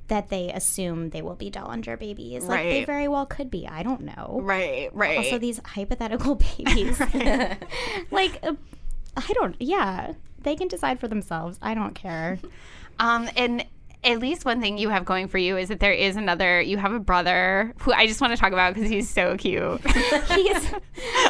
that 0.07 0.29
they 0.29 0.51
assume 0.51 1.09
they 1.09 1.21
will 1.21 1.35
be 1.35 1.49
Dollinger 1.51 1.97
babies. 1.99 2.43
Like 2.43 2.63
they 2.63 2.85
very 2.85 3.07
well 3.07 3.25
could 3.25 3.49
be. 3.51 3.67
I 3.67 3.83
don't 3.83 4.01
know. 4.01 4.39
Right, 4.43 4.89
right. 4.93 5.17
Also, 5.17 5.37
these 5.37 5.59
hypothetical 5.65 6.35
babies. 6.57 6.99
like, 8.11 8.39
uh, 8.43 8.53
I 9.17 9.33
don't. 9.33 9.55
Yeah, 9.59 10.13
they 10.43 10.55
can 10.55 10.67
decide 10.67 10.99
for 10.99 11.07
themselves. 11.07 11.57
I 11.61 11.73
don't 11.73 11.95
care. 11.95 12.39
um, 12.99 13.29
and 13.35 13.65
at 14.03 14.19
least 14.19 14.45
one 14.45 14.61
thing 14.61 14.77
you 14.77 14.89
have 14.89 15.03
going 15.03 15.27
for 15.27 15.37
you 15.37 15.57
is 15.57 15.67
that 15.69 15.79
there 15.79 15.91
is 15.93 16.15
another. 16.15 16.61
You 16.61 16.77
have 16.77 16.93
a 16.93 16.99
brother 16.99 17.73
who 17.79 17.91
I 17.91 18.07
just 18.07 18.21
want 18.21 18.31
to 18.33 18.37
talk 18.37 18.53
about 18.53 18.73
because 18.73 18.89
he's 18.89 19.09
so 19.09 19.35
cute. 19.37 19.81
He's. 20.29 20.73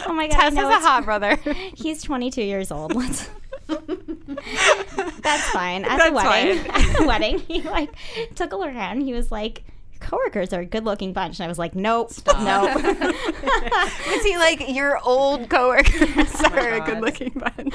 Oh 0.06 0.14
my 0.14 0.28
god. 0.32 0.38
Tess 0.38 0.56
has 0.56 0.58
a 0.58 0.80
hot 0.80 1.06
brother. 1.06 1.36
He's 1.76 2.04
22 2.04 2.44
years 2.44 2.72
old. 2.72 2.94
Let's. 2.94 3.30
That's 3.68 5.50
fine. 5.50 5.84
At 5.86 5.98
That's 5.98 6.10
the 6.10 6.16
wedding, 6.16 6.64
fine. 6.64 6.82
at 6.82 6.98
the 6.98 7.06
wedding, 7.06 7.40
he 7.40 7.62
like 7.62 7.92
took 8.36 8.52
a 8.54 8.56
look 8.56 8.70
around. 8.70 9.02
He 9.02 9.14
was 9.14 9.32
like, 9.32 9.64
"Your 9.64 9.64
coworkers 10.10 10.54
are 10.54 10.62
a 10.62 10.66
good-looking 10.66 11.14
bunch," 11.14 11.40
and 11.40 11.46
I 11.46 11.48
was 11.48 11.60
like, 11.60 11.76
"Nope, 11.76 12.12
nope." 12.28 12.84
is 12.84 14.24
he 14.24 14.38
like 14.38 14.70
your 14.70 15.00
old 15.04 15.50
coworkers 15.50 16.36
are 16.52 16.74
a 16.76 16.82
good-looking 16.86 17.32
bunch? 17.36 17.74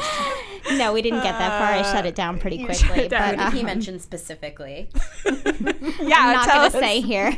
no, 0.73 0.93
we 0.93 1.03
didn't 1.03 1.23
get 1.23 1.39
that 1.39 1.59
far. 1.59 1.73
I 1.73 1.83
shut 1.93 2.07
it 2.07 2.15
down 2.15 2.39
pretty 2.39 2.65
quickly. 2.65 2.75
shut 3.03 3.11
down. 3.11 3.37
But 3.37 3.53
He 3.53 3.61
um, 3.61 3.67
mentioned 3.67 4.03
specifically. 4.03 4.89
Yeah, 5.25 6.17
I'm 6.19 6.33
not 6.35 6.49
going 6.49 6.71
to 6.71 6.79
say 6.79 7.01
here 7.01 7.37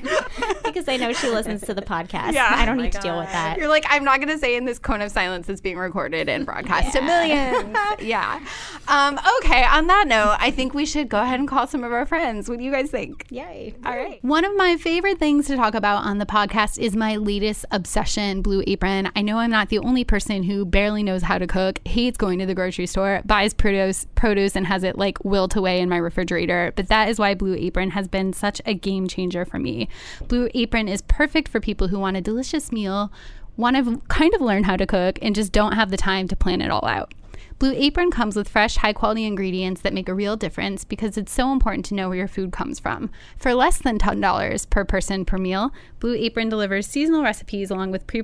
because 0.65 0.89
I 0.89 0.97
know 0.97 1.13
she 1.13 1.29
listens 1.29 1.63
to 1.63 1.75
the 1.75 1.83
podcast. 1.83 2.33
Yeah. 2.33 2.49
I 2.51 2.65
don't 2.65 2.75
Oh 2.77 2.79
my 2.79 2.85
need 2.85 2.93
to 2.93 3.01
deal 3.01 3.19
with 3.19 3.31
that. 3.33 3.57
You're 3.59 3.69
like, 3.69 3.85
I'm 3.89 4.05
not 4.05 4.19
going 4.21 4.29
to 4.29 4.39
say 4.39 4.57
in 4.57 4.65
this 4.65 4.79
cone 4.79 5.01
of 5.01 5.11
silence 5.11 5.47
that's 5.47 5.61
being 5.61 5.77
recorded 5.79 6.29
and 6.29 6.45
broadcast 6.47 6.93
to 6.93 7.01
millions. 7.03 7.77
yeah. 8.01 8.41
Um, 8.89 9.19
okay. 9.41 9.65
On 9.65 9.87
that 9.87 10.07
note, 10.07 10.37
I 10.39 10.51
think 10.51 10.75
we 10.75 10.85
should 10.87 11.09
go 11.09 11.21
ahead 11.21 11.41
and 11.41 11.49
call 11.49 11.67
some 11.67 11.85
of 11.85 11.93
our 11.93 12.07
friends. 12.07 12.49
What 12.49 12.59
do 12.59 12.65
you 12.65 12.71
guys 12.73 12.91
think? 12.91 13.27
Yay. 13.31 13.75
All 13.85 13.97
right. 13.97 14.23
One 14.25 14.45
of 14.45 14.55
my 14.57 14.77
favorite 14.87 15.19
things 15.19 15.49
to 15.49 15.57
talk 15.57 15.75
about 15.75 16.05
on 16.05 16.19
the 16.19 16.25
podcast 16.25 16.79
is 16.79 16.95
my 16.95 17.17
latest 17.17 17.65
obsession, 17.73 18.41
Blue 18.41 18.63
Apron. 18.69 19.11
I 19.17 19.23
know 19.23 19.39
I'm 19.39 19.51
not 19.51 19.69
the 19.69 19.81
only 19.81 20.05
person 20.05 20.45
who 20.45 20.65
barely 20.65 21.03
knows 21.03 21.23
how 21.23 21.39
to 21.39 21.47
cook, 21.49 21.81
hates 21.85 22.17
going 22.17 22.39
to 22.39 22.47
the 22.47 22.55
grocery 22.55 22.87
store, 22.87 23.21
buys 23.25 23.53
produce, 23.53 24.07
produce 24.15 24.55
and 24.55 24.65
has 24.65 24.85
it 24.85 24.97
like 24.97 25.19
wilt 25.25 25.57
away 25.57 25.81
in 25.81 25.89
my 25.89 25.97
refrigerator, 25.97 26.73
but 26.77 26.87
that 26.87 27.09
is 27.09 27.19
why 27.19 27.35
Blue 27.35 27.57
Apron 27.57 27.91
has 27.91 28.07
been 28.07 28.33
such 28.33 28.63
a 28.65 28.75
game 28.75 29.09
changer 29.09 29.45
for 29.45 29.59
me. 29.59 29.89
Blue 30.29 30.49
Apron 30.55 30.87
is 30.87 31.03
perfect 31.03 31.49
for 31.49 31.59
people 31.59 31.89
who 31.89 31.99
want 31.99 32.17
a 32.17 32.21
delicious 32.21 32.71
meal, 32.71 33.11
want 33.57 33.75
to 33.75 34.01
kind 34.07 34.35
of 34.35 34.41
learn 34.41 34.63
how 34.63 34.77
to 34.77 34.87
cook, 34.87 35.19
and 35.21 35.35
just 35.35 35.51
don't 35.51 35.73
have 35.73 35.91
the 35.91 35.97
time 35.97 36.29
to 36.29 36.37
plan 36.37 36.61
it 36.61 36.71
all 36.71 36.87
out. 36.87 37.13
Blue 37.59 37.73
Apron 37.73 38.11
comes 38.11 38.37
with 38.37 38.51
fresh, 38.51 38.77
high 38.77 38.93
quality 38.93 39.25
ingredients 39.25 39.81
that 39.81 39.95
make 39.95 40.11
a 40.11 40.15
real 40.15 40.37
difference 40.37 40.85
because 40.85 41.17
it's 41.17 41.33
so 41.33 41.53
important 41.53 41.87
to 41.87 41.95
know 41.95 42.11
where 42.11 42.19
your 42.19 42.29
food 42.29 42.53
comes 42.53 42.79
from. 42.79 43.11
For 43.39 43.55
less 43.55 43.79
than 43.79 43.99
$10 43.99 44.69
per 44.69 44.85
person 44.85 45.25
per 45.25 45.39
meal, 45.39 45.73
Blue 45.99 46.15
Apron 46.15 46.51
delivers 46.51 46.87
seasonal 46.87 47.23
recipes 47.23 47.71
along 47.71 47.93
with 47.93 48.07
pre 48.07 48.23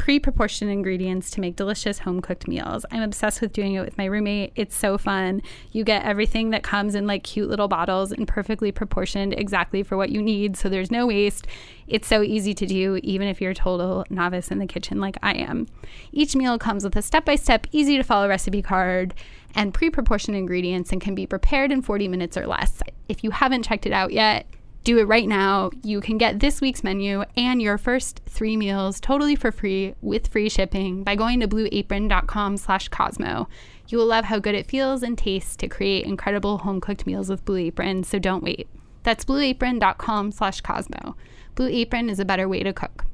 pre-proportioned 0.00 0.70
ingredients 0.70 1.30
to 1.30 1.42
make 1.42 1.56
delicious 1.56 1.98
home-cooked 1.98 2.48
meals. 2.48 2.86
I'm 2.90 3.02
obsessed 3.02 3.42
with 3.42 3.52
doing 3.52 3.74
it 3.74 3.84
with 3.84 3.98
my 3.98 4.06
roommate. 4.06 4.50
It's 4.56 4.74
so 4.74 4.96
fun. 4.96 5.42
You 5.72 5.84
get 5.84 6.06
everything 6.06 6.48
that 6.50 6.62
comes 6.62 6.94
in 6.94 7.06
like 7.06 7.22
cute 7.22 7.50
little 7.50 7.68
bottles 7.68 8.10
and 8.10 8.26
perfectly 8.26 8.72
proportioned 8.72 9.34
exactly 9.34 9.82
for 9.82 9.98
what 9.98 10.08
you 10.08 10.22
need, 10.22 10.56
so 10.56 10.70
there's 10.70 10.90
no 10.90 11.06
waste. 11.08 11.46
It's 11.86 12.08
so 12.08 12.22
easy 12.22 12.54
to 12.54 12.64
do 12.64 12.98
even 13.02 13.28
if 13.28 13.42
you're 13.42 13.50
a 13.50 13.54
total 13.54 14.06
novice 14.08 14.50
in 14.50 14.58
the 14.58 14.66
kitchen 14.66 15.02
like 15.02 15.18
I 15.22 15.34
am. 15.34 15.66
Each 16.12 16.34
meal 16.34 16.58
comes 16.58 16.82
with 16.82 16.96
a 16.96 17.02
step-by-step, 17.02 17.66
easy 17.70 17.98
to 17.98 18.02
follow 18.02 18.26
recipe 18.26 18.62
card 18.62 19.12
and 19.54 19.74
pre-proportioned 19.74 20.34
ingredients 20.34 20.92
and 20.92 21.00
can 21.02 21.14
be 21.14 21.26
prepared 21.26 21.70
in 21.70 21.82
40 21.82 22.08
minutes 22.08 22.38
or 22.38 22.46
less. 22.46 22.82
If 23.10 23.22
you 23.22 23.32
haven't 23.32 23.64
checked 23.64 23.84
it 23.84 23.92
out 23.92 24.14
yet, 24.14 24.46
do 24.84 24.98
it 24.98 25.08
right 25.08 25.28
now. 25.28 25.70
You 25.82 26.00
can 26.00 26.18
get 26.18 26.40
this 26.40 26.60
week's 26.60 26.82
menu 26.82 27.24
and 27.36 27.60
your 27.60 27.78
first 27.78 28.20
three 28.26 28.56
meals 28.56 29.00
totally 29.00 29.36
for 29.36 29.52
free 29.52 29.94
with 30.00 30.28
free 30.28 30.48
shipping 30.48 31.04
by 31.04 31.16
going 31.16 31.40
to 31.40 31.48
blueapron.com 31.48 32.56
slash 32.56 32.88
Cosmo. 32.88 33.48
You 33.88 33.98
will 33.98 34.06
love 34.06 34.26
how 34.26 34.38
good 34.38 34.54
it 34.54 34.66
feels 34.66 35.02
and 35.02 35.18
tastes 35.18 35.56
to 35.56 35.68
create 35.68 36.06
incredible 36.06 36.58
home 36.58 36.80
cooked 36.80 37.06
meals 37.06 37.28
with 37.28 37.44
Blue 37.44 37.56
Apron, 37.56 38.04
so 38.04 38.18
don't 38.18 38.44
wait. 38.44 38.68
That's 39.02 39.24
blueapron.com 39.24 40.32
slash 40.32 40.60
Cosmo. 40.60 41.16
Blue 41.54 41.68
Apron 41.68 42.08
is 42.08 42.20
a 42.20 42.24
better 42.24 42.48
way 42.48 42.62
to 42.62 42.72
cook. 42.72 43.04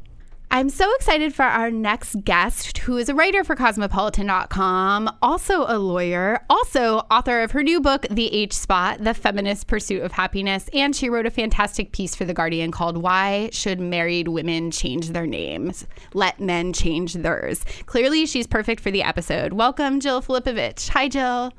I'm 0.56 0.70
so 0.70 0.90
excited 0.94 1.34
for 1.34 1.42
our 1.42 1.70
next 1.70 2.24
guest, 2.24 2.78
who 2.78 2.96
is 2.96 3.10
a 3.10 3.14
writer 3.14 3.44
for 3.44 3.54
Cosmopolitan.com, 3.54 5.14
also 5.20 5.66
a 5.68 5.76
lawyer, 5.76 6.40
also 6.48 7.00
author 7.10 7.42
of 7.42 7.50
her 7.50 7.62
new 7.62 7.78
book, 7.78 8.06
The 8.10 8.32
H 8.32 8.54
Spot 8.54 8.96
The 9.04 9.12
Feminist 9.12 9.66
Pursuit 9.66 10.00
of 10.00 10.12
Happiness. 10.12 10.70
And 10.72 10.96
she 10.96 11.10
wrote 11.10 11.26
a 11.26 11.30
fantastic 11.30 11.92
piece 11.92 12.14
for 12.14 12.24
The 12.24 12.32
Guardian 12.32 12.70
called 12.70 12.96
Why 12.96 13.50
Should 13.52 13.80
Married 13.80 14.28
Women 14.28 14.70
Change 14.70 15.10
Their 15.10 15.26
Names? 15.26 15.86
Let 16.14 16.40
Men 16.40 16.72
Change 16.72 17.12
Theirs. 17.12 17.62
Clearly, 17.84 18.24
she's 18.24 18.46
perfect 18.46 18.80
for 18.80 18.90
the 18.90 19.02
episode. 19.02 19.52
Welcome, 19.52 20.00
Jill 20.00 20.22
Filipovic. 20.22 20.88
Hi, 20.88 21.08
Jill. 21.08 21.52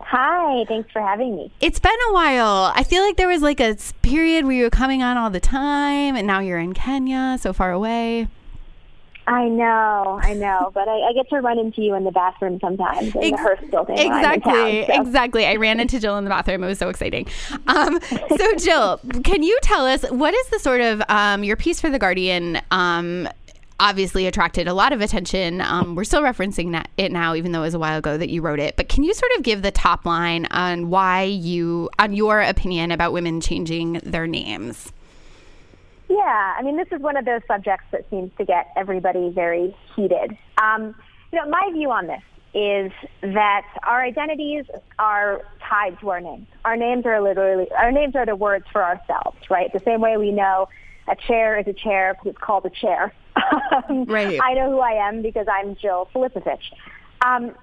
Hi, 0.00 0.64
thanks 0.66 0.90
for 0.92 1.00
having 1.00 1.36
me. 1.36 1.52
It's 1.60 1.78
been 1.78 1.92
a 2.08 2.12
while. 2.12 2.72
I 2.74 2.82
feel 2.84 3.02
like 3.02 3.16
there 3.16 3.28
was 3.28 3.42
like 3.42 3.60
a 3.60 3.76
period 4.02 4.44
where 4.44 4.54
you 4.54 4.64
were 4.64 4.70
coming 4.70 5.02
on 5.02 5.16
all 5.16 5.30
the 5.30 5.40
time, 5.40 6.16
and 6.16 6.26
now 6.26 6.40
you're 6.40 6.58
in 6.58 6.74
Kenya, 6.74 7.38
so 7.40 7.52
far 7.52 7.72
away. 7.72 8.28
I 9.26 9.48
know, 9.48 10.18
I 10.20 10.34
know, 10.34 10.72
but 10.74 10.88
I, 10.88 11.08
I 11.08 11.12
get 11.12 11.28
to 11.28 11.40
run 11.40 11.56
into 11.56 11.82
you 11.82 11.94
in 11.94 12.02
the 12.02 12.10
bathroom 12.10 12.58
sometimes 12.60 13.14
in 13.14 13.22
Ex- 13.22 13.30
the 13.30 13.36
Hearst 13.36 13.70
building. 13.70 13.96
Exactly, 13.96 14.86
town, 14.86 14.96
so. 14.96 15.02
exactly. 15.02 15.46
I 15.46 15.54
ran 15.54 15.78
into 15.78 16.00
Jill 16.00 16.18
in 16.18 16.24
the 16.24 16.30
bathroom. 16.30 16.64
It 16.64 16.66
was 16.66 16.78
so 16.78 16.88
exciting. 16.88 17.28
Um, 17.68 18.00
so, 18.36 18.54
Jill, 18.56 19.00
can 19.22 19.44
you 19.44 19.56
tell 19.62 19.86
us 19.86 20.02
what 20.10 20.34
is 20.34 20.48
the 20.48 20.58
sort 20.58 20.80
of 20.80 21.02
um, 21.08 21.44
your 21.44 21.56
piece 21.56 21.80
for 21.80 21.90
the 21.90 21.98
Guardian? 21.98 22.60
Um, 22.72 23.28
obviously 23.80 24.26
attracted 24.26 24.68
a 24.68 24.74
lot 24.74 24.92
of 24.92 25.00
attention. 25.00 25.60
Um, 25.60 25.94
we're 25.96 26.04
still 26.04 26.22
referencing 26.22 26.84
it 26.96 27.10
now, 27.10 27.34
even 27.34 27.52
though 27.52 27.60
it 27.60 27.66
was 27.66 27.74
a 27.74 27.78
while 27.78 27.98
ago 27.98 28.16
that 28.16 28.28
you 28.28 28.42
wrote 28.42 28.60
it. 28.60 28.76
But 28.76 28.88
can 28.88 29.02
you 29.02 29.14
sort 29.14 29.32
of 29.36 29.42
give 29.42 29.62
the 29.62 29.70
top 29.70 30.04
line 30.04 30.46
on 30.50 30.90
why 30.90 31.22
you, 31.22 31.90
on 31.98 32.12
your 32.12 32.40
opinion 32.40 32.92
about 32.92 33.12
women 33.12 33.40
changing 33.40 33.94
their 34.04 34.26
names? 34.26 34.92
Yeah, 36.08 36.56
I 36.58 36.62
mean, 36.62 36.76
this 36.76 36.88
is 36.92 37.00
one 37.00 37.16
of 37.16 37.24
those 37.24 37.40
subjects 37.46 37.86
that 37.92 38.08
seems 38.10 38.30
to 38.36 38.44
get 38.44 38.68
everybody 38.76 39.30
very 39.30 39.74
heated. 39.96 40.36
Um, 40.58 40.94
you 41.32 41.38
know, 41.38 41.48
my 41.48 41.70
view 41.72 41.90
on 41.90 42.06
this 42.06 42.22
is 42.52 42.90
that 43.22 43.64
our 43.84 44.02
identities 44.02 44.64
are 44.98 45.42
tied 45.68 45.98
to 46.00 46.10
our 46.10 46.20
names. 46.20 46.48
Our 46.64 46.76
names 46.76 47.06
are 47.06 47.22
literally, 47.22 47.70
our 47.78 47.92
names 47.92 48.16
are 48.16 48.26
the 48.26 48.34
words 48.34 48.66
for 48.72 48.82
ourselves, 48.82 49.38
right? 49.48 49.72
The 49.72 49.78
same 49.80 50.00
way 50.00 50.16
we 50.16 50.32
know 50.32 50.68
a 51.08 51.14
chair 51.14 51.58
is 51.58 51.66
a 51.66 51.72
chair 51.72 52.14
because 52.14 52.30
it's 52.30 52.44
called 52.44 52.66
a 52.66 52.70
chair. 52.70 53.12
Right. 54.06 54.40
I 54.42 54.54
know 54.54 54.70
who 54.70 54.80
I 54.80 55.08
am 55.08 55.22
because 55.22 55.46
I'm 55.50 55.76
Jill 55.76 56.08
Filipovic. 56.14 56.60
Um, 57.24 57.54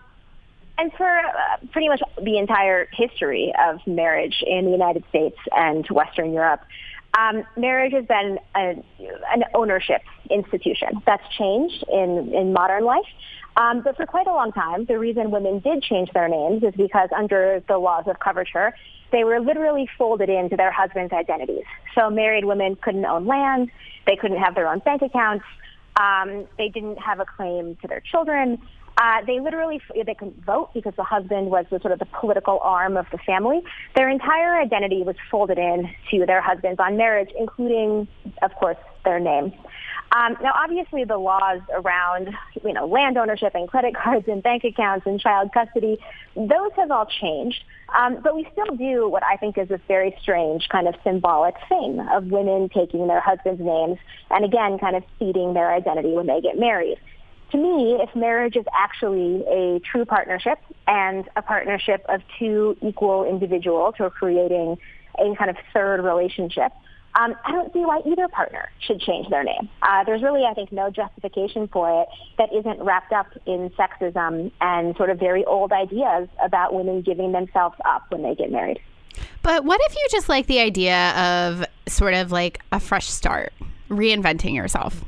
and 0.77 0.93
for 0.93 1.07
uh, 1.09 1.57
pretty 1.71 1.89
much 1.89 2.01
the 2.21 2.37
entire 2.37 2.87
history 2.91 3.53
of 3.59 3.79
marriage 3.87 4.43
in 4.45 4.65
the 4.65 4.71
United 4.71 5.03
States 5.09 5.37
and 5.55 5.85
Western 5.89 6.33
Europe, 6.33 6.61
um, 7.17 7.43
marriage 7.55 7.93
has 7.93 8.05
been 8.05 8.37
a, 8.55 8.83
an 9.33 9.43
ownership 9.55 10.01
institution. 10.29 11.01
That's 11.05 11.23
changed 11.37 11.83
in, 11.91 12.31
in 12.33 12.53
modern 12.53 12.85
life. 12.85 13.05
Um, 13.55 13.81
but 13.81 13.97
for 13.97 14.05
quite 14.05 14.27
a 14.27 14.33
long 14.33 14.51
time, 14.51 14.85
the 14.85 14.99
reason 14.99 15.31
women 15.31 15.59
did 15.59 15.81
change 15.81 16.11
their 16.13 16.27
names 16.27 16.61
is 16.61 16.75
because 16.75 17.09
under 17.15 17.63
the 17.67 17.79
laws 17.79 18.03
of 18.05 18.19
coverture, 18.19 18.75
they 19.11 19.23
were 19.23 19.39
literally 19.39 19.89
folded 19.97 20.29
into 20.29 20.55
their 20.55 20.71
husband's 20.71 21.11
identities. 21.11 21.63
So 21.95 22.11
married 22.11 22.45
women 22.45 22.75
couldn't 22.75 23.05
own 23.05 23.25
land, 23.25 23.71
they 24.05 24.15
couldn't 24.15 24.37
have 24.37 24.53
their 24.53 24.67
own 24.67 24.79
bank 24.79 25.01
accounts, 25.01 25.45
um, 25.99 26.47
they 26.57 26.69
didn't 26.69 26.97
have 26.97 27.19
a 27.19 27.25
claim 27.25 27.77
to 27.81 27.87
their 27.87 28.01
children. 28.01 28.59
Uh, 28.99 29.23
they 29.27 29.39
literally 29.39 29.79
they 29.93 30.15
couldn't 30.15 30.43
vote 30.43 30.71
because 30.73 30.93
the 30.97 31.03
husband 31.03 31.51
was 31.51 31.65
the 31.69 31.79
sort 31.81 31.91
of 31.91 31.99
the 31.99 32.07
political 32.19 32.59
arm 32.63 32.97
of 32.97 33.05
the 33.11 33.19
family. 33.19 33.61
Their 33.95 34.09
entire 34.09 34.59
identity 34.59 35.03
was 35.03 35.15
folded 35.29 35.59
in 35.59 35.87
to 36.09 36.25
their 36.25 36.41
husbands 36.41 36.79
on 36.79 36.97
marriage, 36.97 37.29
including, 37.37 38.07
of 38.41 38.55
course, 38.55 38.77
their 39.05 39.19
name. 39.19 39.53
Um, 40.11 40.37
now, 40.41 40.53
obviously, 40.55 41.03
the 41.03 41.17
laws 41.17 41.59
around 41.73 42.29
you 42.63 42.73
know 42.73 42.85
land 42.85 43.17
ownership 43.17 43.53
and 43.55 43.67
credit 43.67 43.95
cards 43.95 44.27
and 44.27 44.41
bank 44.41 44.63
accounts 44.63 45.05
and 45.05 45.19
child 45.19 45.51
custody, 45.53 45.99
those 46.35 46.71
have 46.75 46.91
all 46.91 47.05
changed. 47.05 47.63
Um, 47.95 48.19
but 48.21 48.35
we 48.35 48.47
still 48.51 48.75
do 48.75 49.09
what 49.09 49.23
I 49.23 49.37
think 49.37 49.57
is 49.57 49.69
this 49.69 49.79
very 49.87 50.15
strange 50.21 50.67
kind 50.69 50.87
of 50.87 50.95
symbolic 51.03 51.55
thing 51.69 52.05
of 52.11 52.25
women 52.25 52.69
taking 52.69 53.07
their 53.07 53.21
husbands' 53.21 53.61
names 53.61 53.97
and 54.29 54.43
again, 54.43 54.77
kind 54.77 54.95
of 54.95 55.03
ceding 55.19 55.53
their 55.53 55.71
identity 55.71 56.11
when 56.11 56.27
they 56.27 56.41
get 56.41 56.59
married. 56.59 56.97
To 57.51 57.57
me, 57.57 57.97
if 58.01 58.13
marriage 58.13 58.57
is 58.57 58.65
actually 58.75 59.43
a 59.47 59.79
true 59.79 60.03
partnership 60.03 60.59
and 60.85 61.29
a 61.37 61.41
partnership 61.41 62.05
of 62.09 62.21
two 62.37 62.75
equal 62.81 63.23
individuals 63.23 63.95
who 63.97 64.03
are 64.03 64.09
creating 64.09 64.77
a 65.17 65.33
kind 65.35 65.49
of 65.49 65.55
third 65.73 66.03
relationship, 66.03 66.73
um, 67.15 67.35
I 67.45 67.51
don't 67.51 67.73
see 67.73 67.79
why 67.79 68.01
either 68.05 68.27
partner 68.27 68.69
should 68.79 68.99
change 69.01 69.27
their 69.29 69.43
name. 69.43 69.69
Uh, 69.81 70.03
there's 70.03 70.21
really, 70.21 70.43
I 70.45 70.53
think, 70.53 70.71
no 70.71 70.91
justification 70.91 71.67
for 71.67 72.03
it 72.03 72.07
that 72.37 72.53
isn't 72.53 72.79
wrapped 72.83 73.11
up 73.11 73.27
in 73.45 73.71
sexism 73.71 74.51
and 74.61 74.95
sort 74.97 75.09
of 75.09 75.19
very 75.19 75.43
old 75.45 75.71
ideas 75.71 76.29
about 76.43 76.73
women 76.73 77.01
giving 77.01 77.31
themselves 77.31 77.75
up 77.85 78.03
when 78.09 78.21
they 78.21 78.35
get 78.35 78.51
married. 78.51 78.79
But 79.41 79.65
what 79.65 79.79
if 79.85 79.95
you 79.95 80.07
just 80.11 80.29
like 80.29 80.45
the 80.45 80.59
idea 80.59 81.11
of 81.11 81.65
sort 81.87 82.13
of 82.13 82.31
like 82.31 82.61
a 82.71 82.79
fresh 82.79 83.07
start, 83.07 83.51
reinventing 83.89 84.53
yourself? 84.53 85.03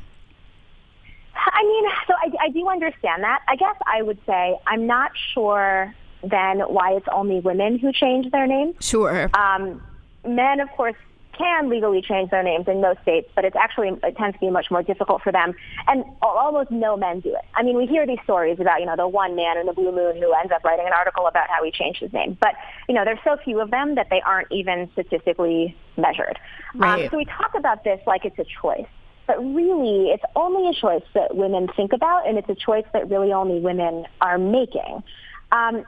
I 1.34 1.62
mean, 1.62 1.84
so 2.06 2.14
I, 2.14 2.46
I 2.46 2.48
do 2.50 2.68
understand 2.68 3.22
that. 3.22 3.40
I 3.48 3.56
guess 3.56 3.76
I 3.86 4.02
would 4.02 4.18
say 4.26 4.58
I'm 4.66 4.86
not 4.86 5.12
sure 5.32 5.94
then 6.22 6.60
why 6.60 6.92
it's 6.92 7.06
only 7.12 7.40
women 7.40 7.78
who 7.78 7.92
change 7.92 8.30
their 8.30 8.46
name. 8.46 8.74
Sure. 8.80 9.30
Um, 9.34 9.82
men, 10.26 10.60
of 10.60 10.68
course, 10.70 10.96
can 11.40 11.68
legally 11.68 12.02
change 12.02 12.30
their 12.30 12.42
names 12.42 12.66
in 12.68 12.80
most 12.80 13.00
states, 13.02 13.30
but 13.34 13.44
it's 13.44 13.56
actually 13.56 13.88
it 14.02 14.16
tends 14.16 14.34
to 14.36 14.40
be 14.40 14.50
much 14.50 14.70
more 14.70 14.82
difficult 14.82 15.22
for 15.22 15.32
them. 15.32 15.54
And 15.88 16.04
almost 16.22 16.70
no 16.70 16.96
men 16.96 17.20
do 17.20 17.30
it. 17.30 17.44
I 17.54 17.62
mean, 17.62 17.76
we 17.76 17.86
hear 17.86 18.06
these 18.06 18.18
stories 18.24 18.58
about 18.60 18.80
you 18.80 18.86
know 18.86 18.96
the 18.96 19.08
one 19.08 19.34
man 19.36 19.56
in 19.58 19.66
the 19.66 19.72
blue 19.72 19.92
moon 19.92 20.16
who 20.16 20.32
ends 20.32 20.52
up 20.52 20.62
writing 20.64 20.86
an 20.86 20.92
article 20.92 21.26
about 21.26 21.48
how 21.48 21.64
he 21.64 21.70
changed 21.70 22.00
his 22.00 22.12
name, 22.12 22.36
but 22.40 22.54
you 22.88 22.94
know 22.94 23.04
there's 23.04 23.18
so 23.24 23.36
few 23.42 23.60
of 23.60 23.70
them 23.70 23.94
that 23.94 24.08
they 24.10 24.20
aren't 24.20 24.50
even 24.52 24.90
statistically 24.92 25.76
measured. 25.96 26.38
Um, 26.74 26.80
right. 26.80 27.04
Um, 27.04 27.10
so 27.10 27.16
we 27.16 27.24
talk 27.24 27.54
about 27.56 27.84
this 27.84 28.00
like 28.06 28.24
it's 28.24 28.38
a 28.38 28.46
choice. 28.60 28.88
But 29.26 29.38
really, 29.38 30.10
it's 30.10 30.24
only 30.34 30.68
a 30.68 30.74
choice 30.74 31.04
that 31.14 31.36
women 31.36 31.68
think 31.76 31.92
about, 31.92 32.26
and 32.26 32.36
it's 32.36 32.48
a 32.48 32.54
choice 32.54 32.86
that 32.92 33.08
really 33.08 33.32
only 33.32 33.60
women 33.60 34.06
are 34.20 34.38
making. 34.38 35.04
Um, 35.52 35.84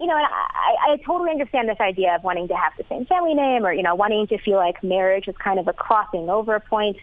you 0.00 0.06
know, 0.06 0.16
and 0.16 0.26
I, 0.26 0.92
I 0.92 0.96
totally 1.04 1.30
understand 1.30 1.68
this 1.68 1.80
idea 1.80 2.14
of 2.14 2.22
wanting 2.22 2.48
to 2.48 2.54
have 2.54 2.72
the 2.78 2.84
same 2.88 3.04
family 3.06 3.34
name 3.34 3.66
or, 3.66 3.72
you 3.72 3.82
know, 3.82 3.94
wanting 3.94 4.26
to 4.28 4.38
feel 4.38 4.56
like 4.56 4.82
marriage 4.82 5.26
is 5.26 5.34
kind 5.42 5.58
of 5.58 5.66
a 5.66 5.72
crossing 5.72 6.30
over 6.30 6.60
point. 6.60 6.96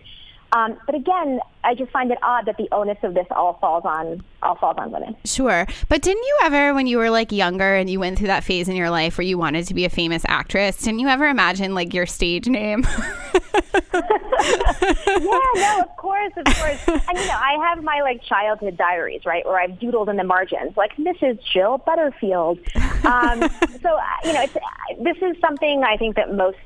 Um, 0.51 0.77
but 0.85 0.95
again, 0.95 1.39
I 1.63 1.75
just 1.75 1.91
find 1.91 2.11
it 2.11 2.17
odd 2.23 2.45
that 2.45 2.57
the 2.57 2.67
onus 2.71 2.97
of 3.03 3.13
this 3.13 3.27
all 3.31 3.57
falls 3.59 3.83
on 3.85 4.23
all 4.41 4.55
falls 4.55 4.77
on 4.77 4.91
women. 4.91 5.15
Sure. 5.25 5.65
But 5.89 6.01
didn't 6.01 6.23
you 6.23 6.37
ever, 6.43 6.73
when 6.73 6.87
you 6.87 6.97
were 6.97 7.09
like 7.09 7.31
younger 7.31 7.75
and 7.75 7.89
you 7.89 7.99
went 7.99 8.17
through 8.17 8.27
that 8.27 8.43
phase 8.43 8.69
in 8.69 8.75
your 8.75 8.89
life 8.89 9.17
where 9.17 9.25
you 9.25 9.37
wanted 9.37 9.67
to 9.67 9.73
be 9.73 9.85
a 9.85 9.89
famous 9.89 10.23
actress, 10.27 10.77
didn't 10.77 10.99
you 10.99 11.07
ever 11.07 11.27
imagine 11.27 11.73
like 11.73 11.93
your 11.93 12.05
stage 12.05 12.47
name? 12.47 12.85
yeah, 13.93 15.49
no, 15.55 15.81
of 15.81 15.97
course, 15.97 16.33
of 16.37 16.45
course. 16.45 16.87
And 16.87 17.17
you 17.17 17.25
know, 17.25 17.33
I 17.33 17.57
have 17.69 17.83
my 17.83 18.01
like 18.01 18.21
childhood 18.23 18.77
diaries, 18.77 19.21
right, 19.25 19.45
where 19.45 19.59
I've 19.59 19.79
doodled 19.79 20.09
in 20.09 20.17
the 20.17 20.23
margins, 20.23 20.75
like 20.77 20.95
Mrs. 20.97 21.39
Jill 21.53 21.79
Butterfield. 21.79 22.59
Um, 23.05 23.39
so 23.81 23.95
uh, 23.95 24.01
you 24.23 24.33
know, 24.33 24.43
it's, 24.43 24.57
this 25.01 25.17
is 25.21 25.39
something 25.41 25.83
I 25.83 25.97
think 25.97 26.15
that 26.15 26.33
most 26.33 26.57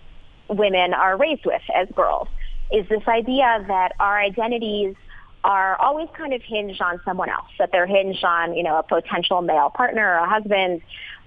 women 0.50 0.94
are 0.94 1.18
raised 1.18 1.46
with 1.46 1.62
as 1.76 1.88
girls 1.96 2.28
is 2.72 2.88
this 2.90 3.08
idea 3.08 3.64
that 3.68 3.94
our 4.00 4.20
identities 4.20 4.96
are 5.44 5.76
always 5.78 6.10
kind 6.18 6.34
of 6.34 6.42
hinged 6.42 6.82
on 6.82 7.00
someone 7.06 7.30
else, 7.30 7.48
that 7.58 7.72
they're 7.72 7.88
hinged 7.88 8.24
on, 8.24 8.56
you 8.56 8.64
know, 8.64 8.78
a 8.78 8.84
potential 8.84 9.42
male 9.42 9.70
partner 9.70 10.06
or 10.06 10.18
a 10.18 10.30
husband, 10.30 10.82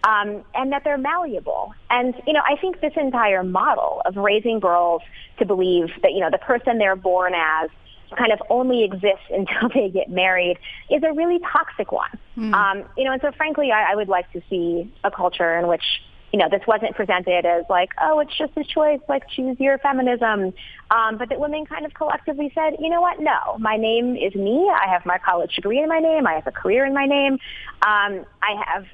um, 0.05 0.45
and 0.55 0.73
that 0.73 0.85
they're 0.85 0.99
malleable. 0.99 1.75
And, 1.91 2.15
you 2.27 2.33
know, 2.33 2.43
I 2.47 2.57
think 2.57 2.81
this 2.81 2.93
entire 2.97 3.43
model 3.43 4.03
of 4.05 4.17
raising 4.17 4.61
girls 4.61 5.03
to 5.39 5.47
believe 5.47 5.89
that, 6.03 6.13
you 6.13 6.21
know, 6.21 6.31
the 6.31 6.39
person 6.39 6.79
they're 6.79 6.97
born 6.97 7.33
as 7.35 7.71
kind 8.17 8.33
of 8.33 8.43
only 8.51 8.85
exists 8.85 9.25
until 9.31 9.71
they 9.75 9.89
get 9.89 10.11
married 10.11 10.59
is 10.91 11.03
a 11.03 11.13
really 11.13 11.41
toxic 11.51 11.93
one. 11.93 12.11
Mm. 12.37 12.53
Um, 12.53 12.85
you 12.97 13.05
know, 13.05 13.13
and 13.13 13.23
so 13.23 13.33
frankly, 13.33 13.73
I, 13.73 13.93
I 13.93 13.95
would 13.97 14.09
like 14.09 14.31
to 14.33 14.43
see 14.51 14.93
a 15.05 15.11
culture 15.11 15.59
in 15.59 15.69
which 15.69 15.85
you 16.33 16.39
know, 16.39 16.49
this 16.51 16.63
wasn't 16.67 16.95
presented 16.97 17.45
as 17.45 17.65
like, 17.69 17.91
oh, 18.01 18.21
it's 18.21 18.37
just 18.37 18.57
a 18.57 18.65
choice, 18.65 19.01
like 19.09 19.29
choose 19.29 19.57
your 19.61 19.77
feminism. 19.79 20.55
Um, 20.91 21.19
but 21.19 21.29
that 21.29 21.39
women 21.39 21.67
kind 21.67 21.85
of 21.85 21.93
collectively 21.93 22.51
said, 22.55 22.77
you 22.79 22.89
know 22.89 23.03
what, 23.03 23.21
no, 23.21 23.59
my 23.59 23.77
name 23.77 24.17
is 24.17 24.35
me. 24.35 24.71
I 24.71 24.91
have 24.91 25.05
my 25.05 25.19
college 25.19 25.55
degree 25.55 25.81
in 25.83 25.89
my 25.89 25.99
name. 25.99 26.27
I 26.27 26.35
have 26.35 26.47
a 26.47 26.53
career 26.53 26.87
in 26.87 26.95
my 26.95 27.05
name. 27.05 27.35
Um, 27.83 28.25
I 28.43 28.63
have 28.67 28.87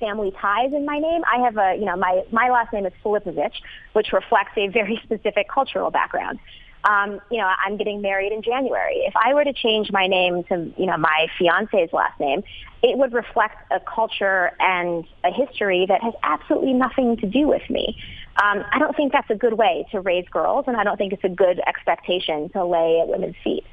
family 0.00 0.32
ties 0.40 0.72
in 0.72 0.86
my 0.86 0.98
name. 0.98 1.22
I 1.30 1.44
have 1.44 1.58
a, 1.58 1.76
you 1.78 1.84
know, 1.84 1.96
my, 1.96 2.22
my 2.32 2.48
last 2.48 2.72
name 2.72 2.86
is 2.86 2.92
Filipovic, 3.04 3.52
which 3.92 4.12
reflects 4.12 4.52
a 4.56 4.68
very 4.68 4.98
specific 5.04 5.48
cultural 5.48 5.90
background 5.90 6.38
um, 6.84 7.20
you 7.30 7.38
know, 7.38 7.50
I'm 7.64 7.76
getting 7.76 8.02
married 8.02 8.32
in 8.32 8.42
January. 8.42 8.96
If 9.06 9.14
I 9.16 9.34
were 9.34 9.44
to 9.44 9.52
change 9.52 9.90
my 9.90 10.06
name 10.06 10.44
to, 10.44 10.72
you 10.76 10.86
know, 10.86 10.96
my 10.96 11.28
fiance's 11.38 11.92
last 11.92 12.18
name, 12.20 12.42
it 12.82 12.98
would 12.98 13.12
reflect 13.14 13.56
a 13.72 13.80
culture 13.80 14.52
and 14.60 15.04
a 15.24 15.30
history 15.32 15.86
that 15.88 16.02
has 16.02 16.12
absolutely 16.22 16.74
nothing 16.74 17.16
to 17.18 17.26
do 17.26 17.48
with 17.48 17.68
me. 17.70 17.96
Um, 18.42 18.64
I 18.72 18.78
don't 18.78 18.94
think 18.94 19.12
that's 19.12 19.30
a 19.30 19.34
good 19.34 19.54
way 19.54 19.86
to 19.92 20.00
raise 20.00 20.28
girls, 20.28 20.64
and 20.66 20.76
I 20.76 20.84
don't 20.84 20.96
think 20.96 21.12
it's 21.12 21.24
a 21.24 21.28
good 21.28 21.60
expectation 21.66 22.50
to 22.50 22.64
lay 22.64 23.00
at 23.00 23.08
women's 23.08 23.36
feet. 23.42 23.64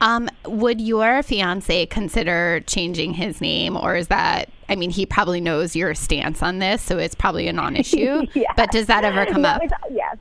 Um, 0.00 0.28
would 0.46 0.80
your 0.80 1.22
fiance 1.22 1.86
consider 1.86 2.60
changing 2.66 3.14
his 3.14 3.40
name, 3.40 3.76
or 3.76 3.96
is 3.96 4.08
that? 4.08 4.48
I 4.68 4.76
mean, 4.76 4.90
he 4.90 5.06
probably 5.06 5.40
knows 5.40 5.76
your 5.76 5.94
stance 5.94 6.42
on 6.42 6.58
this, 6.58 6.82
so 6.82 6.98
it's 6.98 7.14
probably 7.14 7.48
a 7.48 7.52
non-issue. 7.52 8.26
yeah. 8.34 8.52
But 8.56 8.70
does 8.70 8.86
that 8.86 9.04
ever 9.04 9.26
come 9.26 9.44
up? 9.44 9.62
Yes, 9.90 10.16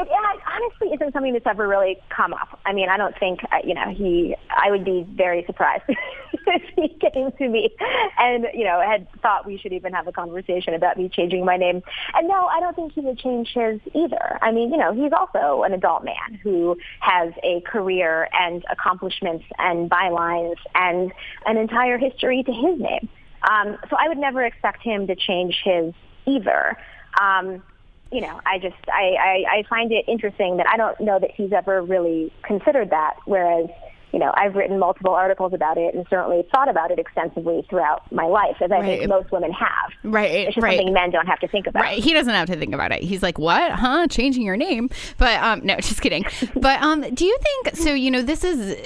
it, 0.00 0.08
it 0.10 0.40
honestly 0.46 0.94
isn't 0.94 1.12
something 1.12 1.32
that's 1.32 1.46
ever 1.46 1.68
really 1.68 1.98
come 2.08 2.32
up. 2.32 2.58
I 2.64 2.72
mean, 2.72 2.88
I 2.88 2.96
don't 2.96 3.16
think 3.18 3.40
uh, 3.44 3.58
you 3.64 3.74
know 3.74 3.90
he. 3.90 4.34
I 4.50 4.70
would 4.70 4.84
be 4.84 5.06
very 5.08 5.44
surprised 5.46 5.84
if 5.88 6.62
he 6.76 6.88
came 7.10 7.32
to 7.32 7.48
me 7.48 7.70
and 8.18 8.46
you 8.54 8.64
know 8.64 8.80
had 8.80 9.06
thought 9.20 9.46
we 9.46 9.58
should 9.58 9.72
even 9.72 9.92
have 9.92 10.06
a 10.06 10.12
conversation 10.12 10.74
about 10.74 10.96
me 10.96 11.08
changing 11.08 11.44
my 11.44 11.56
name. 11.56 11.82
And 12.14 12.28
no, 12.28 12.46
I 12.46 12.60
don't 12.60 12.74
think 12.74 12.92
he 12.92 13.00
would 13.00 13.18
change 13.18 13.48
his 13.54 13.80
either. 13.94 14.38
I 14.42 14.52
mean, 14.52 14.70
you 14.70 14.76
know, 14.76 14.92
he's 14.92 15.12
also 15.12 15.62
an 15.62 15.72
adult 15.72 16.04
man 16.04 16.40
who 16.42 16.76
has 17.00 17.32
a 17.42 17.60
career 17.62 18.28
and 18.32 18.64
accomplishments 18.70 19.44
and 19.58 19.90
bylines 19.90 20.56
and 20.74 21.12
an 21.46 21.56
entire 21.56 21.98
history 21.98 22.42
to 22.42 22.52
his 22.52 22.80
name. 22.80 23.08
Um, 23.48 23.78
so 23.88 23.96
I 23.98 24.08
would 24.08 24.18
never 24.18 24.44
expect 24.44 24.82
him 24.82 25.06
to 25.06 25.16
change 25.16 25.60
his 25.64 25.94
either. 26.26 26.76
Um, 27.20 27.62
you 28.12 28.20
know, 28.20 28.40
I 28.44 28.58
just 28.58 28.76
I, 28.88 29.14
I, 29.18 29.58
I 29.58 29.62
find 29.68 29.92
it 29.92 30.04
interesting 30.08 30.56
that 30.56 30.66
I 30.68 30.76
don't 30.76 30.98
know 31.00 31.18
that 31.18 31.30
he's 31.36 31.52
ever 31.52 31.82
really 31.82 32.32
considered 32.42 32.90
that. 32.90 33.14
Whereas, 33.24 33.68
you 34.12 34.18
know, 34.18 34.32
I've 34.34 34.56
written 34.56 34.80
multiple 34.80 35.14
articles 35.14 35.52
about 35.54 35.78
it 35.78 35.94
and 35.94 36.04
certainly 36.10 36.44
thought 36.52 36.68
about 36.68 36.90
it 36.90 36.98
extensively 36.98 37.64
throughout 37.70 38.10
my 38.12 38.24
life, 38.24 38.56
as 38.60 38.72
I 38.72 38.80
right. 38.80 38.98
think 38.98 39.08
most 39.08 39.30
women 39.30 39.52
have. 39.52 39.92
Right. 40.02 40.30
It's 40.30 40.54
just 40.56 40.64
right. 40.64 40.76
something 40.76 40.92
men 40.92 41.10
don't 41.10 41.26
have 41.26 41.38
to 41.40 41.48
think 41.48 41.68
about. 41.68 41.82
Right. 41.82 42.02
He 42.02 42.12
doesn't 42.12 42.34
have 42.34 42.48
to 42.48 42.56
think 42.56 42.74
about 42.74 42.90
it. 42.90 43.02
He's 43.02 43.22
like, 43.22 43.38
what? 43.38 43.70
Huh? 43.72 44.08
Changing 44.08 44.42
your 44.42 44.56
name? 44.56 44.90
But 45.16 45.40
um, 45.40 45.64
no, 45.64 45.76
just 45.80 46.00
kidding. 46.00 46.24
but 46.56 46.82
um, 46.82 47.02
do 47.14 47.24
you 47.24 47.38
think 47.40 47.76
so? 47.76 47.94
You 47.94 48.10
know, 48.10 48.22
this 48.22 48.42
is 48.42 48.76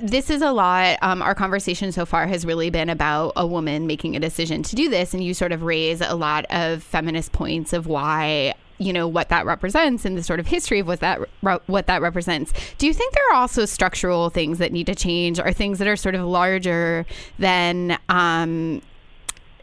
this 0.00 0.30
is 0.30 0.40
a 0.40 0.50
lot. 0.50 0.98
Um, 1.02 1.20
our 1.20 1.34
conversation 1.34 1.92
so 1.92 2.06
far 2.06 2.26
has 2.26 2.46
really 2.46 2.70
been 2.70 2.88
about 2.88 3.34
a 3.36 3.46
woman 3.46 3.86
making 3.86 4.16
a 4.16 4.20
decision 4.20 4.62
to 4.62 4.74
do 4.74 4.88
this, 4.88 5.12
and 5.12 5.22
you 5.22 5.34
sort 5.34 5.52
of 5.52 5.62
raise 5.62 6.00
a 6.00 6.14
lot 6.14 6.46
of 6.48 6.82
feminist 6.82 7.32
points 7.32 7.74
of 7.74 7.86
why 7.86 8.54
you 8.80 8.92
know 8.92 9.06
what 9.06 9.28
that 9.28 9.44
represents 9.44 10.04
and 10.04 10.16
the 10.16 10.22
sort 10.22 10.40
of 10.40 10.46
history 10.46 10.80
of 10.80 10.86
what 10.86 11.00
that 11.00 11.20
re- 11.42 11.58
what 11.66 11.86
that 11.86 12.00
represents. 12.00 12.52
Do 12.78 12.86
you 12.86 12.94
think 12.94 13.14
there 13.14 13.30
are 13.30 13.34
also 13.34 13.66
structural 13.66 14.30
things 14.30 14.58
that 14.58 14.72
need 14.72 14.86
to 14.86 14.94
change, 14.94 15.38
or 15.38 15.52
things 15.52 15.78
that 15.78 15.86
are 15.86 15.96
sort 15.96 16.14
of 16.14 16.24
larger 16.24 17.04
than 17.38 17.98
um, 18.08 18.80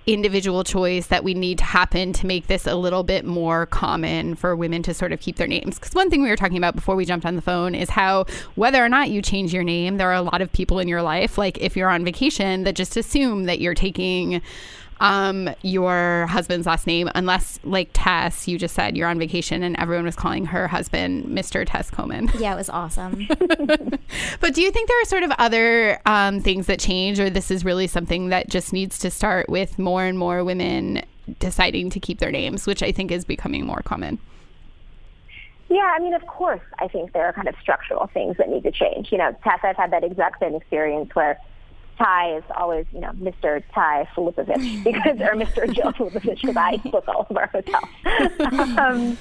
individual 0.06 0.64
choice 0.64 1.08
that 1.08 1.24
we 1.24 1.34
need 1.34 1.58
to 1.58 1.66
happen 1.66 2.14
to 2.14 2.26
make 2.26 2.48
this 2.48 2.66
a 2.66 2.76
little 2.76 3.04
bit 3.04 3.26
more 3.26 3.66
common 3.66 4.36
for 4.36 4.56
women 4.56 4.82
to 4.82 4.94
sort 4.94 5.12
of 5.12 5.20
keep 5.20 5.36
their 5.36 5.48
names. 5.48 5.78
Because 5.78 5.94
one 5.94 6.10
thing 6.10 6.22
we 6.22 6.30
were 6.30 6.38
talking 6.38 6.58
about 6.58 6.76
before 6.76 6.96
we 6.96 7.04
jumped 7.04 7.26
on 7.26 7.36
the 7.36 7.42
phone 7.42 7.76
is 7.76 7.90
how 7.90 8.26
whether 8.56 8.84
or 8.84 8.88
not 8.88 9.10
you 9.10 9.22
change 9.22 9.54
your 9.54 9.64
name, 9.64 9.98
there 9.98 10.10
are 10.10 10.14
a 10.14 10.22
lot 10.22 10.42
of 10.42 10.52
people 10.54 10.80
in 10.80 10.88
your 10.88 11.02
life, 11.02 11.38
like 11.38 11.58
if 11.58 11.76
you're 11.76 11.90
on 11.90 12.06
vacation, 12.06 12.64
that 12.64 12.76
just 12.76 12.96
assume 12.96 13.44
that 13.46 13.60
you're 13.60 13.74
taking 13.74 14.42
um, 15.00 15.50
your 15.62 16.26
husband's 16.28 16.66
last 16.68 16.88
name, 16.88 17.10
unless 17.16 17.60
like 17.64 17.90
Tess, 17.94 18.48
you 18.48 18.58
just 18.58 18.76
said 18.76 18.98
you're 18.98 19.08
on 19.08 19.20
vacation 19.20 19.64
and 19.64 19.78
everyone 19.78 20.06
was 20.06 20.16
calling 20.16 20.46
her 20.46 20.68
husband 20.68 21.26
Mr. 21.26 21.66
Tess 21.66 21.90
Coleman. 21.90 22.32
Yeah, 22.38 22.54
it 22.54 22.58
was 22.58 22.70
awesome. 22.70 23.26
but 24.40 24.54
do 24.54 24.62
you 24.62 24.72
think 24.72 24.88
there 24.88 25.02
are 25.02 25.06
sort 25.06 25.24
of 25.24 25.32
other 25.40 26.00
um, 26.06 26.40
things 26.40 26.68
that 26.68 26.80
change, 26.80 27.20
or 27.20 27.32
this 27.32 27.50
is 27.50 27.66
really 27.66 27.88
something 27.88 28.30
that 28.30 28.48
just 28.48 28.74
needs 28.74 29.00
to 29.00 29.10
start 29.10 29.50
with 29.50 29.80
more 29.80 30.04
and 30.04 30.20
more 30.20 30.44
women 30.44 31.02
deciding 31.40 31.90
to 31.90 32.00
keep 32.00 32.20
their 32.20 32.32
names, 32.32 32.68
which 32.68 32.84
I 32.84 32.92
think 32.92 33.12
is 33.12 33.26
becoming 33.26 33.66
more 33.66 33.82
common? 33.84 34.20
Yeah, 35.70 35.94
I 35.96 36.00
mean, 36.00 36.14
of 36.14 36.26
course, 36.28 36.62
I 36.80 36.88
think 36.88 37.14
there 37.14 37.26
are 37.26 37.34
kind 37.34 37.48
of 37.48 37.56
structural 37.62 38.08
things 38.08 38.38
that 38.38 38.50
need 38.50 38.64
to 38.64 38.72
change. 38.72 39.12
You 39.12 39.18
know, 39.18 39.36
Tess, 39.44 39.60
I've 39.64 39.76
had 39.76 39.92
that 39.92 40.04
exact 40.04 40.40
same 40.40 40.56
experience 40.56 41.14
where 41.14 41.40
Ty 41.98 42.38
is 42.38 42.44
always, 42.56 42.86
you 42.92 43.00
know, 43.00 43.12
Mr. 43.14 43.64
Ty 43.74 44.08
Filipovic 44.16 44.84
because, 44.84 45.20
or 45.20 45.34
Mr. 45.34 45.74
Joe 45.74 45.92
Filipovic 45.92 46.42
because 46.42 46.58
I 46.58 46.78
book 46.78 47.08
all 47.08 47.28
of 47.30 47.38
our 47.38 47.48
hotels. 47.48 47.84
um, 48.78 49.18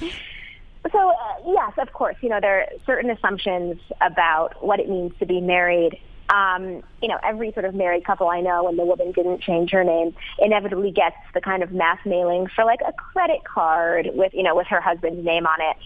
so, 0.92 1.10
uh, 1.10 1.34
yes, 1.46 1.72
of 1.78 1.92
course, 1.92 2.16
you 2.20 2.28
know, 2.28 2.38
there 2.40 2.60
are 2.60 2.66
certain 2.84 3.10
assumptions 3.10 3.80
about 4.00 4.64
what 4.64 4.80
it 4.80 4.88
means 4.88 5.12
to 5.18 5.26
be 5.26 5.40
married. 5.40 5.98
Um, 6.28 6.82
you 7.00 7.08
know, 7.08 7.18
every 7.22 7.52
sort 7.52 7.64
of 7.64 7.74
married 7.74 8.04
couple 8.04 8.28
I 8.28 8.40
know, 8.40 8.64
when 8.64 8.76
the 8.76 8.84
woman 8.84 9.12
didn't 9.12 9.42
change 9.42 9.70
her 9.70 9.84
name, 9.84 10.14
inevitably 10.38 10.90
gets 10.90 11.16
the 11.34 11.40
kind 11.40 11.62
of 11.62 11.72
mass 11.72 11.98
mailing 12.04 12.48
for 12.54 12.64
like 12.64 12.80
a 12.86 12.92
credit 12.92 13.44
card 13.44 14.10
with, 14.12 14.34
you 14.34 14.42
know, 14.42 14.54
with 14.54 14.66
her 14.68 14.80
husband's 14.80 15.24
name 15.24 15.46
on 15.46 15.58
it. 15.60 15.76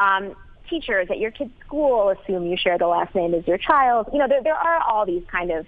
Um, 0.00 0.36
teachers 0.68 1.08
at 1.10 1.18
your 1.18 1.30
kid's 1.30 1.50
school 1.66 2.08
assume 2.10 2.46
you 2.46 2.56
share 2.56 2.78
the 2.78 2.86
last 2.86 3.14
name 3.14 3.34
as 3.34 3.46
your 3.46 3.58
child. 3.58 4.08
You 4.12 4.18
know, 4.20 4.28
there, 4.28 4.42
there 4.42 4.54
are 4.54 4.80
all 4.82 5.04
these 5.04 5.24
kind 5.30 5.50
of 5.50 5.66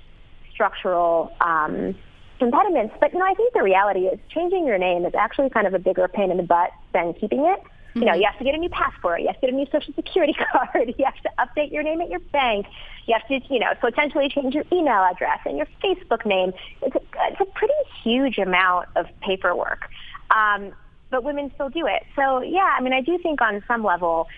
structural 0.52 1.34
um, 1.40 1.94
impediments. 2.40 2.94
But 3.00 3.12
you 3.12 3.18
know, 3.18 3.26
I 3.26 3.34
think 3.34 3.52
the 3.54 3.62
reality 3.62 4.00
is 4.00 4.18
changing 4.28 4.66
your 4.66 4.78
name 4.78 5.04
is 5.04 5.14
actually 5.14 5.50
kind 5.50 5.66
of 5.66 5.74
a 5.74 5.78
bigger 5.78 6.08
pain 6.08 6.30
in 6.30 6.36
the 6.36 6.42
butt 6.42 6.70
than 6.92 7.14
keeping 7.14 7.40
it. 7.40 7.60
Mm-hmm. 7.60 8.00
You 8.00 8.06
know, 8.06 8.14
you 8.14 8.24
have 8.24 8.38
to 8.38 8.44
get 8.44 8.54
a 8.54 8.58
new 8.58 8.70
passport. 8.70 9.20
You 9.20 9.26
have 9.26 9.36
to 9.36 9.40
get 9.42 9.52
a 9.52 9.56
new 9.56 9.66
social 9.70 9.92
security 9.94 10.34
card. 10.52 10.94
You 10.98 11.04
have 11.04 11.20
to 11.22 11.30
update 11.38 11.72
your 11.72 11.82
name 11.82 12.00
at 12.00 12.08
your 12.08 12.20
bank. 12.20 12.66
You 13.06 13.14
have 13.18 13.26
to, 13.28 13.52
you 13.52 13.60
know, 13.60 13.72
potentially 13.80 14.28
change 14.28 14.54
your 14.54 14.64
email 14.72 15.02
address 15.10 15.40
and 15.44 15.56
your 15.56 15.66
Facebook 15.82 16.24
name. 16.24 16.52
It's 16.80 16.96
a, 16.96 17.00
it's 17.30 17.40
a 17.40 17.44
pretty 17.44 17.74
huge 18.02 18.38
amount 18.38 18.88
of 18.96 19.06
paperwork. 19.20 19.88
Um, 20.30 20.72
but 21.10 21.22
women 21.22 21.50
still 21.54 21.68
do 21.68 21.86
it. 21.86 22.04
So 22.16 22.40
yeah, 22.40 22.74
I 22.76 22.80
mean, 22.80 22.94
I 22.94 23.02
do 23.02 23.18
think 23.18 23.42
on 23.42 23.62
some 23.68 23.84
level, 23.84 24.28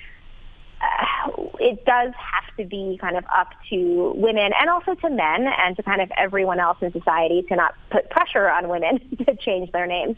it 1.60 1.84
does 1.84 2.12
have 2.16 2.56
to 2.56 2.64
be 2.64 2.98
kind 3.00 3.16
of 3.16 3.24
up 3.34 3.48
to 3.70 4.12
women 4.16 4.52
and 4.60 4.70
also 4.70 4.94
to 4.94 5.10
men 5.10 5.46
and 5.46 5.76
to 5.76 5.82
kind 5.82 6.00
of 6.00 6.10
everyone 6.16 6.60
else 6.60 6.78
in 6.80 6.92
society 6.92 7.42
to 7.48 7.56
not 7.56 7.74
put 7.90 8.10
pressure 8.10 8.48
on 8.48 8.68
women 8.68 9.00
to 9.26 9.36
change 9.36 9.70
their 9.72 9.86
names. 9.86 10.16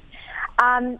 Um, 0.58 0.98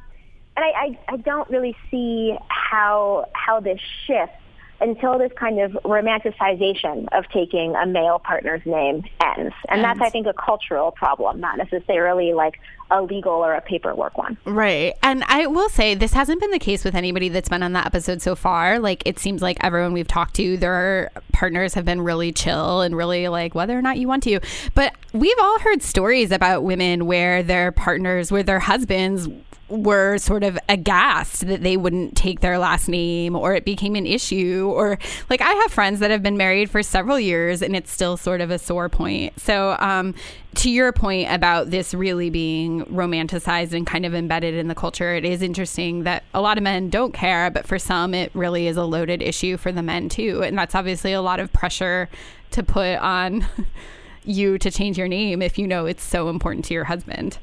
and 0.57 0.65
I, 0.65 0.69
I, 0.69 0.99
I 1.09 1.17
don't 1.19 1.49
really 1.51 1.77
see 1.91 2.37
how 2.49 3.27
how 3.35 3.61
this 3.61 3.81
shifts 4.07 4.37
until 4.81 5.19
this 5.19 5.33
kind 5.39 5.61
of 5.61 5.73
romanticization 5.85 7.09
of 7.13 7.25
taking 7.33 7.75
a 7.77 7.87
male 7.87 8.19
partner's 8.19 8.65
name 8.67 9.05
ends. 9.23 9.55
And 9.69 9.83
that's, 9.83 10.01
I 10.01 10.11
think, 10.11 10.27
a 10.27 10.35
cultural 10.35 10.91
problem, 10.91 11.41
not 11.41 11.57
necessarily 11.57 12.35
like 12.35 12.61
a 12.91 13.03
legal 13.03 13.33
or 13.33 13.55
a 13.55 13.61
paperwork 13.61 14.17
one. 14.17 14.37
Right. 14.45 14.95
And 15.03 15.25
I 15.25 15.47
will 15.47 15.69
say 15.69 15.95
this 15.95 16.13
hasn't 16.13 16.41
been 16.41 16.51
the 16.51 16.59
case 16.59 16.85
with 16.85 16.95
anybody 16.95 17.29
that's 17.29 17.49
been 17.49 17.63
on 17.63 17.73
that 17.73 17.87
episode 17.87 18.23
so 18.23 18.35
far. 18.35 18.79
Like 18.79 19.03
it 19.05 19.19
seems 19.19 19.43
like 19.43 19.57
everyone 19.63 19.93
we've 19.93 20.07
talked 20.07 20.37
to, 20.37 20.57
their 20.57 21.11
partners 21.33 21.75
have 21.75 21.85
been 21.85 22.01
really 22.01 22.33
chill 22.33 22.83
and 22.83 22.97
really 22.97 23.29
like 23.29 23.55
whether 23.55 23.77
or 23.77 23.83
not 23.83 23.99
you 23.99 24.09
want 24.09 24.23
to. 24.25 24.41
But 24.75 24.95
we've 25.13 25.39
all 25.41 25.59
heard 25.61 25.83
stories 25.83 26.31
about 26.31 26.63
women 26.63 27.07
where 27.07 27.43
their 27.43 27.73
partners, 27.73 28.31
where 28.31 28.43
their 28.43 28.61
husbands 28.61 29.29
were 29.69 30.17
sort 30.19 30.45
of 30.45 30.57
aghast 30.69 31.47
that 31.47 31.63
they 31.63 31.77
wouldn't 31.77 32.17
take 32.17 32.41
their 32.41 32.59
last 32.59 32.89
name 32.89 33.35
or 33.35 33.55
it 33.55 33.65
became 33.65 33.97
an 33.97 34.07
issue 34.07 34.71
or 34.73 34.97
like 35.29 35.41
I 35.41 35.53
have 35.53 35.73
friends 35.73 35.99
that 36.01 36.11
have 36.13 36.23
been 36.23 36.37
married 36.37 36.71
for 36.71 36.83
several 36.85 37.19
years 37.19 37.63
and 37.63 37.75
it's 37.75 37.91
still 37.91 38.17
sort 38.17 38.41
of 38.41 38.51
a 38.51 38.59
sore 38.59 38.89
point. 38.89 39.41
So 39.41 39.77
um 39.81 40.15
to 40.57 40.71
your 40.71 40.91
point 40.91 41.31
about 41.31 41.71
this 41.71 41.93
really 41.93 42.31
being 42.31 42.85
romanticized 42.87 43.73
and 43.73 43.87
kind 43.87 44.07
of 44.07 44.15
embedded 44.15 44.55
in 44.55 44.69
the 44.69 44.75
culture, 44.75 45.15
it 45.15 45.25
is 45.25 45.43
interesting 45.43 46.05
that 46.05 46.25
a 46.33 46.41
lot 46.41 46.57
of 46.57 46.65
men 46.65 46.89
don't 46.89 47.13
care, 47.13 47.51
but 47.51 47.67
for 47.67 47.79
some 47.79 48.15
it 48.15 48.31
really 48.35 48.67
is 48.67 48.77
a 48.77 48.85
loaded 48.85 49.23
issue 49.23 49.57
for 49.57 49.71
the 49.71 49.83
men 49.83 50.09
too. 50.09 50.43
And 50.43 50.57
that's 50.57 50.75
obviously 50.75 51.13
a 51.13 51.21
lot 51.21 51.41
of 51.41 51.53
pressure 51.53 52.09
to 52.53 52.63
put 52.63 52.97
on 52.99 53.47
you 54.25 54.59
to 54.59 54.71
change 54.71 54.97
your 54.97 55.09
name 55.09 55.43
if 55.43 55.59
you 55.59 55.67
know 55.67 55.85
it's 55.85 56.03
so 56.03 56.29
important 56.31 56.65
to 56.67 56.75
your 56.75 56.85
husband. 56.85 57.39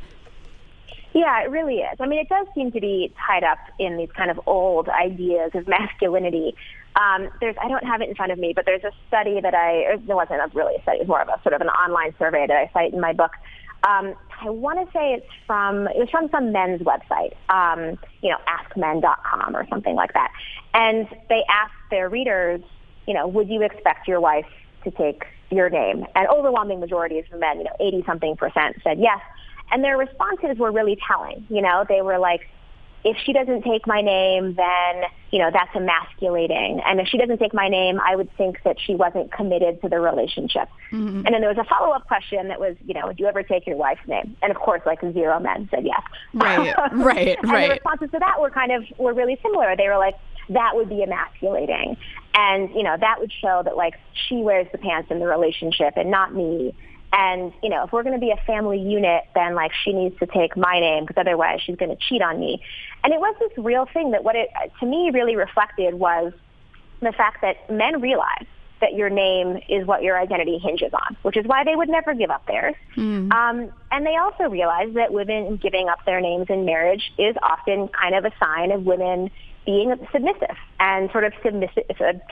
Yeah, 1.13 1.43
it 1.43 1.52
really 1.52 1.78
is. 1.78 1.97
I 1.99 2.08
mean, 2.08 2.19
it 2.19 2.30
does 2.30 2.47
seem 2.56 2.71
to 2.71 2.82
be 2.82 3.13
tied 3.28 3.43
up 3.43 3.60
in 3.78 3.97
these 3.97 4.12
kind 4.17 4.32
of 4.32 4.39
old 4.47 4.89
ideas 4.89 5.52
of 5.54 5.67
masculinity. 5.67 6.56
Um, 6.95 7.29
there's, 7.39 7.56
I 7.62 7.67
don't 7.67 7.86
have 7.86 8.01
it 8.01 8.10
in 8.10 8.15
front 8.15 8.32
of 8.32 8.39
me, 8.39 8.53
but 8.56 8.65
there's 8.65 8.84
a 8.84 8.91
study 9.08 9.41
that 9.41 9.56
I, 9.56 9.93
it 9.93 10.01
wasn't 10.01 10.41
a 10.41 10.51
really 10.53 10.75
a 10.75 10.82
study, 10.84 10.97
it 10.97 11.01
was 11.01 11.08
more 11.08 11.21
of 11.21 11.27
a 11.27 11.41
sort 11.41 11.53
of 11.53 11.62
an 11.62 11.69
online 11.69 12.13
survey 12.19 12.45
that 12.47 12.56
I 12.56 12.69
cite 12.73 12.93
in 12.93 13.01
my 13.01 13.13
book. 13.13 13.32
Um, 13.84 14.15
I 14.41 14.49
want 14.49 14.79
to 14.79 14.91
say 14.93 15.13
it's 15.13 15.27
from, 15.45 15.88
it 15.88 15.97
was 15.97 16.10
from 16.10 16.29
some 16.29 16.51
men's 16.51 16.82
website, 16.82 17.34
um, 17.49 17.97
you 18.21 18.29
know, 18.29 18.38
askmen.com 18.47 19.56
or 19.56 19.67
something 19.67 19.95
like 19.95 20.13
that. 20.13 20.32
And 20.73 21.08
they 21.29 21.43
asked 21.49 21.73
their 21.89 22.10
readers, 22.10 22.62
you 23.08 23.13
know, 23.13 23.27
would 23.27 23.49
you 23.49 23.62
expect 23.62 24.08
your 24.08 24.21
wife 24.21 24.45
to 24.84 24.91
take 24.91 25.25
your 25.49 25.69
name? 25.69 26.06
And 26.15 26.27
overwhelming 26.27 26.79
majorities 26.79 27.25
of 27.32 27.39
men, 27.39 27.58
you 27.58 27.63
know, 27.65 27.75
80 27.79 28.03
something 28.06 28.38
percent 28.38 28.77
said 28.84 28.99
yes. 28.99 29.19
And 29.71 29.84
their 29.84 29.97
responses 29.97 30.58
were 30.58 30.71
really 30.71 30.97
telling. 31.08 31.45
You 31.49 31.62
know, 31.62 31.86
they 31.88 32.01
were 32.01 32.19
like, 32.19 32.41
if 33.03 33.17
she 33.25 33.33
doesn't 33.33 33.63
take 33.63 33.85
my 33.85 34.01
name, 34.01 34.55
then, 34.55 35.03
you 35.31 35.39
know, 35.39 35.49
that's 35.51 35.75
emasculating. 35.75 36.81
And 36.85 37.01
if 37.01 37.07
she 37.07 37.17
doesn't 37.17 37.37
take 37.37 37.53
my 37.53 37.67
name, 37.67 37.99
I 37.99 38.15
would 38.15 38.29
think 38.37 38.63
that 38.63 38.77
she 38.79 38.95
wasn't 38.95 39.31
committed 39.31 39.81
to 39.81 39.89
the 39.89 39.99
relationship. 39.99 40.69
Mm-hmm. 40.91 41.25
And 41.25 41.33
then 41.33 41.41
there 41.41 41.49
was 41.49 41.57
a 41.57 41.65
follow-up 41.65 42.07
question 42.07 42.47
that 42.47 42.59
was, 42.59 42.77
you 42.85 42.93
know, 42.93 43.07
would 43.07 43.19
you 43.19 43.27
ever 43.27 43.43
take 43.43 43.67
your 43.67 43.75
wife's 43.75 44.07
name? 44.07 44.37
And 44.41 44.51
of 44.51 44.57
course, 44.57 44.81
like 44.85 45.01
zero 45.01 45.39
men 45.39 45.67
said 45.69 45.85
yes. 45.85 46.01
Right, 46.33 46.73
right, 46.93 47.37
and 47.41 47.51
right. 47.51 47.67
the 47.67 47.73
responses 47.73 48.11
to 48.11 48.19
that 48.19 48.39
were 48.39 48.49
kind 48.49 48.71
of, 48.71 48.83
were 48.97 49.13
really 49.13 49.37
similar. 49.43 49.75
They 49.75 49.89
were 49.89 49.97
like, 49.97 50.15
that 50.49 50.71
would 50.75 50.87
be 50.89 51.03
emasculating. 51.03 51.97
And, 52.35 52.69
you 52.71 52.83
know, 52.83 52.95
that 52.99 53.19
would 53.19 53.31
show 53.41 53.61
that 53.65 53.75
like 53.75 53.95
she 54.27 54.37
wears 54.37 54.67
the 54.71 54.77
pants 54.77 55.11
in 55.11 55.19
the 55.19 55.27
relationship 55.27 55.93
and 55.97 56.09
not 56.09 56.33
me. 56.33 56.73
And, 57.15 57.54
you 57.62 57.69
know, 57.69 57.84
if 57.84 57.91
we're 57.93 58.02
going 58.02 58.15
to 58.15 58.19
be 58.19 58.32
a 58.32 58.45
family 58.47 58.80
unit, 58.80 59.23
then 59.36 59.54
like 59.54 59.71
she 59.84 59.93
needs 59.93 60.17
to 60.17 60.26
take 60.26 60.58
my 60.58 60.80
name 60.80 61.06
because 61.06 61.21
otherwise 61.21 61.62
she's 61.62 61.76
going 61.76 61.95
to 61.95 62.04
cheat 62.10 62.23
on 62.23 62.39
me. 62.39 62.60
And 63.04 63.13
it 63.13 63.19
was 63.19 63.36
this 63.39 63.52
real 63.56 63.86
thing 63.93 64.12
that 64.12 64.23
what 64.23 64.36
it, 64.36 64.49
to 64.80 64.86
me, 64.88 65.12
really 65.13 65.36
reflected 65.36 65.93
was 65.93 66.34
the 67.02 67.12
fact 67.12 67.41
that 67.43 67.69
men 67.71 68.02
realize 68.02 68.47
that 68.84 68.96
your 68.96 69.10
name 69.10 69.62
is 69.69 69.88
what 69.88 70.04
your 70.04 70.19
identity 70.19 70.58
hinges 70.58 70.91
on, 70.93 71.15
which 71.22 71.38
is 71.38 71.46
why 71.46 71.63
they 71.63 71.74
would 71.74 71.88
never 71.88 72.13
give 72.13 72.30
up 72.30 72.46
theirs. 72.48 72.76
Mm. 72.98 73.32
Um, 73.32 73.72
and 73.91 74.06
they 74.06 74.17
also 74.17 74.50
realize 74.50 74.93
that 74.96 75.13
women 75.13 75.56
giving 75.56 75.88
up 75.88 76.00
their 76.06 76.19
names 76.19 76.48
in 76.50 76.65
marriage 76.65 77.13
is 77.17 77.34
often 77.41 77.88
kind 77.88 78.13
of 78.13 78.26
a 78.26 78.32
sign 78.43 78.72
of 78.72 78.84
women 78.86 79.32
being 79.65 79.96
submissive 80.12 80.58
and 80.82 81.10
sort 81.12 81.24
of 81.24 81.32
submissive, 81.41 81.86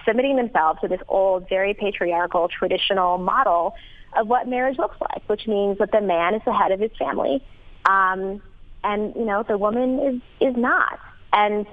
submitting 0.06 0.36
themselves 0.36 0.82
to 0.82 0.90
this 0.90 1.00
old, 1.08 1.48
very 1.48 1.74
patriarchal, 1.74 2.50
traditional 2.50 3.18
model 3.18 3.74
of 4.18 4.28
what 4.28 4.46
marriage 4.46 4.78
looks 4.78 5.00
like, 5.00 5.24
which 5.28 5.48
means 5.48 5.78
that 5.78 5.94
the 5.94 6.02
man 6.02 6.36
is 6.36 6.42
the 6.44 6.54
head 6.54 6.74
of 6.74 6.82
his 6.82 6.92
family, 7.00 7.42
um, 7.86 8.42
and 8.84 9.16
you 9.16 9.24
know 9.24 9.42
the 9.48 9.58
woman 9.58 10.00
is 10.00 10.50
is 10.50 10.58
not. 10.58 11.00
And 11.32 11.66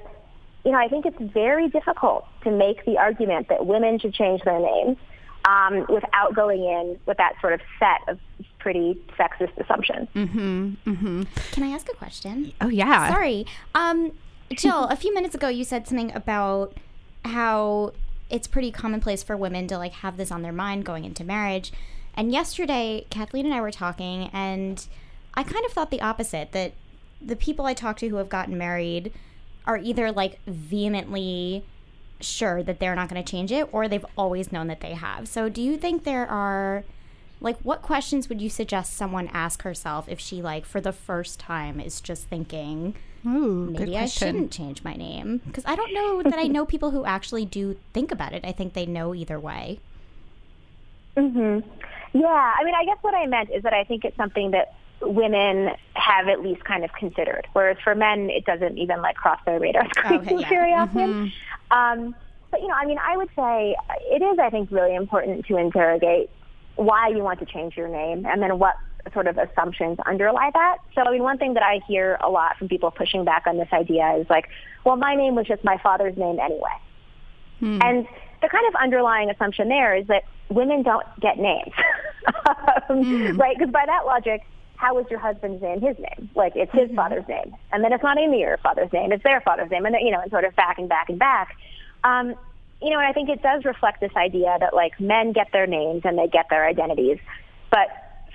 you 0.64 0.72
know 0.72 0.78
I 0.78 0.88
think 0.88 1.06
it's 1.06 1.20
very 1.20 1.68
difficult 1.68 2.26
to 2.44 2.50
make 2.50 2.84
the 2.84 2.98
argument 2.98 3.48
that 3.48 3.66
women 3.66 3.98
should 3.98 4.14
change 4.14 4.42
their 4.42 4.60
names 4.60 4.96
um, 5.44 5.86
without 5.88 6.34
going 6.34 6.62
in 6.62 6.98
with 7.06 7.16
that 7.16 7.34
sort 7.40 7.52
of 7.52 7.60
set 7.78 8.00
of 8.08 8.18
pretty 8.58 9.00
sexist 9.18 9.56
assumptions. 9.58 10.08
Mm-hmm, 10.14 10.74
mm-hmm. 10.86 11.22
Can 11.52 11.62
I 11.62 11.68
ask 11.68 11.88
a 11.88 11.94
question? 11.94 12.52
Oh 12.60 12.68
yeah. 12.68 13.10
Sorry, 13.10 13.46
um, 13.74 14.12
Jill. 14.52 14.84
a 14.84 14.96
few 14.96 15.14
minutes 15.14 15.34
ago, 15.34 15.48
you 15.48 15.64
said 15.64 15.86
something 15.86 16.14
about 16.14 16.76
how 17.24 17.92
it's 18.30 18.46
pretty 18.46 18.70
commonplace 18.70 19.22
for 19.22 19.36
women 19.36 19.66
to 19.68 19.78
like 19.78 19.92
have 19.92 20.16
this 20.16 20.30
on 20.30 20.42
their 20.42 20.52
mind 20.52 20.84
going 20.84 21.04
into 21.04 21.24
marriage. 21.24 21.72
And 22.14 22.32
yesterday, 22.32 23.06
Kathleen 23.10 23.46
and 23.46 23.54
I 23.54 23.60
were 23.60 23.70
talking, 23.70 24.28
and 24.32 24.86
I 25.34 25.44
kind 25.44 25.64
of 25.64 25.72
thought 25.72 25.90
the 25.90 26.00
opposite 26.00 26.52
that 26.52 26.72
the 27.20 27.36
people 27.36 27.64
I 27.64 27.74
talk 27.74 27.96
to 27.98 28.08
who 28.08 28.16
have 28.16 28.28
gotten 28.28 28.58
married 28.58 29.12
are 29.68 29.76
either 29.76 30.10
like 30.10 30.40
vehemently 30.46 31.64
sure 32.20 32.64
that 32.64 32.80
they're 32.80 32.96
not 32.96 33.08
going 33.08 33.22
to 33.22 33.30
change 33.30 33.52
it 33.52 33.68
or 33.70 33.86
they've 33.86 34.06
always 34.16 34.50
known 34.50 34.66
that 34.66 34.80
they 34.80 34.94
have. 34.94 35.28
So, 35.28 35.48
do 35.48 35.62
you 35.62 35.76
think 35.76 36.02
there 36.02 36.26
are 36.26 36.82
like 37.40 37.56
what 37.60 37.82
questions 37.82 38.28
would 38.28 38.40
you 38.42 38.50
suggest 38.50 38.94
someone 38.94 39.28
ask 39.32 39.62
herself 39.62 40.08
if 40.08 40.18
she 40.18 40.42
like 40.42 40.64
for 40.64 40.80
the 40.80 40.90
first 40.92 41.38
time 41.38 41.78
is 41.78 42.00
just 42.00 42.24
thinking 42.26 42.96
Ooh, 43.24 43.70
maybe 43.78 43.96
I 43.96 44.06
shouldn't 44.06 44.50
change 44.50 44.82
my 44.82 44.94
name 44.94 45.40
because 45.46 45.64
I 45.66 45.76
don't 45.76 45.92
know 45.94 46.22
that 46.24 46.38
I 46.38 46.44
know 46.44 46.64
people 46.74 46.90
who 46.90 47.04
actually 47.04 47.44
do 47.44 47.76
think 47.92 48.10
about 48.10 48.32
it. 48.32 48.44
I 48.44 48.50
think 48.52 48.72
they 48.72 48.86
know 48.86 49.14
either 49.14 49.38
way. 49.38 49.78
Mhm. 51.16 51.62
Yeah, 52.12 52.54
I 52.58 52.64
mean, 52.64 52.74
I 52.74 52.84
guess 52.84 52.98
what 53.02 53.14
I 53.14 53.26
meant 53.26 53.50
is 53.50 53.62
that 53.64 53.74
I 53.74 53.84
think 53.84 54.04
it's 54.04 54.16
something 54.16 54.50
that 54.52 54.74
women 55.00 55.70
have 55.94 56.28
at 56.28 56.42
least 56.42 56.64
kind 56.64 56.84
of 56.84 56.92
considered, 56.92 57.46
whereas 57.52 57.76
for 57.82 57.94
men, 57.94 58.30
it 58.30 58.44
doesn't 58.44 58.78
even 58.78 59.00
like 59.00 59.16
cross 59.16 59.40
their 59.46 59.60
radar 59.60 59.88
screen 59.96 60.20
Okay, 60.20 60.36
yeah. 60.38 60.48
very 60.48 60.72
often. 60.72 61.32
Um, 61.70 62.14
but 62.50 62.60
you 62.60 62.68
know, 62.68 62.74
I 62.74 62.86
mean, 62.86 62.98
I 62.98 63.16
would 63.16 63.28
say 63.36 63.76
it 64.10 64.22
is, 64.22 64.38
I 64.38 64.50
think, 64.50 64.70
really 64.70 64.94
important 64.94 65.46
to 65.46 65.56
interrogate 65.56 66.30
why 66.76 67.08
you 67.08 67.18
want 67.18 67.40
to 67.40 67.46
change 67.46 67.76
your 67.76 67.88
name, 67.88 68.24
and 68.26 68.42
then 68.42 68.58
what 68.58 68.76
sort 69.12 69.26
of 69.26 69.38
assumptions 69.38 69.98
underlie 70.06 70.50
that. 70.52 70.78
So, 70.94 71.02
I 71.02 71.10
mean, 71.10 71.22
one 71.22 71.38
thing 71.38 71.54
that 71.54 71.62
I 71.62 71.80
hear 71.86 72.18
a 72.20 72.28
lot 72.28 72.56
from 72.58 72.68
people 72.68 72.90
pushing 72.90 73.24
back 73.24 73.46
on 73.46 73.56
this 73.56 73.68
idea 73.72 74.16
is 74.18 74.28
like, 74.28 74.48
well, 74.84 74.96
my 74.96 75.14
name 75.14 75.34
was 75.34 75.46
just 75.46 75.64
my 75.64 75.78
father's 75.78 76.16
name 76.16 76.38
anyway. 76.38 76.76
Hmm. 77.60 77.78
And 77.82 78.06
the 78.42 78.48
kind 78.48 78.66
of 78.68 78.74
underlying 78.76 79.30
assumption 79.30 79.68
there 79.68 79.96
is 79.96 80.06
that 80.08 80.24
women 80.48 80.82
don't 80.82 81.06
get 81.20 81.38
names, 81.38 81.72
um, 82.88 83.36
right? 83.36 83.56
Because 83.58 83.72
by 83.72 83.84
that 83.86 84.06
logic, 84.06 84.42
how 84.78 84.96
is 84.98 85.06
your 85.10 85.18
husband's 85.18 85.60
name 85.60 85.80
his 85.80 85.96
name? 85.98 86.30
Like 86.34 86.52
it's 86.54 86.72
his 86.72 86.90
father's 86.94 87.26
name, 87.28 87.54
and 87.72 87.82
then 87.82 87.92
it's 87.92 88.02
not 88.02 88.16
even 88.16 88.38
your 88.38 88.56
father's 88.58 88.92
name; 88.92 89.12
it's 89.12 89.24
their 89.24 89.40
father's 89.40 89.70
name, 89.70 89.84
and 89.84 89.94
then, 89.94 90.02
you 90.02 90.12
know, 90.12 90.20
and 90.20 90.30
sort 90.30 90.44
of 90.44 90.54
back 90.54 90.78
and 90.78 90.88
back 90.88 91.08
and 91.08 91.18
back. 91.18 91.56
Um, 92.04 92.34
you 92.80 92.90
know, 92.90 92.98
and 92.98 93.08
I 93.08 93.12
think 93.12 93.28
it 93.28 93.42
does 93.42 93.64
reflect 93.64 94.00
this 94.00 94.12
idea 94.16 94.56
that 94.60 94.72
like 94.72 94.98
men 95.00 95.32
get 95.32 95.48
their 95.52 95.66
names 95.66 96.02
and 96.04 96.16
they 96.16 96.28
get 96.28 96.46
their 96.48 96.64
identities, 96.64 97.18
but 97.70 97.88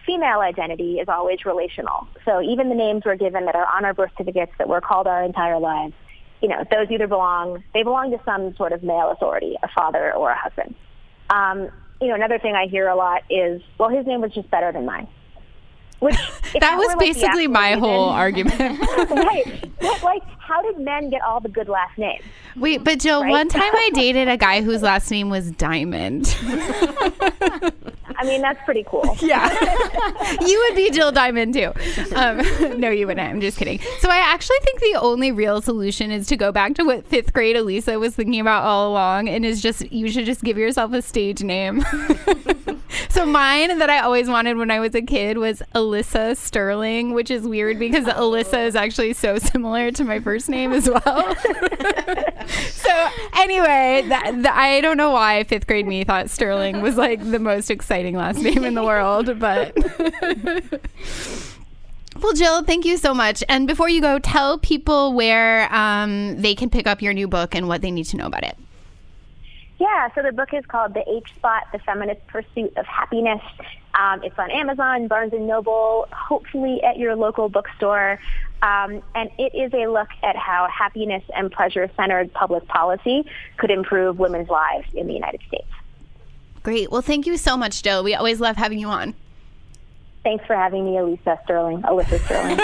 female 0.06 0.42
identity 0.42 1.00
is 1.00 1.08
always 1.08 1.46
relational. 1.46 2.08
So 2.26 2.42
even 2.42 2.68
the 2.68 2.76
names 2.76 3.04
we're 3.06 3.16
given 3.16 3.46
that 3.46 3.56
are 3.56 3.66
on 3.66 3.86
our 3.86 3.94
birth 3.94 4.12
certificates 4.18 4.52
that 4.58 4.68
we're 4.68 4.82
called 4.82 5.08
our 5.08 5.24
entire 5.24 5.60
lives, 5.60 5.94
you 6.42 6.50
know, 6.50 6.66
those 6.70 6.92
either 6.92 7.08
belong, 7.08 7.64
they 7.74 7.84
belong 7.84 8.12
to 8.12 8.20
some 8.26 8.54
sort 8.58 8.74
of 8.74 8.84
male 8.84 9.12
authority, 9.12 9.56
a 9.64 9.70
father 9.70 10.14
or 10.14 10.32
a 10.32 10.38
husband. 10.38 10.76
Um, 11.30 11.70
you 12.02 12.10
know, 12.10 12.16
another 12.16 12.38
thing 12.38 12.54
I 12.54 12.68
hear 12.68 12.90
a 12.90 12.98
lot 12.98 13.24
is, 13.30 13.62
well, 13.78 13.88
his 13.88 14.06
name 14.06 14.20
was 14.20 14.34
just 14.34 14.52
better 14.52 14.74
than 14.74 14.86
mine. 14.86 15.08
Which 16.04 16.16
That 16.60 16.78
was 16.78 16.88
like, 16.90 17.00
basically 17.00 17.48
my 17.48 17.74
whole 17.74 18.10
argument. 18.10 18.60
right. 19.10 19.70
But, 19.80 20.04
like, 20.04 20.22
how 20.46 20.62
did 20.62 20.78
men 20.80 21.10
get 21.10 21.22
all 21.22 21.40
the 21.40 21.50
good 21.50 21.70
last 21.70 21.98
names? 21.98 22.24
Wait, 22.56 22.84
but 22.84 23.00
Jill, 23.00 23.22
Right? 23.24 23.30
one 23.32 23.48
time 23.50 23.62
I 23.74 23.90
dated 23.96 24.28
a 24.28 24.38
guy 24.38 24.62
whose 24.62 24.82
last 24.82 25.10
name 25.10 25.30
was 25.30 25.52
Diamond. 25.52 26.36
I 28.16 28.26
mean, 28.26 28.42
that's 28.42 28.64
pretty 28.66 28.84
cool. 28.88 29.18
Yeah. 29.24 29.50
you 30.46 30.66
would 30.68 30.76
be 30.76 30.92
Jill 30.92 31.12
Diamond 31.12 31.54
too. 31.54 31.72
Um, 32.16 32.38
no, 32.80 32.90
you 32.90 33.08
wouldn't. 33.08 33.28
I'm 33.28 33.40
just 33.42 33.58
kidding. 33.58 33.80
So 34.00 34.10
I 34.10 34.18
actually 34.18 34.58
think 34.64 34.80
the 34.82 35.00
only 35.00 35.32
real 35.32 35.62
solution 35.62 36.12
is 36.12 36.28
to 36.28 36.36
go 36.38 36.52
back 36.52 36.76
to 36.76 36.84
what 36.84 37.06
fifth 37.08 37.32
grade 37.32 37.56
Elisa 37.56 37.98
was 38.00 38.16
thinking 38.16 38.42
about 38.42 38.64
all 38.64 38.92
along 38.92 39.30
and 39.30 39.46
is 39.46 39.62
just, 39.62 39.90
you 39.92 40.10
should 40.12 40.26
just 40.26 40.44
give 40.44 40.58
yourself 40.58 40.92
a 40.94 41.02
stage 41.02 41.42
name. 41.42 41.84
So 43.10 43.26
mine 43.26 43.80
that 43.80 43.90
I 43.90 44.00
always 44.00 44.28
wanted 44.30 44.58
when 44.58 44.70
I 44.72 44.80
was 44.80 44.94
a 44.94 45.02
kid 45.02 45.38
was 45.38 45.62
Alyssa 45.74 46.36
Sterling, 46.38 47.14
which 47.14 47.32
is 47.32 47.44
weird 47.48 47.80
because 47.80 48.06
Alyssa 48.06 48.66
is 48.68 48.76
actually 48.76 49.14
so 49.14 49.38
similar 49.38 49.90
to 49.92 50.04
my 50.04 50.20
first 50.20 50.33
name 50.50 50.72
as 50.74 50.90
well. 50.90 51.36
so 52.72 53.10
anyway, 53.38 54.04
that, 54.10 54.32
that- 54.44 54.56
I 54.56 54.82
don't 54.82 54.98
know 54.98 55.12
why 55.12 55.44
fifth 55.44 55.68
grade 55.68 55.88
me 55.88 56.04
thought 56.04 56.30
Sterling 56.30 56.82
was 56.82 56.96
like 56.98 57.20
the 57.32 57.40
most 57.40 57.70
exciting 57.72 58.16
last 58.16 58.40
name 58.40 58.64
in 58.64 58.74
the 58.74 58.84
world, 58.84 59.40
but. 59.40 59.76
Well, 62.22 62.34
Jill, 62.34 62.64
thank 62.64 62.86
you 62.86 62.98
so 62.98 63.14
much. 63.14 63.44
And 63.50 63.68
before 63.68 63.90
you 63.90 64.00
go, 64.00 64.20
tell 64.20 64.58
people 64.60 65.14
where 65.14 65.68
um, 65.74 66.40
they 66.42 66.54
can 66.56 66.70
pick 66.70 66.86
up 66.86 67.02
your 67.02 67.12
new 67.12 67.28
book 67.28 67.56
and 67.56 67.68
what 67.68 67.82
they 67.82 67.90
need 67.92 68.06
to 68.06 68.18
know 68.18 68.28
about 68.28 68.44
it. 68.44 68.56
Yeah, 69.84 70.08
so 70.16 70.22
the 70.22 70.32
book 70.32 70.54
is 70.54 70.66
called 70.66 70.94
The 70.94 71.04
H 71.10 71.28
Spot, 71.36 71.64
The 71.74 71.80
Feminist 71.80 72.26
Pursuit 72.28 72.72
of 72.78 72.86
Happiness. 72.86 73.42
Um, 73.94 74.24
it's 74.24 74.40
on 74.40 74.50
Amazon, 74.50 75.10
Barnes 75.10 75.34
& 75.34 75.38
Noble, 75.38 76.08
hopefully 76.14 76.82
at 76.84 76.98
your 76.98 77.18
local 77.18 77.50
bookstore. 77.50 78.18
Um, 78.62 79.02
and 79.14 79.30
it 79.38 79.54
is 79.54 79.74
a 79.74 79.88
look 79.88 80.08
at 80.24 80.38
how 80.38 80.70
happiness 80.72 81.22
and 81.36 81.52
pleasure-centered 81.52 82.32
public 82.32 82.66
policy 82.70 83.26
could 83.58 83.72
improve 83.72 84.20
women's 84.20 84.48
lives 84.48 84.88
in 84.94 85.08
the 85.08 85.14
United 85.14 85.42
States. 85.50 85.68
Great. 86.64 86.90
Well, 86.90 87.02
thank 87.02 87.26
you 87.26 87.36
so 87.36 87.58
much, 87.58 87.84
Joe. 87.84 88.04
We 88.04 88.16
always 88.16 88.40
love 88.40 88.56
having 88.56 88.80
you 88.80 88.88
on. 88.88 89.14
Thanks 90.24 90.46
for 90.46 90.56
having 90.56 90.86
me, 90.86 90.98
Elisa 90.98 91.38
Sterling, 91.44 91.82
Alyssa 91.82 92.24
Sterling. 92.24 92.56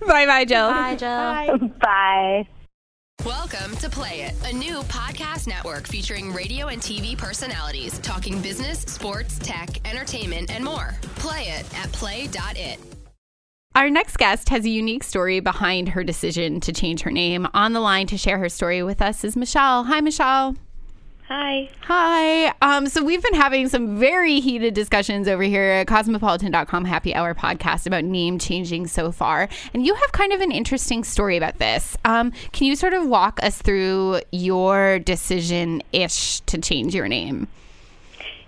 bye 0.08 0.26
bye, 0.26 0.44
Jill. 0.44 0.68
Bye, 0.68 0.96
Jill. 0.96 1.68
Bye. 1.78 2.48
Welcome 3.26 3.76
to 3.78 3.90
Play 3.90 4.20
It, 4.20 4.34
a 4.48 4.52
new 4.54 4.78
podcast 4.82 5.48
network 5.48 5.88
featuring 5.88 6.32
radio 6.32 6.68
and 6.68 6.80
TV 6.80 7.18
personalities 7.18 7.98
talking 7.98 8.40
business, 8.40 8.82
sports, 8.82 9.40
tech, 9.40 9.84
entertainment, 9.90 10.54
and 10.54 10.64
more. 10.64 10.94
Play 11.16 11.48
it 11.48 11.66
at 11.76 11.90
play.it. 11.90 12.78
Our 13.74 13.90
next 13.90 14.18
guest 14.18 14.50
has 14.50 14.64
a 14.64 14.68
unique 14.68 15.02
story 15.02 15.40
behind 15.40 15.88
her 15.90 16.04
decision 16.04 16.60
to 16.60 16.72
change 16.72 17.02
her 17.02 17.10
name. 17.10 17.48
On 17.54 17.72
the 17.72 17.80
line 17.80 18.06
to 18.06 18.16
share 18.16 18.38
her 18.38 18.48
story 18.48 18.84
with 18.84 19.02
us 19.02 19.24
is 19.24 19.36
Michelle. 19.36 19.82
Hi, 19.82 20.00
Michelle. 20.00 20.54
Hi. 21.28 21.68
Hi. 21.82 22.54
Um, 22.62 22.86
so 22.86 23.04
we've 23.04 23.22
been 23.22 23.34
having 23.34 23.68
some 23.68 23.98
very 23.98 24.40
heated 24.40 24.72
discussions 24.72 25.28
over 25.28 25.42
here 25.42 25.62
at 25.62 25.86
cosmopolitan.com 25.86 26.86
happy 26.86 27.14
hour 27.14 27.34
podcast 27.34 27.86
about 27.86 28.04
name 28.04 28.38
changing 28.38 28.86
so 28.86 29.12
far. 29.12 29.50
And 29.74 29.84
you 29.84 29.94
have 29.94 30.12
kind 30.12 30.32
of 30.32 30.40
an 30.40 30.50
interesting 30.50 31.04
story 31.04 31.36
about 31.36 31.58
this. 31.58 31.98
Um, 32.06 32.32
can 32.52 32.66
you 32.66 32.74
sort 32.76 32.94
of 32.94 33.06
walk 33.06 33.42
us 33.42 33.60
through 33.60 34.22
your 34.32 35.00
decision 35.00 35.82
ish 35.92 36.40
to 36.40 36.56
change 36.56 36.94
your 36.94 37.08
name? 37.08 37.46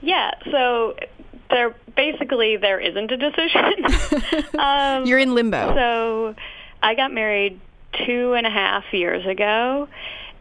Yeah, 0.00 0.30
so 0.50 0.96
there 1.50 1.74
basically 1.94 2.56
there 2.56 2.80
isn't 2.80 3.10
a 3.10 3.16
decision. 3.18 4.54
um, 4.58 5.04
You're 5.04 5.18
in 5.18 5.34
limbo. 5.34 5.74
So 5.74 6.34
I 6.82 6.94
got 6.94 7.12
married 7.12 7.60
two 8.06 8.32
and 8.32 8.46
a 8.46 8.50
half 8.50 8.84
years 8.92 9.26
ago, 9.26 9.86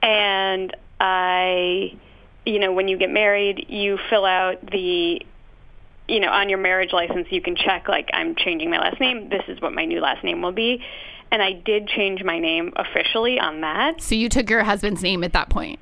and 0.02 0.74
I, 1.02 1.98
you 2.46 2.60
know, 2.60 2.72
when 2.72 2.88
you 2.88 2.98
get 2.98 3.10
married, 3.10 3.66
you 3.70 3.98
fill 4.10 4.26
out 4.26 4.60
the, 4.72 5.22
you 6.08 6.20
know, 6.20 6.30
on 6.30 6.50
your 6.50 6.58
marriage 6.58 6.92
license, 6.94 7.28
you 7.30 7.42
can 7.42 7.56
check 7.56 7.88
like 7.88 8.10
I'm 8.14 8.36
changing 8.36 8.70
my 8.70 8.80
last 8.80 9.00
name. 9.00 9.30
This 9.30 9.44
is 9.48 9.62
what 9.62 9.74
my 9.74 9.86
new 9.86 10.00
last 10.00 10.24
name 10.24 10.42
will 10.42 10.52
be, 10.52 10.84
and 11.32 11.42
I 11.42 11.54
did 11.54 11.88
change 11.88 12.24
my 12.24 12.40
name 12.40 12.74
officially 12.76 13.40
on 13.40 13.62
that. 13.62 14.02
So 14.02 14.16
you 14.16 14.30
took 14.30 14.50
your 14.50 14.64
husband's 14.64 15.04
name 15.04 15.24
at 15.24 15.34
that 15.34 15.50
point. 15.50 15.80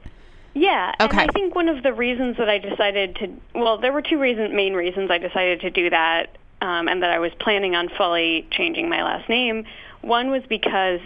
Yeah. 0.53 0.93
Okay. 0.99 1.21
And 1.21 1.29
I 1.29 1.33
think 1.33 1.53
one 1.53 1.69
of 1.69 1.83
the 1.83 1.93
reasons 1.93 2.37
that 2.37 2.49
I 2.49 2.57
decided 2.57 3.15
to, 3.17 3.33
well, 3.53 3.77
there 3.77 3.93
were 3.93 4.01
two 4.01 4.17
reasons, 4.17 4.53
main 4.53 4.73
reasons 4.73 5.11
I 5.11 5.19
decided 5.19 5.61
to 5.61 5.69
do 5.69 5.91
that, 5.91 6.37
um, 6.61 6.87
and 6.87 7.03
that 7.03 7.11
I 7.11 7.19
was 7.19 7.31
planning 7.39 7.75
on 7.75 7.89
fully 7.89 8.47
changing 8.49 8.89
my 8.89 9.03
last 9.03 9.29
name. 9.29 9.65
One 10.01 10.31
was 10.31 10.41
because 10.49 10.99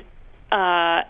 uh, 0.51 1.03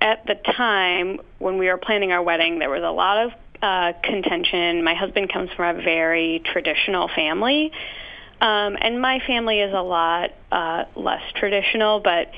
at 0.00 0.26
the 0.26 0.34
time 0.56 1.20
when 1.38 1.58
we 1.58 1.68
were 1.68 1.78
planning 1.78 2.10
our 2.10 2.22
wedding, 2.22 2.58
there 2.58 2.70
was 2.70 2.82
a 2.82 2.90
lot 2.90 3.24
of 3.24 3.32
uh, 3.62 3.92
contention. 4.02 4.84
My 4.84 4.94
husband 4.94 5.32
comes 5.32 5.50
from 5.56 5.78
a 5.78 5.82
very 5.82 6.42
traditional 6.44 7.08
family, 7.08 7.72
um, 8.40 8.76
and 8.80 9.00
my 9.00 9.20
family 9.26 9.60
is 9.60 9.72
a 9.72 9.82
lot 9.82 10.30
uh, 10.52 10.84
less 10.94 11.22
traditional, 11.34 12.00
but 12.00 12.30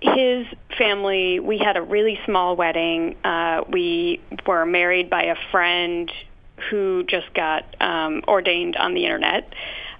his 0.00 0.46
family, 0.78 1.40
we 1.40 1.58
had 1.58 1.76
a 1.76 1.82
really 1.82 2.18
small 2.24 2.56
wedding. 2.56 3.16
Uh, 3.22 3.64
we 3.68 4.20
were 4.46 4.64
married 4.64 5.10
by 5.10 5.24
a 5.24 5.36
friend 5.50 6.10
who 6.70 7.04
just 7.04 7.32
got 7.34 7.64
um, 7.80 8.22
ordained 8.26 8.76
on 8.76 8.94
the 8.94 9.04
internet. 9.04 9.52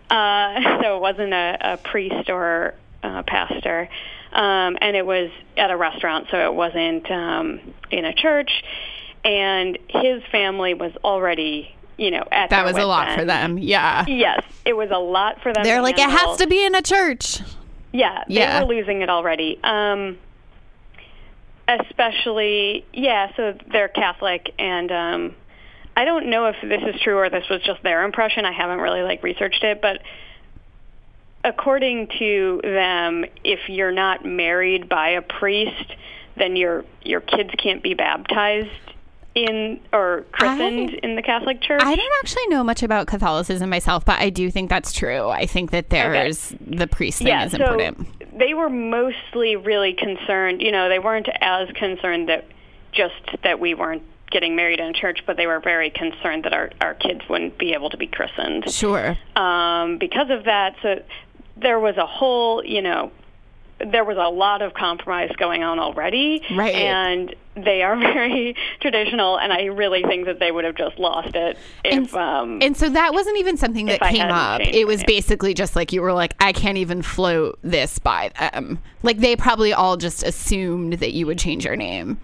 Uh, 0.08 0.78
so 0.82 0.96
it 0.96 1.00
wasn't 1.00 1.32
a, 1.32 1.72
a 1.72 1.76
priest 1.76 2.30
or 2.30 2.74
a 3.02 3.22
pastor. 3.22 3.88
Um, 4.32 4.78
and 4.80 4.96
it 4.96 5.04
was 5.04 5.30
at 5.56 5.70
a 5.70 5.76
restaurant, 5.76 6.28
so 6.30 6.38
it 6.38 6.54
wasn't 6.54 7.10
um, 7.10 7.60
in 7.90 8.04
a 8.04 8.14
church. 8.14 8.50
And 9.24 9.78
his 9.88 10.22
family 10.32 10.74
was 10.74 10.92
already, 11.04 11.74
you 11.98 12.10
know, 12.10 12.24
at 12.32 12.50
That 12.50 12.64
was 12.64 12.72
a 12.72 12.76
wits' 12.76 12.86
lot 12.86 13.18
for 13.18 13.24
them. 13.24 13.58
Yeah. 13.58 14.04
Yes, 14.08 14.42
it 14.64 14.74
was 14.74 14.90
a 14.90 14.98
lot 14.98 15.42
for 15.42 15.52
them. 15.52 15.62
They're 15.62 15.76
to 15.76 15.82
like, 15.82 15.98
it 15.98 16.08
has 16.08 16.38
to 16.38 16.46
be 16.46 16.64
in 16.64 16.74
a 16.74 16.82
church. 16.82 17.40
Yeah, 17.92 18.24
they 18.28 18.34
Yeah. 18.36 18.62
were 18.62 18.74
losing 18.74 19.02
it 19.02 19.10
already. 19.10 19.58
Um, 19.62 20.18
especially, 21.68 22.84
yeah. 22.92 23.30
So 23.36 23.54
they're 23.70 23.88
Catholic, 23.88 24.52
and 24.58 24.90
um, 24.90 25.34
I 25.96 26.04
don't 26.04 26.26
know 26.30 26.46
if 26.46 26.56
this 26.62 26.82
is 26.82 27.00
true 27.00 27.16
or 27.18 27.30
this 27.30 27.48
was 27.48 27.62
just 27.62 27.82
their 27.82 28.04
impression. 28.04 28.44
I 28.44 28.52
haven't 28.52 28.78
really 28.78 29.02
like 29.02 29.22
researched 29.22 29.62
it, 29.64 29.80
but 29.82 30.00
according 31.44 32.08
to 32.18 32.60
them, 32.62 33.24
if 33.44 33.68
you're 33.68 33.92
not 33.92 34.24
married 34.24 34.88
by 34.88 35.10
a 35.10 35.22
priest, 35.22 35.94
then 36.36 36.56
your 36.56 36.84
your 37.02 37.20
kids 37.20 37.50
can't 37.58 37.82
be 37.82 37.94
baptized 37.94 38.68
in 39.34 39.80
or 39.92 40.24
christened 40.32 40.94
in 40.94 41.16
the 41.16 41.22
Catholic 41.22 41.60
Church. 41.60 41.80
I 41.82 41.94
don't 41.94 42.12
actually 42.20 42.46
know 42.48 42.64
much 42.64 42.82
about 42.82 43.06
Catholicism 43.06 43.70
myself, 43.70 44.04
but 44.04 44.18
I 44.18 44.30
do 44.30 44.50
think 44.50 44.68
that's 44.68 44.92
true. 44.92 45.28
I 45.28 45.46
think 45.46 45.70
that 45.70 45.90
there's 45.90 46.54
the 46.60 46.86
priest 46.86 47.18
thing 47.18 47.28
yeah, 47.28 47.44
is 47.44 47.52
so 47.52 47.58
important. 47.58 48.38
they 48.38 48.54
were 48.54 48.70
mostly 48.70 49.56
really 49.56 49.92
concerned. 49.92 50.62
You 50.62 50.72
know, 50.72 50.88
they 50.88 50.98
weren't 50.98 51.28
as 51.40 51.68
concerned 51.72 52.28
that 52.28 52.46
just 52.92 53.14
that 53.44 53.60
we 53.60 53.74
weren't 53.74 54.02
getting 54.30 54.56
married 54.56 54.80
in 54.80 54.86
a 54.86 54.92
church, 54.92 55.20
but 55.26 55.36
they 55.36 55.46
were 55.46 55.60
very 55.60 55.90
concerned 55.90 56.44
that 56.44 56.52
our 56.52 56.70
our 56.80 56.94
kids 56.94 57.20
wouldn't 57.28 57.58
be 57.58 57.72
able 57.72 57.90
to 57.90 57.96
be 57.96 58.06
christened. 58.06 58.70
Sure. 58.70 59.16
Um, 59.36 59.98
because 59.98 60.30
of 60.30 60.44
that, 60.44 60.76
so 60.82 61.02
there 61.56 61.78
was 61.78 61.96
a 61.96 62.06
whole, 62.06 62.64
you 62.64 62.82
know, 62.82 63.12
there 63.86 64.04
was 64.04 64.16
a 64.16 64.28
lot 64.28 64.62
of 64.62 64.74
compromise 64.74 65.30
going 65.36 65.62
on 65.62 65.78
already, 65.78 66.42
Right. 66.54 66.74
And 66.74 67.34
they 67.54 67.82
are 67.82 67.96
very 67.98 68.54
traditional, 68.80 69.38
and 69.38 69.52
I 69.52 69.64
really 69.64 70.02
think 70.02 70.26
that 70.26 70.38
they 70.38 70.52
would 70.52 70.64
have 70.64 70.76
just 70.76 70.98
lost 70.98 71.34
it 71.34 71.58
if. 71.84 72.14
um, 72.14 72.60
And 72.62 72.76
so 72.76 72.88
that 72.88 73.12
wasn't 73.12 73.38
even 73.38 73.56
something 73.56 73.86
that 73.86 74.00
came 74.00 74.28
up. 74.30 74.60
It 74.60 74.86
was 74.86 75.02
basically 75.04 75.54
just 75.54 75.76
like 75.76 75.92
you 75.92 76.02
were 76.02 76.12
like, 76.12 76.34
I 76.40 76.52
can't 76.52 76.78
even 76.78 77.02
float 77.02 77.58
this 77.62 77.98
by 77.98 78.30
them. 78.38 78.78
Like 79.02 79.18
they 79.18 79.36
probably 79.36 79.72
all 79.72 79.96
just 79.96 80.22
assumed 80.22 80.94
that 80.94 81.12
you 81.12 81.26
would 81.26 81.38
change 81.38 81.64
your 81.64 81.76
name. 81.76 82.18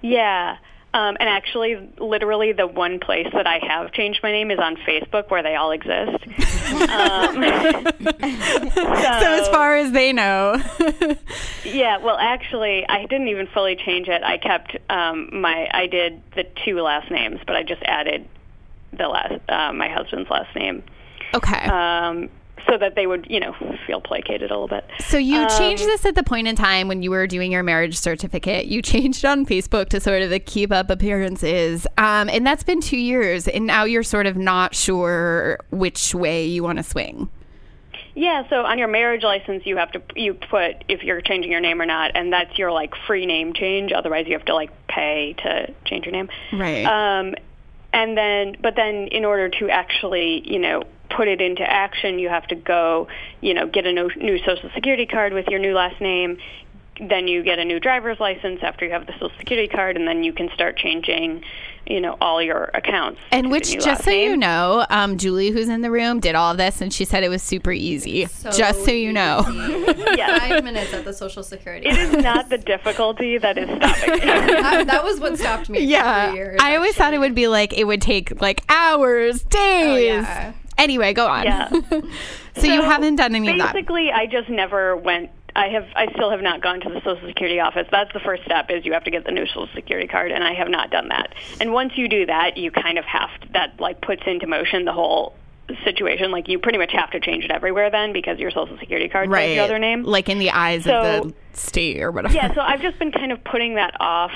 Yeah. 0.00 0.58
Um, 0.98 1.16
and 1.20 1.28
actually, 1.28 1.88
literally, 1.98 2.52
the 2.52 2.66
one 2.66 2.98
place 2.98 3.28
that 3.32 3.46
I 3.46 3.60
have 3.68 3.92
changed 3.92 4.18
my 4.20 4.32
name 4.32 4.50
is 4.50 4.58
on 4.58 4.74
Facebook, 4.76 5.30
where 5.30 5.44
they 5.44 5.54
all 5.54 5.70
exist. 5.70 6.26
um, 6.90 7.44
So 8.74 9.32
as 9.32 9.48
far 9.48 9.76
as 9.76 9.92
they 9.92 10.12
know. 10.12 10.60
yeah, 11.64 11.98
well, 11.98 12.16
actually, 12.18 12.84
I 12.88 13.06
didn't 13.06 13.28
even 13.28 13.46
fully 13.46 13.76
change 13.76 14.08
it. 14.08 14.24
I 14.24 14.38
kept 14.38 14.76
um, 14.90 15.40
my, 15.40 15.68
I 15.72 15.86
did 15.86 16.20
the 16.34 16.44
two 16.64 16.80
last 16.80 17.12
names, 17.12 17.38
but 17.46 17.54
I 17.54 17.62
just 17.62 17.82
added 17.84 18.26
the 18.92 19.06
last, 19.06 19.40
uh, 19.48 19.72
my 19.72 19.88
husband's 19.88 20.28
last 20.28 20.52
name, 20.56 20.82
okay. 21.32 21.64
um, 21.66 22.28
so 22.68 22.78
that 22.78 22.94
they 22.94 23.06
would, 23.06 23.26
you 23.28 23.40
know, 23.40 23.54
feel 23.86 24.00
placated 24.00 24.50
a 24.50 24.54
little 24.54 24.68
bit. 24.68 24.84
So 25.00 25.18
you 25.18 25.40
Um, 25.40 25.48
changed 25.58 25.84
this 25.84 26.04
at 26.04 26.14
the 26.14 26.22
point 26.22 26.48
in 26.48 26.56
time 26.56 26.88
when 26.88 27.02
you 27.02 27.10
were 27.10 27.26
doing 27.26 27.52
your 27.52 27.62
marriage 27.62 27.96
certificate. 27.96 28.66
You 28.66 28.82
changed 28.94 29.24
on 29.24 29.46
Facebook 29.46 29.88
to 29.90 30.00
sort 30.00 30.22
of 30.22 30.30
the 30.30 30.40
keep 30.40 30.72
up 30.72 30.90
appearances, 30.90 31.86
um, 31.96 32.28
and 32.28 32.46
that's 32.46 32.62
been 32.62 32.80
two 32.80 32.98
years. 32.98 33.48
And 33.48 33.66
now 33.66 33.84
you're 33.84 34.02
sort 34.02 34.26
of 34.26 34.36
not 34.36 34.74
sure 34.74 35.58
which 35.70 36.14
way 36.14 36.46
you 36.46 36.62
want 36.62 36.78
to 36.78 36.82
swing. 36.82 37.28
Yeah, 38.14 38.48
so 38.50 38.64
on 38.64 38.78
your 38.78 38.88
marriage 38.88 39.22
license, 39.22 39.64
you 39.64 39.76
have 39.76 39.92
to 39.92 40.02
you 40.16 40.34
put 40.34 40.84
if 40.88 41.04
you're 41.04 41.20
changing 41.20 41.52
your 41.52 41.60
name 41.60 41.80
or 41.80 41.86
not, 41.86 42.10
and 42.16 42.32
that's 42.32 42.58
your 42.58 42.72
like 42.72 42.92
free 43.06 43.26
name 43.26 43.52
change. 43.52 43.92
Otherwise, 43.92 44.26
you 44.26 44.32
have 44.32 44.46
to 44.46 44.54
like 44.54 44.70
pay 44.88 45.34
to 45.44 45.72
change 45.84 46.04
your 46.04 46.12
name. 46.12 46.28
Right. 46.52 46.84
Um, 46.84 47.36
and 47.92 48.18
then, 48.18 48.56
but 48.60 48.74
then, 48.74 49.06
in 49.08 49.24
order 49.24 49.48
to 49.48 49.70
actually, 49.70 50.42
you 50.44 50.58
know, 50.58 50.82
put 51.10 51.28
it 51.28 51.40
into 51.40 51.62
action, 51.62 52.18
you 52.18 52.28
have 52.28 52.46
to 52.48 52.54
go, 52.54 53.08
you 53.40 53.54
know, 53.54 53.66
get 53.66 53.86
a 53.86 53.92
no, 53.92 54.08
new 54.16 54.38
social 54.44 54.70
security 54.74 55.06
card 55.06 55.32
with 55.32 55.46
your 55.48 55.58
new 55.60 55.74
last 55.74 56.00
name, 56.00 56.38
then 57.00 57.28
you 57.28 57.42
get 57.44 57.58
a 57.58 57.64
new 57.64 57.78
driver's 57.78 58.18
license 58.18 58.60
after 58.62 58.84
you 58.84 58.90
have 58.92 59.06
the 59.06 59.12
social 59.14 59.30
security 59.38 59.68
card 59.68 59.96
and 59.96 60.06
then 60.08 60.24
you 60.24 60.32
can 60.32 60.50
start 60.52 60.76
changing 60.76 61.44
you 61.86 62.00
know 62.00 62.16
all 62.20 62.42
your 62.42 62.64
accounts 62.74 63.18
And 63.30 63.50
which, 63.52 63.72
just 63.72 63.86
last 63.86 64.04
so 64.04 64.10
you 64.10 64.36
know, 64.36 64.84
um, 64.90 65.16
Julie, 65.16 65.50
who's 65.50 65.68
in 65.70 65.80
the 65.80 65.90
room, 65.90 66.20
did 66.20 66.34
all 66.34 66.50
of 66.50 66.58
this, 66.58 66.82
and 66.82 66.92
she 66.92 67.04
said 67.06 67.22
it 67.22 67.30
was 67.30 67.42
super 67.42 67.72
easy. 67.72 68.26
just 68.52 68.84
so 68.84 68.90
you 68.90 69.10
know. 69.12 69.42
Five 69.46 70.64
minutes 70.64 70.92
at 70.92 71.04
the 71.06 71.14
Social 71.14 71.42
Security. 71.42 71.86
it 71.88 71.96
is 71.96 72.12
not 72.22 72.50
the 72.50 72.58
difficulty 72.58 73.38
that 73.38 73.56
is 73.56 73.68
stopping 73.68 74.12
me. 74.14 74.18
that, 74.20 74.86
that 74.88 75.04
was 75.04 75.18
what 75.20 75.38
stopped 75.38 75.70
me. 75.70 75.80
yeah, 75.84 76.30
For 76.30 76.36
years, 76.36 76.58
I 76.60 76.74
always 76.76 76.94
thought 76.94 77.14
it 77.14 77.18
would 77.20 77.34
be 77.34 77.48
like 77.48 77.72
it 77.72 77.84
would 77.84 78.02
take 78.02 78.38
like 78.40 78.62
hours, 78.68 79.42
days. 79.44 80.04
yeah. 80.24 80.52
Anyway, 80.78 81.12
go 81.12 81.26
on. 81.26 81.44
Yeah. 81.44 81.68
so, 82.56 82.66
you 82.66 82.82
haven't 82.82 83.16
done 83.16 83.34
any 83.34 83.50
of 83.50 83.58
that. 83.58 83.74
Basically, 83.74 84.10
I 84.12 84.26
just 84.26 84.48
never 84.48 84.96
went. 84.96 85.30
I 85.56 85.68
have. 85.68 85.86
I 85.96 86.10
still 86.12 86.30
have 86.30 86.40
not 86.40 86.62
gone 86.62 86.80
to 86.80 86.88
the 86.88 87.00
Social 87.02 87.26
Security 87.26 87.58
office. 87.58 87.88
That's 87.90 88.12
the 88.12 88.20
first 88.20 88.44
step. 88.44 88.70
Is 88.70 88.84
you 88.86 88.92
have 88.92 89.04
to 89.04 89.10
get 89.10 89.24
the 89.24 89.32
new 89.32 89.46
Social 89.46 89.68
Security 89.74 90.06
card, 90.06 90.30
and 90.30 90.44
I 90.44 90.54
have 90.54 90.68
not 90.68 90.90
done 90.90 91.08
that. 91.08 91.34
And 91.60 91.72
once 91.72 91.92
you 91.96 92.08
do 92.08 92.26
that, 92.26 92.56
you 92.56 92.70
kind 92.70 92.96
of 92.98 93.04
have 93.04 93.30
to, 93.40 93.48
that 93.54 93.80
like 93.80 94.00
puts 94.00 94.22
into 94.26 94.46
motion 94.46 94.84
the 94.84 94.92
whole 94.92 95.34
situation. 95.84 96.30
Like 96.30 96.48
you 96.48 96.58
pretty 96.58 96.78
much 96.78 96.92
have 96.92 97.10
to 97.10 97.20
change 97.20 97.44
it 97.44 97.50
everywhere 97.50 97.90
then 97.90 98.12
because 98.12 98.38
your 98.38 98.50
Social 98.50 98.78
Security 98.78 99.08
card 99.08 99.30
Right. 99.30 99.48
says 99.48 99.56
your 99.56 99.64
other 99.64 99.78
name. 99.78 100.02
Like 100.04 100.28
in 100.28 100.38
the 100.38 100.50
eyes 100.50 100.84
So- 100.84 100.94
of 101.00 101.24
the 101.28 101.34
state 101.58 102.00
or 102.00 102.10
whatever. 102.12 102.34
yeah, 102.34 102.54
so 102.54 102.60
I've 102.60 102.80
just 102.80 102.98
been 102.98 103.10
kind 103.12 103.32
of 103.32 103.42
putting 103.44 103.74
that 103.74 103.94
off. 104.00 104.30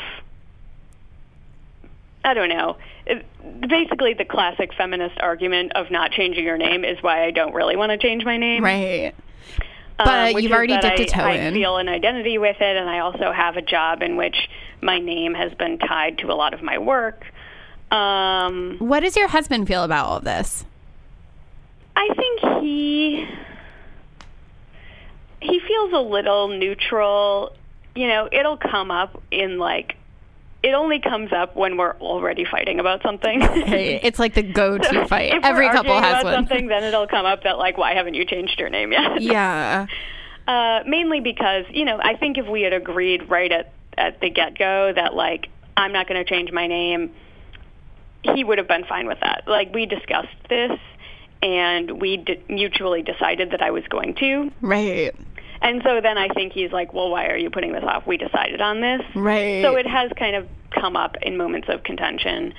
I 2.25 2.35
don't 2.35 2.49
know. 2.49 2.77
It, 3.07 3.27
basically, 3.69 4.15
the 4.15 4.25
classic 4.25 4.73
feminist 4.75 5.19
argument 5.21 5.73
of 5.75 5.91
not 5.91 6.13
changing 6.13 6.45
your 6.45 6.59
name 6.59 6.85
is 6.85 7.03
why 7.03 7.25
I 7.25 7.31
don't 7.31 7.53
really 7.53 7.77
want 7.77 7.91
to 7.91 7.99
change 7.99 8.25
my 8.25 8.37
name. 8.37 8.63
Right. 8.63 9.15
Um, 9.99 10.07
But 10.07 10.43
you've 10.43 10.53
already 10.53 10.79
dipped 10.79 11.01
a 11.01 11.07
toe 11.07 11.23
I, 11.23 11.33
in. 11.33 11.53
I 11.53 11.57
feel 11.57 11.77
an 11.77 11.89
identity 11.89 12.39
with 12.39 12.57
it, 12.61 12.77
and 12.77 12.89
I 12.89 13.01
also 13.01 13.33
have 13.33 13.57
a 13.57 13.63
job 13.63 14.03
in 14.03 14.17
which 14.17 14.37
my 14.81 14.99
name 14.99 15.35
has 15.35 15.53
been 15.55 15.79
tied 15.79 16.19
to 16.19 16.33
a 16.33 16.35
lot 16.35 16.55
of 16.55 16.63
my 16.63 16.79
work. 16.79 17.25
Um, 17.91 18.77
What 18.79 19.01
does 19.01 19.17
your 19.17 19.29
husband 19.29 19.67
feel 19.69 19.85
about 19.85 20.07
all 20.07 20.17
of 20.19 20.25
this? 20.25 20.65
I 21.95 22.09
think 22.15 22.63
he 22.63 23.29
he 25.41 25.61
feels 25.61 25.93
a 25.93 26.01
little 26.01 26.49
neutral. 26.49 27.53
You 27.95 28.09
know, 28.09 28.29
it'll 28.33 28.57
come 28.57 28.91
up 28.91 29.21
in 29.31 29.59
like 29.59 29.97
it 30.63 30.75
only 30.75 31.01
comes 31.01 31.33
up 31.33 31.57
when 31.57 31.77
we're 31.77 31.95
already 31.97 32.45
fighting 32.45 32.79
about 32.79 33.03
something. 33.03 33.41
Hey, 33.41 33.97
it's 34.03 34.19
like 34.19 34.35
the 34.35 34.43
go-to 34.43 35.07
fight. 35.09 35.33
if 35.35 35.45
Every 35.45 35.67
we're 35.67 35.73
couple 35.73 35.95
has 36.01 36.21
about 36.21 36.25
one. 36.25 36.35
something, 36.35 36.69
then 36.69 36.85
it'll 36.85 37.09
come 37.09 37.27
up 37.27 37.43
that 37.43 37.59
like, 37.59 37.77
why 37.77 37.95
haven't 37.95 38.15
you 38.15 38.25
changed 38.25 38.59
your 38.61 38.71
name 38.71 38.93
yet? 38.93 39.21
Yeah. 39.21 39.87
Uh, 40.45 40.83
mainly 40.89 41.21
because 41.21 41.65
you 41.71 41.85
know, 41.85 42.01
I 42.03 42.17
think 42.17 42.37
if 42.37 42.49
we 42.49 42.63
had 42.63 42.73
agreed 42.73 43.29
right 43.31 43.53
at 43.53 43.73
at 43.97 44.21
the 44.21 44.29
get 44.29 44.59
go 44.59 44.93
that 44.93 45.15
like 45.15 45.49
I'm 45.77 45.93
not 45.93 46.09
going 46.09 46.23
to 46.23 46.29
change 46.29 46.51
my 46.51 46.67
name, 46.67 47.13
he 48.23 48.43
would 48.43 48.59
have 48.59 48.67
been 48.67 48.85
fine 48.85 49.07
with 49.07 49.21
that. 49.21 49.45
Like 49.47 49.73
we 49.73 49.87
discussed 49.87 50.35
this, 50.49 50.79
and 51.43 52.01
we 52.01 52.17
d- 52.17 52.43
mutually 52.49 53.03
decided 53.03 53.53
that 53.53 53.63
I 53.63 53.71
was 53.71 53.85
going 53.89 54.15
to. 54.17 54.51
Right. 54.61 55.15
And 55.63 55.81
so 55.85 56.01
then 56.01 56.19
I 56.19 56.29
think 56.29 56.53
he's 56.53 56.73
like, 56.73 56.93
well, 56.93 57.11
why 57.11 57.27
are 57.29 57.37
you 57.37 57.49
putting 57.51 57.73
this 57.73 57.85
off? 57.85 58.07
We 58.07 58.17
decided 58.17 58.61
on 58.61 58.81
this. 58.81 59.01
Right. 59.15 59.63
So 59.63 59.77
it 59.77 59.87
has 59.87 60.11
kind 60.19 60.35
of 60.37 60.49
come 60.71 60.97
up 60.97 61.17
in 61.23 61.37
moments 61.37 61.69
of 61.71 61.85
contention. 61.85 62.53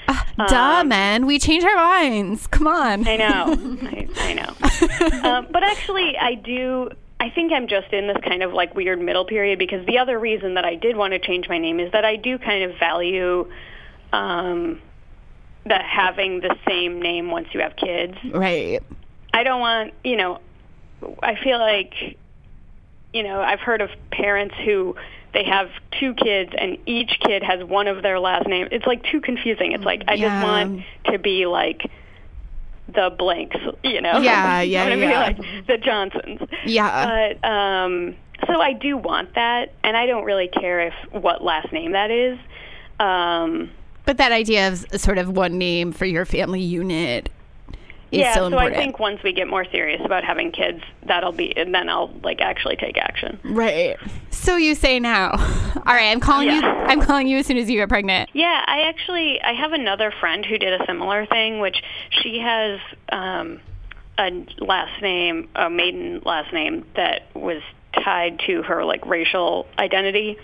Duh, 0.47 0.79
Um, 0.81 0.87
man. 0.87 1.25
We 1.25 1.37
change 1.39 1.63
our 1.65 1.75
minds. 1.75 2.47
Come 2.47 2.67
on. 2.67 3.07
I 3.07 3.17
know. 3.17 3.45
I, 3.83 4.07
I 4.17 4.33
know. 4.33 5.29
um, 5.29 5.47
but 5.51 5.63
actually, 5.63 6.17
I 6.17 6.35
do. 6.35 6.89
I 7.19 7.29
think 7.29 7.51
I'm 7.53 7.67
just 7.67 7.91
in 7.93 8.07
this 8.07 8.17
kind 8.23 8.43
of 8.43 8.53
like 8.53 8.75
weird 8.75 8.99
middle 9.01 9.25
period 9.25 9.57
because 9.59 9.85
the 9.85 9.97
other 9.97 10.17
reason 10.19 10.53
that 10.55 10.65
I 10.65 10.75
did 10.75 10.95
want 10.97 11.13
to 11.13 11.19
change 11.19 11.47
my 11.49 11.57
name 11.57 11.79
is 11.79 11.91
that 11.93 12.03
I 12.05 12.15
do 12.17 12.37
kind 12.37 12.69
of 12.69 12.77
value 12.79 13.49
um, 14.11 14.81
that 15.65 15.83
having 15.85 16.41
the 16.41 16.55
same 16.67 17.01
name 17.01 17.31
once 17.31 17.47
you 17.53 17.61
have 17.61 17.75
kids. 17.75 18.15
Right. 18.31 18.81
I 19.33 19.43
don't 19.43 19.59
want, 19.61 19.93
you 20.03 20.17
know, 20.17 20.39
I 21.21 21.35
feel 21.43 21.59
like, 21.59 22.17
you 23.13 23.23
know, 23.23 23.41
I've 23.41 23.59
heard 23.59 23.81
of 23.81 23.89
parents 24.11 24.55
who 24.65 24.95
they 25.33 25.43
have 25.45 25.69
two 25.99 26.13
kids 26.13 26.51
and 26.57 26.77
each 26.85 27.19
kid 27.19 27.43
has 27.43 27.63
one 27.63 27.87
of 27.87 28.03
their 28.03 28.19
last 28.19 28.47
names. 28.47 28.69
It's 28.71 28.85
like 28.85 29.03
too 29.03 29.21
confusing. 29.21 29.71
It's 29.71 29.83
like 29.83 30.03
I 30.07 30.13
Yeah. 30.13 30.29
just 30.41 30.43
want 30.43 30.83
to 31.11 31.17
be 31.19 31.45
like 31.45 31.89
the 32.87 33.13
blanks, 33.17 33.57
you 33.83 34.01
know. 34.01 34.19
Yeah, 34.19 34.61
yeah, 34.73 34.83
I 34.83 34.89
want 34.89 34.99
to 35.01 35.07
yeah. 35.07 35.19
like 35.21 35.67
the 35.67 35.77
Johnsons. 35.77 36.41
Yeah. 36.65 37.05
But 37.41 37.47
um 37.47 38.15
so 38.47 38.59
I 38.61 38.73
do 38.73 38.97
want 38.97 39.35
that 39.35 39.73
and 39.83 39.95
I 39.95 40.05
don't 40.05 40.25
really 40.25 40.49
care 40.49 40.81
if 40.81 40.93
what 41.11 41.43
last 41.43 41.71
name 41.71 41.93
that 41.93 42.11
is. 42.11 42.37
Um 42.99 43.71
But 44.05 44.17
that 44.17 44.31
idea 44.31 44.67
of 44.67 44.85
sort 45.01 45.17
of 45.17 45.29
one 45.35 45.57
name 45.57 45.91
for 45.93 46.05
your 46.05 46.25
family 46.25 46.61
unit 46.61 47.29
is 48.13 48.19
yeah, 48.19 48.33
so 48.33 48.49
so. 48.49 48.57
I 48.57 48.73
think 48.73 48.99
once 48.99 49.21
we 49.23 49.33
get 49.33 49.47
more 49.47 49.65
serious 49.65 50.01
about 50.05 50.23
having 50.23 50.51
kids, 50.51 50.83
that'll 51.05 51.31
be, 51.31 51.55
and 51.57 51.73
then 51.73 51.89
I'll 51.89 52.11
like 52.23 52.41
actually 52.41 52.75
take 52.75 52.97
action. 52.97 53.39
Right. 53.43 53.97
So 54.29 54.55
you 54.55 54.75
say 54.75 54.99
now. 54.99 55.31
All 55.85 55.93
right, 55.93 56.11
I'm 56.11 56.19
calling 56.19 56.49
you. 56.49 56.61
I'm 56.61 57.01
calling 57.01 57.27
you 57.27 57.39
as 57.39 57.47
soon 57.47 57.57
as 57.57 57.69
you 57.69 57.77
get 57.77 57.89
pregnant. 57.89 58.29
Yeah, 58.33 58.63
I 58.67 58.81
actually 58.81 59.41
I 59.41 59.53
have 59.53 59.73
another 59.73 60.13
friend 60.19 60.45
who 60.45 60.57
did 60.57 60.79
a 60.79 60.85
similar 60.85 61.25
thing, 61.25 61.59
which 61.59 61.81
she 62.09 62.39
has 62.39 62.79
um, 63.09 63.59
a 64.17 64.45
last 64.59 65.01
name, 65.01 65.49
a 65.55 65.69
maiden 65.69 66.21
last 66.25 66.53
name 66.53 66.85
that 66.95 67.23
was 67.33 67.61
tied 68.03 68.39
to 68.47 68.63
her 68.63 68.85
like 68.85 69.05
racial 69.05 69.67
identity. 69.79 70.37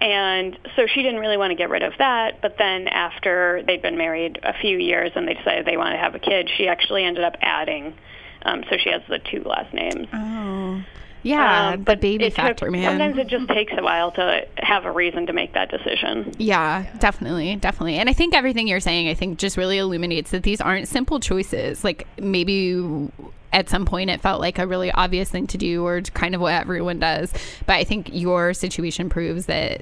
And 0.00 0.58
so 0.76 0.86
she 0.86 1.02
didn't 1.02 1.20
really 1.20 1.36
want 1.36 1.50
to 1.50 1.56
get 1.56 1.70
rid 1.70 1.82
of 1.82 1.92
that, 1.98 2.40
but 2.40 2.56
then 2.58 2.86
after 2.88 3.62
they'd 3.66 3.82
been 3.82 3.98
married 3.98 4.38
a 4.42 4.54
few 4.60 4.78
years 4.78 5.10
and 5.14 5.26
they 5.26 5.34
decided 5.34 5.66
they 5.66 5.76
wanted 5.76 5.94
to 5.94 5.98
have 5.98 6.14
a 6.14 6.20
kid, 6.20 6.48
she 6.56 6.68
actually 6.68 7.04
ended 7.04 7.24
up 7.24 7.36
adding 7.40 7.94
um, 8.42 8.64
so 8.70 8.76
she 8.76 8.90
has 8.90 9.02
the 9.08 9.18
two 9.18 9.42
last 9.42 9.72
names. 9.74 10.08
Oh. 10.12 10.82
Yeah, 11.22 11.70
Um, 11.74 11.84
the 11.84 11.96
baby 11.96 12.26
took- 12.26 12.34
factor, 12.34 12.70
man. 12.70 12.84
Sometimes 12.84 13.18
it 13.18 13.26
just 13.28 13.48
takes 13.48 13.72
a 13.76 13.82
while 13.82 14.12
to 14.12 14.46
have 14.58 14.84
a 14.84 14.92
reason 14.92 15.26
to 15.26 15.32
make 15.32 15.52
that 15.54 15.70
decision. 15.70 16.32
Yeah, 16.38 16.86
definitely, 17.00 17.56
definitely. 17.56 17.96
And 17.96 18.08
I 18.08 18.12
think 18.12 18.34
everything 18.34 18.68
you're 18.68 18.80
saying, 18.80 19.08
I 19.08 19.14
think 19.14 19.38
just 19.38 19.56
really 19.56 19.78
illuminates 19.78 20.30
that 20.30 20.42
these 20.44 20.60
aren't 20.60 20.88
simple 20.88 21.18
choices. 21.20 21.82
Like 21.84 22.06
maybe 22.20 23.08
at 23.52 23.68
some 23.68 23.84
point 23.86 24.10
it 24.10 24.20
felt 24.20 24.40
like 24.40 24.58
a 24.58 24.66
really 24.66 24.92
obvious 24.92 25.30
thing 25.30 25.46
to 25.48 25.58
do 25.58 25.84
or 25.84 26.02
kind 26.02 26.34
of 26.34 26.40
what 26.40 26.52
everyone 26.54 26.98
does. 26.98 27.32
But 27.66 27.74
I 27.76 27.84
think 27.84 28.10
your 28.12 28.52
situation 28.54 29.08
proves 29.08 29.46
that 29.46 29.80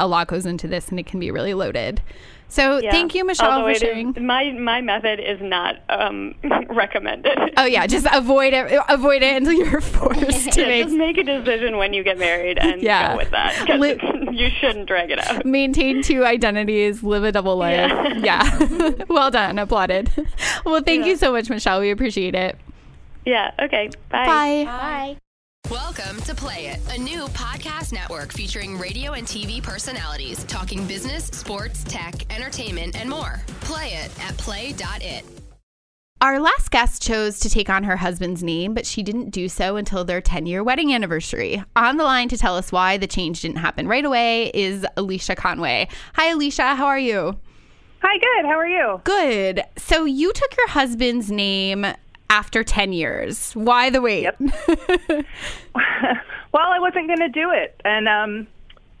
a 0.00 0.06
lot 0.06 0.28
goes 0.28 0.46
into 0.46 0.66
this 0.68 0.88
and 0.88 0.98
it 0.98 1.06
can 1.06 1.20
be 1.20 1.30
really 1.30 1.54
loaded. 1.54 2.00
So 2.48 2.78
Yeah. 2.78 2.92
thank 2.92 3.14
you, 3.14 3.24
Michelle, 3.24 3.50
Although 3.50 3.64
for 3.64 3.70
it 3.70 3.76
is- 3.76 3.80
sharing. 3.80 4.14
my 4.26 4.52
my 4.52 4.80
method 4.80 5.18
is 5.18 5.40
not 5.40 5.76
um, 5.88 6.34
recommended. 6.68 7.36
Oh 7.56 7.64
yeah, 7.64 7.86
just 7.86 8.06
avoid 8.12 8.52
it. 8.52 8.80
Avoid 8.88 9.22
it 9.22 9.36
until 9.36 9.54
you're 9.54 9.80
forced 9.96 10.52
to 10.52 10.60
Yeah, 10.60 10.66
make 10.68 10.84
just 10.84 10.96
make 10.96 11.18
a 11.18 11.24
decision 11.24 11.78
when 11.78 11.94
you 11.94 12.04
get 12.04 12.18
married 12.18 12.58
and 12.58 12.80
Yeah. 12.82 13.12
go 13.12 13.16
with 13.16 13.30
that. 13.30 13.78
Li- 13.80 13.98
you 14.30 14.50
shouldn't 14.60 14.86
drag 14.86 15.10
it 15.10 15.18
out. 15.26 15.44
maintain 15.44 16.02
two 16.02 16.24
identities, 16.24 17.02
live 17.02 17.24
a 17.24 17.32
double 17.32 17.56
life. 17.56 17.90
Yeah. 18.24 18.92
well 19.08 19.30
done. 19.30 19.58
Applauded. 19.58 20.10
Well, 20.64 20.80
thank 20.82 21.06
you 21.06 21.16
so 21.16 21.32
much, 21.32 21.48
Michelle. 21.50 21.80
We 21.80 21.90
appreciate 21.90 22.34
it. 22.34 22.56
Yeah. 23.24 23.50
Okay. 23.60 23.88
Bye. 24.10 24.26
Bye. 24.26 24.64
Bye. 24.66 25.16
Welcome 25.70 26.20
to 26.22 26.34
Play 26.34 26.66
It, 26.66 26.80
a 26.94 26.98
new 26.98 27.24
podcast 27.28 27.90
network 27.90 28.34
featuring 28.34 28.76
radio 28.76 29.12
and 29.12 29.26
TV 29.26 29.62
personalities 29.62 30.44
talking 30.44 30.86
business, 30.86 31.24
sports, 31.28 31.82
tech, 31.84 32.30
entertainment, 32.30 33.00
and 33.00 33.08
more. 33.08 33.40
Play 33.62 33.94
it 33.94 34.10
at 34.22 34.36
play.it. 34.36 35.24
Our 36.20 36.38
last 36.38 36.70
guest 36.70 37.00
chose 37.00 37.38
to 37.40 37.48
take 37.48 37.70
on 37.70 37.82
her 37.84 37.96
husband's 37.96 38.42
name, 38.42 38.74
but 38.74 38.84
she 38.84 39.02
didn't 39.02 39.30
do 39.30 39.48
so 39.48 39.76
until 39.76 40.04
their 40.04 40.20
10 40.20 40.44
year 40.44 40.62
wedding 40.62 40.92
anniversary. 40.92 41.64
On 41.74 41.96
the 41.96 42.04
line 42.04 42.28
to 42.28 42.36
tell 42.36 42.58
us 42.58 42.70
why 42.70 42.98
the 42.98 43.06
change 43.06 43.40
didn't 43.40 43.56
happen 43.56 43.88
right 43.88 44.04
away 44.04 44.50
is 44.52 44.84
Alicia 44.98 45.34
Conway. 45.34 45.88
Hi, 46.12 46.30
Alicia. 46.30 46.74
How 46.74 46.84
are 46.88 46.98
you? 46.98 47.38
Hi, 48.02 48.18
good. 48.18 48.46
How 48.46 48.58
are 48.58 48.68
you? 48.68 49.00
Good. 49.04 49.62
So 49.78 50.04
you 50.04 50.30
took 50.34 50.54
your 50.58 50.68
husband's 50.68 51.30
name 51.30 51.86
after 52.34 52.64
10 52.64 52.92
years. 52.92 53.52
Why 53.52 53.90
the 53.90 54.00
wait? 54.00 54.28
well, 54.40 55.24
I 55.76 56.80
wasn't 56.80 57.06
going 57.06 57.20
to 57.20 57.28
do 57.28 57.52
it. 57.52 57.80
And, 57.84 58.08
um, 58.08 58.48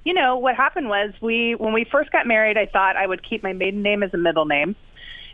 you 0.04 0.14
know, 0.14 0.36
what 0.36 0.54
happened 0.54 0.88
was 0.88 1.12
we, 1.20 1.56
when 1.56 1.72
we 1.72 1.82
first 1.82 2.12
got 2.12 2.28
married, 2.28 2.56
I 2.56 2.66
thought 2.66 2.94
I 2.96 3.04
would 3.04 3.28
keep 3.28 3.42
my 3.42 3.52
maiden 3.52 3.82
name 3.82 4.04
as 4.04 4.14
a 4.14 4.18
middle 4.18 4.44
name. 4.44 4.76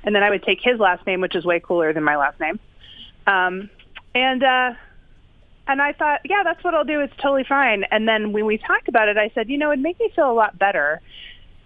And 0.02 0.14
then 0.14 0.22
I 0.22 0.30
would 0.30 0.42
take 0.42 0.60
his 0.62 0.80
last 0.80 1.06
name, 1.06 1.20
which 1.20 1.36
is 1.36 1.44
way 1.44 1.60
cooler 1.60 1.92
than 1.92 2.02
my 2.02 2.16
last 2.16 2.40
name. 2.40 2.58
Um, 3.26 3.68
and, 4.14 4.42
uh, 4.42 4.72
and 5.68 5.82
I 5.82 5.92
thought, 5.92 6.20
yeah, 6.24 6.42
that's 6.42 6.64
what 6.64 6.74
I'll 6.74 6.84
do. 6.84 7.00
It's 7.00 7.16
totally 7.16 7.44
fine. 7.44 7.84
And 7.90 8.08
then 8.08 8.32
when 8.32 8.46
we 8.46 8.56
talked 8.56 8.88
about 8.88 9.08
it, 9.08 9.18
I 9.18 9.30
said, 9.34 9.50
you 9.50 9.58
know, 9.58 9.72
it'd 9.72 9.82
make 9.82 10.00
me 10.00 10.10
feel 10.16 10.30
a 10.30 10.32
lot 10.32 10.58
better 10.58 11.02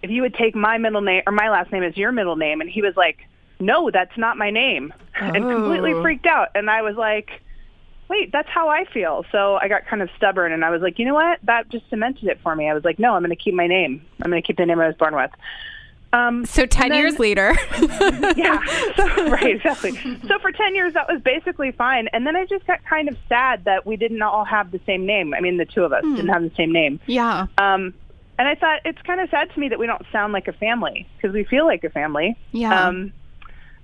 if 0.03 0.09
you 0.09 0.21
would 0.21 0.35
take 0.35 0.53
my 0.53 0.79
middle 0.79 0.99
name 0.99 1.23
or 1.25 1.31
my 1.31 1.49
last 1.49 1.71
name 1.71 1.83
as 1.83 1.95
your 1.95 2.11
middle 2.11 2.35
name. 2.35 2.59
And 2.59 2.69
he 2.69 2.81
was 2.81 2.97
like, 2.97 3.19
no, 3.59 3.89
that's 3.91 4.17
not 4.17 4.37
my 4.37 4.49
name, 4.51 4.93
and 5.15 5.33
completely 5.35 5.93
Oh. 5.93 6.01
freaked 6.01 6.25
out. 6.25 6.49
And 6.55 6.69
I 6.69 6.81
was 6.81 6.95
like, 6.95 7.29
wait, 8.09 8.31
that's 8.31 8.49
how 8.49 8.69
I 8.69 8.85
feel. 8.85 9.25
So 9.31 9.55
I 9.55 9.67
got 9.67 9.85
kind 9.87 10.01
of 10.01 10.09
stubborn 10.15 10.51
and 10.51 10.63
I 10.63 10.69
was 10.69 10.81
like, 10.81 10.99
you 10.99 11.05
know 11.05 11.15
what? 11.15 11.39
That 11.43 11.69
just 11.69 11.89
cemented 11.89 12.25
it 12.25 12.39
for 12.43 12.55
me. 12.55 12.69
I 12.69 12.73
was 12.75 12.83
like, 12.85 12.99
no, 12.99 13.13
I'm 13.15 13.21
going 13.23 13.35
to 13.35 13.35
keep 13.35 13.55
my 13.55 13.65
name. 13.65 14.05
I'm 14.21 14.29
going 14.29 14.41
to 14.41 14.45
keep 14.45 14.57
the 14.57 14.65
name 14.65 14.79
I 14.79 14.85
was 14.87 14.95
born 14.95 15.15
with. 15.15 15.31
Um, 16.13 16.45
So 16.45 16.65
10 16.67 16.89
then- 16.89 16.99
years 16.99 17.17
later. 17.17 17.53
yeah, 18.35 18.59
so, 18.95 19.27
right, 19.29 19.55
exactly. 19.55 19.91
So 20.27 20.37
for 20.39 20.51
10 20.51 20.75
years, 20.75 20.93
that 20.93 21.07
was 21.11 21.19
basically 21.23 21.71
fine. 21.71 22.07
And 22.13 22.27
then 22.27 22.35
I 22.35 22.45
just 22.45 22.67
got 22.67 22.83
kind 22.85 23.09
of 23.09 23.17
sad 23.27 23.63
that 23.65 23.85
we 23.87 23.95
didn't 23.97 24.21
all 24.21 24.45
have 24.45 24.69
the 24.71 24.79
same 24.85 25.05
name. 25.07 25.33
I 25.33 25.39
mean, 25.41 25.57
the 25.57 25.65
two 25.65 25.83
of 25.83 25.91
us 25.91 26.03
didn't 26.03 26.27
have 26.27 26.43
the 26.43 26.51
same 26.55 26.71
name. 26.71 26.99
yeah. 27.07 27.47
Um, 27.57 27.93
and 28.37 28.47
I 28.49 28.53
thought 28.55 28.81
it's 28.85 29.01
kind 29.03 29.19
of 29.21 29.29
sad 29.29 29.49
to 29.53 29.59
me 29.59 29.69
that 29.69 29.79
we 29.79 29.87
don't 29.87 30.05
sound 30.11 30.33
like 30.33 30.47
a 30.49 30.53
family 30.53 31.07
because 31.17 31.33
we 31.33 31.45
feel 31.45 31.65
like 31.65 31.83
a 31.85 31.89
family. 31.89 32.37
Yeah. 32.51 32.87
Um, 32.87 33.13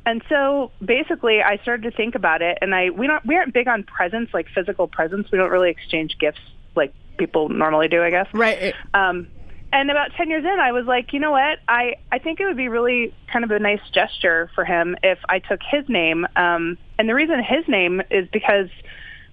and 0.06 0.24
so 0.30 0.72
basically, 0.84 1.42
I 1.42 1.58
started 1.58 1.90
to 1.90 1.96
think 1.96 2.16
about 2.16 2.42
it, 2.42 2.58
and 2.62 2.74
I 2.74 2.90
we 2.90 3.08
don't 3.08 3.26
we 3.26 3.36
aren't 3.36 3.54
big 3.54 3.68
on 3.68 3.84
presents 3.84 4.34
like 4.34 4.48
physical 4.54 4.88
presents. 4.88 5.32
We 5.32 5.38
don't 5.38 5.52
really 5.52 5.70
exchange 5.70 6.18
gifts 6.20 6.42
like 6.76 6.94
people 7.18 7.50
normally 7.50 7.88
do, 7.88 8.02
I 8.04 8.10
guess. 8.10 8.28
Right. 8.34 8.74
Um, 8.94 9.28
and 9.74 9.90
about 9.90 10.12
10 10.18 10.30
years 10.30 10.44
in, 10.44 10.60
I 10.60 10.74
was 10.74 10.86
like, 10.86 11.14
you 11.14 11.20
know 11.20 11.32
what? 11.32 11.60
I, 11.68 11.96
I 12.12 12.20
think 12.20 12.40
it 12.42 12.46
would 12.46 12.58
be 12.58 12.68
really 12.68 13.14
kind 13.32 13.46
of 13.46 13.52
a 13.52 13.60
nice 13.60 13.80
gesture 13.94 14.52
for 14.54 14.66
him 14.66 14.98
if 15.02 15.20
I 15.30 15.40
took 15.40 15.62
his 15.64 15.88
name. 15.88 16.28
Um, 16.36 16.78
and 17.00 17.08
the 17.08 17.16
reason 17.16 17.42
his 17.42 17.66
name 17.70 18.02
is 18.12 18.28
because 18.34 18.68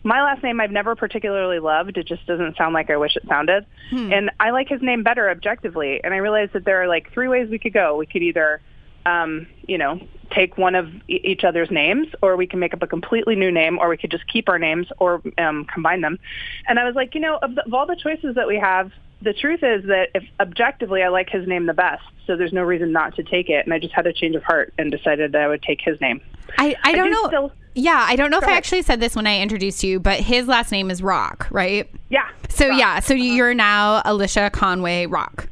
my 0.05 0.23
last 0.23 0.45
name 0.45 0.61
I've 0.61 0.71
never 0.71 0.95
particularly 0.95 1.59
loved. 1.59 1.99
It 1.99 2.07
just 2.07 2.25
doesn't 2.27 2.57
sound 2.57 2.73
like 2.73 2.89
I 2.89 2.97
wish 2.97 3.17
it 3.17 3.25
sounded. 3.29 3.67
And 4.13 4.31
I 4.39 4.51
like 4.51 4.69
his 4.69 4.81
name 4.81 5.03
better 5.03 5.29
objectively. 5.29 6.01
And 6.05 6.15
I 6.15 6.19
realized 6.19 6.53
that 6.53 6.65
there 6.65 6.81
are 6.83 6.87
like 6.89 7.13
three 7.13 7.27
ways 7.27 7.51
we 7.51 7.59
could 7.59 7.73
go. 7.73 7.97
We 7.97 8.07
could 8.07 8.23
either, 8.23 8.61
um, 9.09 9.47
you 9.67 9.79
know, 9.79 10.01
take 10.31 10.59
one 10.59 10.75
of 10.75 10.87
e- 11.09 11.21
each 11.25 11.43
other's 11.45 11.71
names, 11.71 12.07
or 12.23 12.37
we 12.37 12.47
can 12.47 12.59
make 12.61 12.75
up 12.75 12.83
a 12.83 12.87
completely 12.87 13.35
new 13.35 13.51
name, 13.51 13.79
or 13.79 13.89
we 13.89 13.97
could 13.97 14.11
just 14.11 14.27
keep 14.33 14.49
our 14.49 14.59
names 14.59 14.87
or 14.99 15.23
um, 15.39 15.65
combine 15.75 16.01
them. 16.03 16.19
And 16.67 16.79
I 16.79 16.85
was 16.85 16.95
like, 16.95 17.15
you 17.15 17.21
know, 17.21 17.39
of, 17.41 17.55
the, 17.55 17.65
of 17.65 17.73
all 17.75 17.87
the 17.87 17.97
choices 17.97 18.35
that 18.35 18.47
we 18.47 18.57
have, 18.59 18.93
the 19.23 19.33
truth 19.33 19.63
is 19.63 19.85
that 19.87 20.09
if 20.15 20.25
objectively 20.39 21.03
I 21.03 21.09
like 21.09 21.29
his 21.31 21.47
name 21.49 21.67
the 21.67 21.75
best, 21.75 22.03
so 22.27 22.37
there's 22.37 22.53
no 22.53 22.63
reason 22.63 22.93
not 22.93 23.17
to 23.17 23.23
take 23.23 23.49
it. 23.49 23.65
And 23.65 23.73
I 23.75 23.79
just 23.79 23.95
had 23.95 24.07
a 24.07 24.13
change 24.13 24.37
of 24.37 24.43
heart 24.45 24.73
and 24.79 24.91
decided 24.93 25.33
that 25.33 25.41
I 25.41 25.49
would 25.49 25.63
take 25.63 25.81
his 25.81 26.01
name. 26.01 26.21
I, 26.59 26.77
I 26.85 26.93
don't 26.95 27.07
do 27.07 27.11
know. 27.13 27.27
still- 27.29 27.53
yeah, 27.75 28.05
I 28.09 28.17
don't 28.17 28.31
know 28.33 28.39
if 28.39 28.45
I 28.45 28.57
actually 28.57 28.83
said 28.83 28.99
this 29.01 29.15
when 29.15 29.27
I 29.27 29.41
introduced 29.41 29.85
you, 29.85 30.01
but 30.01 30.19
his 30.19 30.49
last 30.49 30.73
name 30.73 30.91
is 30.91 31.01
Rock, 31.01 31.47
right? 31.53 31.89
Yeah. 32.11 32.29
So 32.49 32.69
Rock. 32.69 32.79
yeah, 32.79 32.99
so 33.01 33.15
you're 33.15 33.55
now 33.55 34.03
Alicia 34.05 34.51
Conway 34.51 35.07
Rock. 35.07 35.49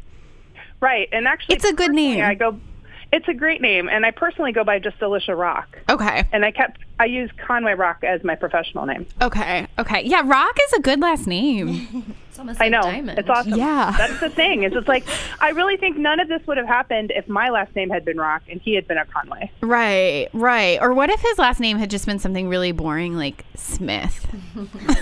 Right. 0.80 1.08
And 1.12 1.26
actually, 1.28 1.54
It's 1.54 1.64
a 1.64 1.72
good 1.72 1.92
name. 1.92 2.22
I 2.24 2.34
go. 2.34 2.58
It's 3.12 3.28
a 3.28 3.34
great 3.34 3.60
name, 3.60 3.88
and 3.88 4.04
I 4.04 4.10
personally 4.10 4.52
go 4.52 4.64
by 4.64 4.78
just 4.78 5.00
Alicia 5.00 5.34
Rock. 5.34 5.78
Okay. 5.88 6.28
And 6.32 6.44
I 6.44 6.50
kept 6.50 6.80
I 6.98 7.04
use 7.04 7.30
Conway 7.46 7.74
Rock 7.74 8.02
as 8.02 8.24
my 8.24 8.34
professional 8.34 8.86
name. 8.86 9.06
Okay. 9.22 9.66
Okay. 9.78 10.02
Yeah, 10.04 10.22
Rock 10.24 10.56
is 10.66 10.72
a 10.74 10.80
good 10.80 11.00
last 11.00 11.26
name. 11.26 12.15
It's 12.36 12.40
almost 12.40 12.60
I 12.60 12.68
know 12.68 12.82
diamond. 12.82 13.18
it's 13.18 13.30
awesome. 13.30 13.54
Yeah. 13.54 13.94
that's 13.98 14.20
the 14.20 14.28
thing. 14.28 14.62
It's 14.64 14.74
just 14.74 14.86
like 14.88 15.06
I 15.40 15.50
really 15.50 15.78
think 15.78 15.96
none 15.96 16.20
of 16.20 16.28
this 16.28 16.46
would 16.46 16.58
have 16.58 16.66
happened 16.66 17.10
if 17.16 17.26
my 17.28 17.48
last 17.48 17.74
name 17.74 17.88
had 17.88 18.04
been 18.04 18.18
Rock 18.18 18.42
and 18.50 18.60
he 18.60 18.74
had 18.74 18.86
been 18.86 18.98
a 18.98 19.06
Conway. 19.06 19.50
right. 19.62 20.28
Right. 20.34 20.78
Or 20.82 20.92
what 20.92 21.08
if 21.08 21.18
his 21.22 21.38
last 21.38 21.60
name 21.60 21.78
had 21.78 21.88
just 21.88 22.04
been 22.04 22.18
something 22.18 22.50
really 22.50 22.72
boring 22.72 23.14
like 23.16 23.46
Smith? 23.54 24.26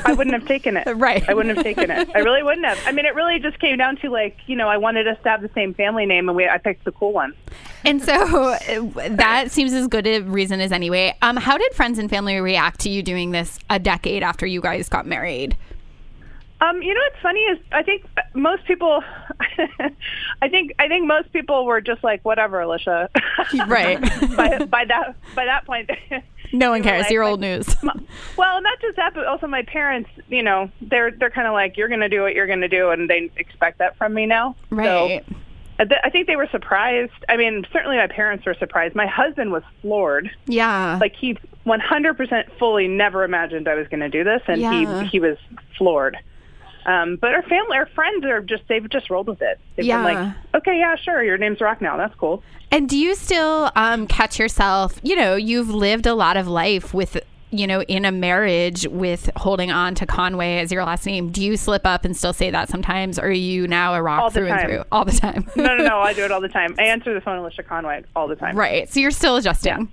I 0.04 0.12
wouldn't 0.12 0.34
have 0.34 0.46
taken 0.46 0.76
it. 0.76 0.86
Right. 0.94 1.28
I 1.28 1.34
wouldn't 1.34 1.56
have 1.56 1.64
taken 1.64 1.90
it. 1.90 2.08
I 2.14 2.20
really 2.20 2.44
wouldn't 2.44 2.64
have. 2.64 2.78
I 2.86 2.92
mean, 2.92 3.04
it 3.04 3.16
really 3.16 3.40
just 3.40 3.58
came 3.58 3.76
down 3.76 3.96
to 3.96 4.10
like 4.10 4.38
you 4.46 4.54
know 4.54 4.68
I 4.68 4.76
wanted 4.76 5.08
us 5.08 5.18
to 5.24 5.28
have 5.28 5.42
the 5.42 5.50
same 5.56 5.74
family 5.74 6.06
name, 6.06 6.28
and 6.28 6.36
we 6.36 6.48
I 6.48 6.58
picked 6.58 6.84
the 6.84 6.92
cool 6.92 7.12
one. 7.12 7.34
And 7.84 8.00
so 8.00 8.12
uh, 8.52 8.58
that 9.16 9.50
seems 9.50 9.72
as 9.72 9.88
good 9.88 10.06
a 10.06 10.20
reason 10.20 10.60
as 10.60 10.70
anyway. 10.70 11.16
Um, 11.20 11.36
how 11.36 11.58
did 11.58 11.72
friends 11.74 11.98
and 11.98 12.08
family 12.08 12.38
react 12.40 12.78
to 12.80 12.90
you 12.90 13.02
doing 13.02 13.32
this 13.32 13.58
a 13.68 13.80
decade 13.80 14.22
after 14.22 14.46
you 14.46 14.60
guys 14.60 14.88
got 14.88 15.04
married? 15.04 15.56
Um, 16.60 16.80
you 16.82 16.94
know 16.94 17.00
what's 17.10 17.20
funny 17.22 17.40
is 17.40 17.58
I 17.72 17.82
think 17.82 18.04
most 18.32 18.64
people, 18.64 19.02
I 20.40 20.48
think 20.48 20.72
I 20.78 20.88
think 20.88 21.06
most 21.06 21.32
people 21.32 21.66
were 21.66 21.80
just 21.80 22.02
like 22.04 22.24
whatever, 22.24 22.60
Alicia. 22.60 23.10
Right. 23.66 24.00
by, 24.36 24.64
by 24.64 24.84
that 24.86 25.16
by 25.34 25.44
that 25.44 25.66
point, 25.66 25.90
No 26.52 26.70
one 26.70 26.82
cares. 26.82 27.02
like- 27.02 27.10
You're 27.10 27.22
old 27.24 27.40
news. 27.40 27.66
well, 28.36 28.62
not 28.62 28.80
just 28.80 28.96
that, 28.96 29.12
but 29.14 29.26
also 29.26 29.46
my 29.46 29.62
parents. 29.62 30.08
You 30.28 30.42
know, 30.42 30.70
they're 30.80 31.10
they're 31.10 31.30
kind 31.30 31.46
of 31.46 31.52
like 31.52 31.76
you're 31.76 31.88
going 31.88 32.00
to 32.00 32.08
do 32.08 32.22
what 32.22 32.34
you're 32.34 32.46
going 32.46 32.60
to 32.62 32.68
do, 32.68 32.90
and 32.90 33.10
they 33.10 33.30
expect 33.36 33.78
that 33.78 33.96
from 33.98 34.14
me 34.14 34.24
now. 34.26 34.56
Right. 34.70 35.24
So, 35.28 35.34
I 36.04 36.08
think 36.10 36.28
they 36.28 36.36
were 36.36 36.46
surprised. 36.52 37.12
I 37.28 37.36
mean, 37.36 37.66
certainly 37.72 37.96
my 37.96 38.06
parents 38.06 38.46
were 38.46 38.54
surprised. 38.54 38.94
My 38.94 39.06
husband 39.08 39.50
was 39.50 39.64
floored. 39.82 40.30
Yeah. 40.46 40.98
Like 41.00 41.16
he 41.16 41.36
100% 41.66 42.58
fully 42.60 42.86
never 42.86 43.24
imagined 43.24 43.66
I 43.66 43.74
was 43.74 43.88
going 43.88 44.00
to 44.00 44.08
do 44.08 44.22
this, 44.22 44.40
and 44.46 44.60
Yeah. 44.60 45.02
he 45.02 45.08
he 45.08 45.20
was 45.20 45.36
floored. 45.76 46.16
Um, 46.86 47.16
but 47.20 47.32
our 47.34 47.42
family, 47.42 47.76
our 47.76 47.86
friends 47.86 48.24
are 48.24 48.40
just 48.40 48.62
they've 48.68 48.88
just 48.90 49.08
rolled 49.10 49.26
with 49.28 49.40
it. 49.42 49.58
They've 49.76 49.86
Yeah. 49.86 49.96
been 50.02 50.04
like, 50.16 50.36
okay, 50.56 50.78
yeah, 50.78 50.96
sure, 50.96 51.22
your 51.22 51.38
name's 51.38 51.60
Rock 51.60 51.80
now. 51.80 51.96
That's 51.96 52.14
cool. 52.16 52.42
And 52.70 52.88
do 52.88 52.98
you 52.98 53.14
still 53.14 53.70
um, 53.76 54.06
catch 54.06 54.38
yourself? 54.38 54.98
You 55.02 55.16
know, 55.16 55.36
you've 55.36 55.70
lived 55.70 56.06
a 56.06 56.14
lot 56.14 56.36
of 56.36 56.48
life 56.48 56.92
with, 56.92 57.16
you 57.50 57.66
know, 57.66 57.82
in 57.82 58.04
a 58.04 58.10
marriage 58.12 58.86
with 58.88 59.30
holding 59.36 59.70
on 59.70 59.94
to 59.94 60.06
Conway 60.06 60.58
as 60.58 60.72
your 60.72 60.84
last 60.84 61.06
name. 61.06 61.30
Do 61.30 61.42
you 61.44 61.56
slip 61.56 61.86
up 61.86 62.04
and 62.04 62.16
still 62.16 62.32
say 62.32 62.50
that 62.50 62.68
sometimes, 62.68 63.18
or 63.18 63.26
are 63.26 63.30
you 63.30 63.68
now 63.68 63.94
a 63.94 64.02
rock 64.02 64.32
through 64.32 64.48
and 64.48 64.60
through 64.60 64.82
all 64.90 65.04
the 65.04 65.12
time? 65.12 65.48
No, 65.54 65.76
no, 65.76 65.84
no, 65.86 65.98
I 66.00 66.12
do 66.14 66.24
it 66.24 66.32
all 66.32 66.40
the 66.40 66.48
time. 66.48 66.74
I 66.78 66.82
answer 66.84 67.14
the 67.14 67.20
phone, 67.20 67.38
Alicia 67.38 67.62
Conway, 67.62 68.02
all 68.16 68.26
the 68.28 68.36
time. 68.36 68.56
right. 68.58 68.92
So 68.92 68.98
you're 69.00 69.10
still 69.12 69.36
adjusting. 69.36 69.88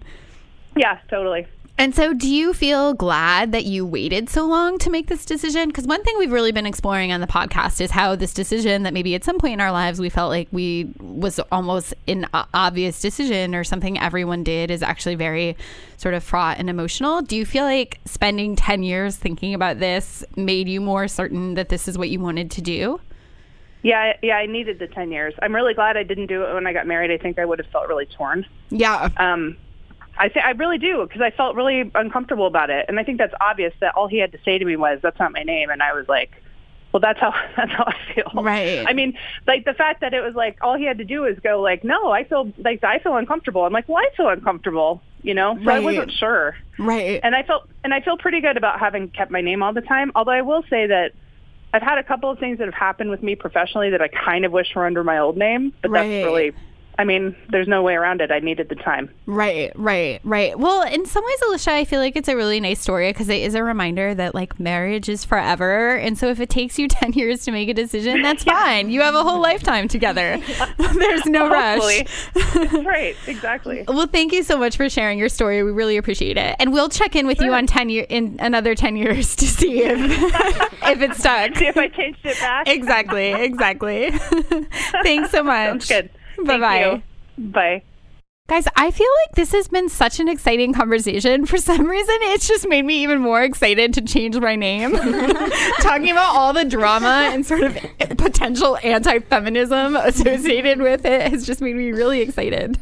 Yeah, 0.75 0.97
totally. 1.09 1.45
And 1.77 1.95
so, 1.95 2.13
do 2.13 2.31
you 2.31 2.53
feel 2.53 2.93
glad 2.93 3.53
that 3.53 3.65
you 3.65 3.85
waited 3.85 4.29
so 4.29 4.45
long 4.45 4.77
to 4.79 4.89
make 4.91 5.07
this 5.07 5.25
decision? 5.25 5.69
Because 5.69 5.87
one 5.87 6.03
thing 6.03 6.15
we've 6.19 6.31
really 6.31 6.51
been 6.51 6.67
exploring 6.67 7.11
on 7.11 7.21
the 7.21 7.27
podcast 7.27 7.81
is 7.81 7.89
how 7.89 8.15
this 8.15 8.33
decision 8.33 8.83
that 8.83 8.93
maybe 8.93 9.15
at 9.15 9.23
some 9.23 9.39
point 9.39 9.53
in 9.53 9.61
our 9.61 9.71
lives 9.71 9.99
we 9.99 10.09
felt 10.09 10.29
like 10.29 10.47
we 10.51 10.93
was 10.99 11.39
almost 11.51 11.95
an 12.07 12.27
obvious 12.53 13.01
decision 13.01 13.55
or 13.55 13.63
something 13.63 13.97
everyone 13.99 14.43
did 14.43 14.69
is 14.69 14.83
actually 14.83 15.15
very 15.15 15.57
sort 15.97 16.13
of 16.13 16.23
fraught 16.23 16.59
and 16.59 16.69
emotional. 16.69 17.21
Do 17.21 17.35
you 17.35 17.45
feel 17.45 17.63
like 17.63 17.99
spending 18.05 18.55
10 18.55 18.83
years 18.83 19.15
thinking 19.15 19.55
about 19.55 19.79
this 19.79 20.23
made 20.35 20.69
you 20.69 20.81
more 20.81 21.07
certain 21.07 21.55
that 21.55 21.69
this 21.69 21.87
is 21.87 21.97
what 21.97 22.09
you 22.09 22.19
wanted 22.19 22.51
to 22.51 22.61
do? 22.61 22.99
Yeah, 23.83 24.13
yeah, 24.21 24.35
I 24.35 24.45
needed 24.45 24.77
the 24.77 24.87
10 24.87 25.11
years. 25.11 25.33
I'm 25.41 25.55
really 25.55 25.73
glad 25.73 25.97
I 25.97 26.03
didn't 26.03 26.27
do 26.27 26.43
it 26.43 26.53
when 26.53 26.67
I 26.67 26.73
got 26.73 26.85
married. 26.85 27.09
I 27.09 27.17
think 27.17 27.39
I 27.39 27.45
would 27.45 27.57
have 27.57 27.67
felt 27.71 27.87
really 27.87 28.05
torn. 28.05 28.45
Yeah. 28.69 29.09
Um, 29.17 29.57
I 30.17 30.29
say 30.29 30.39
I 30.43 30.51
really 30.51 30.77
do 30.77 31.05
because 31.07 31.21
I 31.21 31.31
felt 31.31 31.55
really 31.55 31.89
uncomfortable 31.95 32.45
about 32.47 32.69
it, 32.69 32.85
and 32.87 32.99
I 32.99 33.03
think 33.03 33.17
that's 33.17 33.33
obvious. 33.41 33.73
That 33.79 33.95
all 33.95 34.07
he 34.07 34.17
had 34.17 34.31
to 34.33 34.37
say 34.43 34.57
to 34.57 34.65
me 34.65 34.75
was, 34.75 34.99
"That's 35.01 35.19
not 35.19 35.31
my 35.31 35.43
name," 35.43 35.69
and 35.69 35.81
I 35.81 35.93
was 35.93 36.07
like, 36.07 36.31
"Well, 36.91 36.99
that's 36.99 37.19
how 37.19 37.33
that's 37.57 37.71
how 37.71 37.85
I 37.87 37.95
feel." 38.13 38.43
Right. 38.43 38.85
I 38.87 38.93
mean, 38.93 39.17
like 39.47 39.65
the 39.65 39.73
fact 39.73 40.01
that 40.01 40.13
it 40.13 40.21
was 40.21 40.35
like 40.35 40.57
all 40.61 40.77
he 40.77 40.85
had 40.85 40.97
to 40.99 41.05
do 41.05 41.21
was 41.21 41.37
go 41.43 41.61
like, 41.61 41.83
"No, 41.83 42.11
I 42.11 42.23
feel 42.23 42.51
like 42.57 42.83
I 42.83 42.99
feel 42.99 43.15
uncomfortable." 43.15 43.65
I'm 43.65 43.73
like, 43.73 43.87
"Well, 43.87 43.97
I 43.97 44.09
feel 44.15 44.29
uncomfortable," 44.29 45.01
you 45.23 45.33
know. 45.33 45.57
So 45.63 45.71
I 45.71 45.79
wasn't 45.79 46.11
sure, 46.11 46.55
Right. 46.77 47.19
and 47.23 47.35
I 47.35 47.43
felt 47.43 47.63
and 47.83 47.93
I 47.93 48.01
feel 48.01 48.17
pretty 48.17 48.41
good 48.41 48.57
about 48.57 48.79
having 48.79 49.09
kept 49.09 49.31
my 49.31 49.41
name 49.41 49.63
all 49.63 49.73
the 49.73 49.81
time. 49.81 50.11
Although 50.15 50.31
I 50.33 50.41
will 50.41 50.63
say 50.69 50.87
that. 50.87 51.13
I've 51.73 51.81
had 51.81 51.97
a 51.99 52.03
couple 52.03 52.29
of 52.29 52.37
things 52.37 52.57
that 52.57 52.65
have 52.65 52.73
happened 52.73 53.11
with 53.11 53.23
me 53.23 53.33
professionally 53.33 53.91
that 53.91 54.01
I 54.01 54.09
kind 54.09 54.43
of 54.43 54.51
wish 54.51 54.75
were 54.75 54.85
under 54.85 55.05
my 55.05 55.19
old 55.19 55.37
name, 55.37 55.71
but 55.81 55.89
Right. 55.89 56.01
that's 56.05 56.25
really, 56.25 56.51
I 57.01 57.03
mean, 57.03 57.35
there's 57.49 57.67
no 57.67 57.81
way 57.81 57.95
around 57.95 58.21
it. 58.21 58.29
I 58.29 58.37
needed 58.37 58.69
the 58.69 58.75
time. 58.75 59.09
Right, 59.25 59.71
right, 59.75 60.21
right. 60.23 60.57
Well, 60.59 60.83
in 60.83 61.07
some 61.07 61.25
ways, 61.25 61.39
Alicia, 61.47 61.71
I 61.71 61.83
feel 61.83 61.99
like 61.99 62.15
it's 62.15 62.27
a 62.27 62.35
really 62.35 62.59
nice 62.59 62.79
story 62.79 63.09
because 63.09 63.27
it 63.27 63.41
is 63.41 63.55
a 63.55 63.63
reminder 63.63 64.13
that 64.13 64.35
like 64.35 64.59
marriage 64.59 65.09
is 65.09 65.25
forever. 65.25 65.95
And 65.95 66.15
so 66.15 66.27
if 66.27 66.39
it 66.39 66.51
takes 66.51 66.77
you 66.77 66.87
10 66.87 67.13
years 67.13 67.43
to 67.45 67.51
make 67.51 67.69
a 67.69 67.73
decision, 67.73 68.21
that's 68.21 68.43
fine. 68.43 68.91
You 68.91 69.01
have 69.01 69.15
a 69.15 69.23
whole 69.23 69.41
lifetime 69.41 69.87
together. 69.87 70.39
There's 70.77 71.25
no 71.25 71.49
Hopefully. 71.49 72.05
rush. 72.35 72.85
right, 72.85 73.15
exactly. 73.25 73.83
Well, 73.87 74.05
thank 74.05 74.31
you 74.31 74.43
so 74.43 74.59
much 74.59 74.77
for 74.77 74.87
sharing 74.87 75.17
your 75.17 75.29
story. 75.29 75.63
We 75.63 75.71
really 75.71 75.97
appreciate 75.97 76.37
it. 76.37 76.55
And 76.59 76.71
we'll 76.71 76.89
check 76.89 77.15
in 77.15 77.25
with 77.25 77.41
you 77.41 77.51
on 77.51 77.65
10 77.65 77.89
year 77.89 78.05
in 78.09 78.37
another 78.39 78.75
10 78.75 78.95
years 78.95 79.35
to 79.37 79.47
see 79.47 79.81
if 79.81 79.99
if 79.99 81.01
it's 81.01 81.17
stuck. 81.17 81.55
See 81.55 81.65
if 81.65 81.77
I 81.77 81.87
changed 81.87 82.19
it 82.25 82.39
back. 82.39 82.67
Exactly, 82.67 83.31
exactly. 83.31 84.11
Thanks 85.01 85.31
so 85.31 85.41
much. 85.41 85.81
Sounds 85.83 85.87
good. 85.87 86.09
Thank 86.45 86.61
Bye-bye. 86.61 87.03
Bye. 87.37 87.83
Guys, 88.51 88.67
I 88.75 88.91
feel 88.91 89.07
like 89.23 89.35
this 89.35 89.53
has 89.53 89.69
been 89.69 89.87
such 89.87 90.19
an 90.19 90.27
exciting 90.27 90.73
conversation. 90.73 91.45
For 91.45 91.55
some 91.55 91.87
reason, 91.87 92.17
it's 92.19 92.49
just 92.49 92.67
made 92.67 92.83
me 92.83 93.01
even 93.01 93.21
more 93.21 93.41
excited 93.41 93.93
to 93.93 94.01
change 94.01 94.37
my 94.37 94.57
name. 94.57 94.91
Talking 95.79 96.11
about 96.11 96.35
all 96.35 96.51
the 96.51 96.65
drama 96.65 97.29
and 97.31 97.45
sort 97.45 97.63
of 97.63 97.77
potential 98.17 98.77
anti 98.83 99.19
feminism 99.19 99.95
associated 99.95 100.81
with 100.81 101.05
it 101.05 101.31
has 101.31 101.45
just 101.45 101.61
made 101.61 101.77
me 101.77 101.93
really 101.93 102.19
excited. 102.19 102.77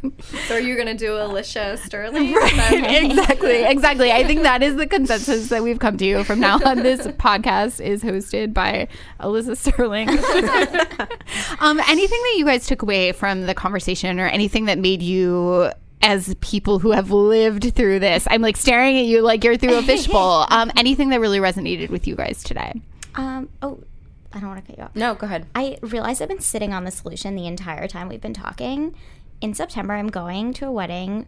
So 0.47 0.55
are 0.55 0.59
you 0.59 0.75
gonna 0.75 0.95
do 0.95 1.15
Alicia 1.15 1.77
Sterling? 1.77 2.33
Right, 2.39 3.03
exactly, 3.03 3.63
exactly. 3.63 4.11
I 4.11 4.23
think 4.23 4.41
that 4.41 4.63
is 4.63 4.75
the 4.75 4.87
consensus 4.87 5.49
that 5.49 5.61
we've 5.61 5.77
come 5.77 5.97
to 5.97 6.23
from 6.23 6.39
now 6.39 6.59
on. 6.65 6.77
This 6.81 7.05
podcast 7.05 7.79
is 7.79 8.01
hosted 8.01 8.53
by 8.53 8.87
Alyssa 9.19 9.55
Sterling. 9.55 10.09
um, 11.59 11.79
anything 11.87 12.21
that 12.21 12.33
you 12.37 12.45
guys 12.45 12.65
took 12.65 12.81
away 12.81 13.11
from 13.11 13.45
the 13.45 13.53
conversation, 13.53 14.19
or 14.19 14.27
anything 14.27 14.65
that 14.65 14.79
made 14.79 15.01
you 15.01 15.58
as 16.01 16.33
people 16.41 16.79
who 16.79 16.91
have 16.91 17.11
lived 17.11 17.75
through 17.75 17.99
this. 17.99 18.27
I'm 18.29 18.41
like 18.41 18.55
staring 18.57 18.97
at 18.97 19.05
you 19.05 19.21
like 19.21 19.43
you're 19.43 19.57
through 19.57 19.77
a 19.77 19.81
fishbowl. 19.81 20.45
um, 20.49 20.71
anything 20.77 21.09
that 21.09 21.19
really 21.19 21.39
resonated 21.39 21.89
with 21.89 22.07
you 22.07 22.15
guys 22.15 22.41
today? 22.43 22.81
Um, 23.15 23.49
oh, 23.61 23.79
I 24.31 24.39
don't 24.39 24.49
want 24.49 24.65
to 24.65 24.71
cut 24.71 24.77
you 24.77 24.83
off. 24.85 24.95
No, 24.95 25.15
go 25.15 25.25
ahead. 25.25 25.47
I 25.55 25.77
realize 25.81 26.21
I've 26.21 26.29
been 26.29 26.39
sitting 26.39 26.73
on 26.73 26.83
the 26.85 26.91
solution 26.91 27.35
the 27.35 27.47
entire 27.47 27.87
time 27.87 28.07
we've 28.07 28.21
been 28.21 28.33
talking. 28.33 28.95
In 29.41 29.53
September, 29.53 29.93
I'm 29.93 30.07
going 30.07 30.53
to 30.55 30.67
a 30.67 30.71
wedding 30.71 31.25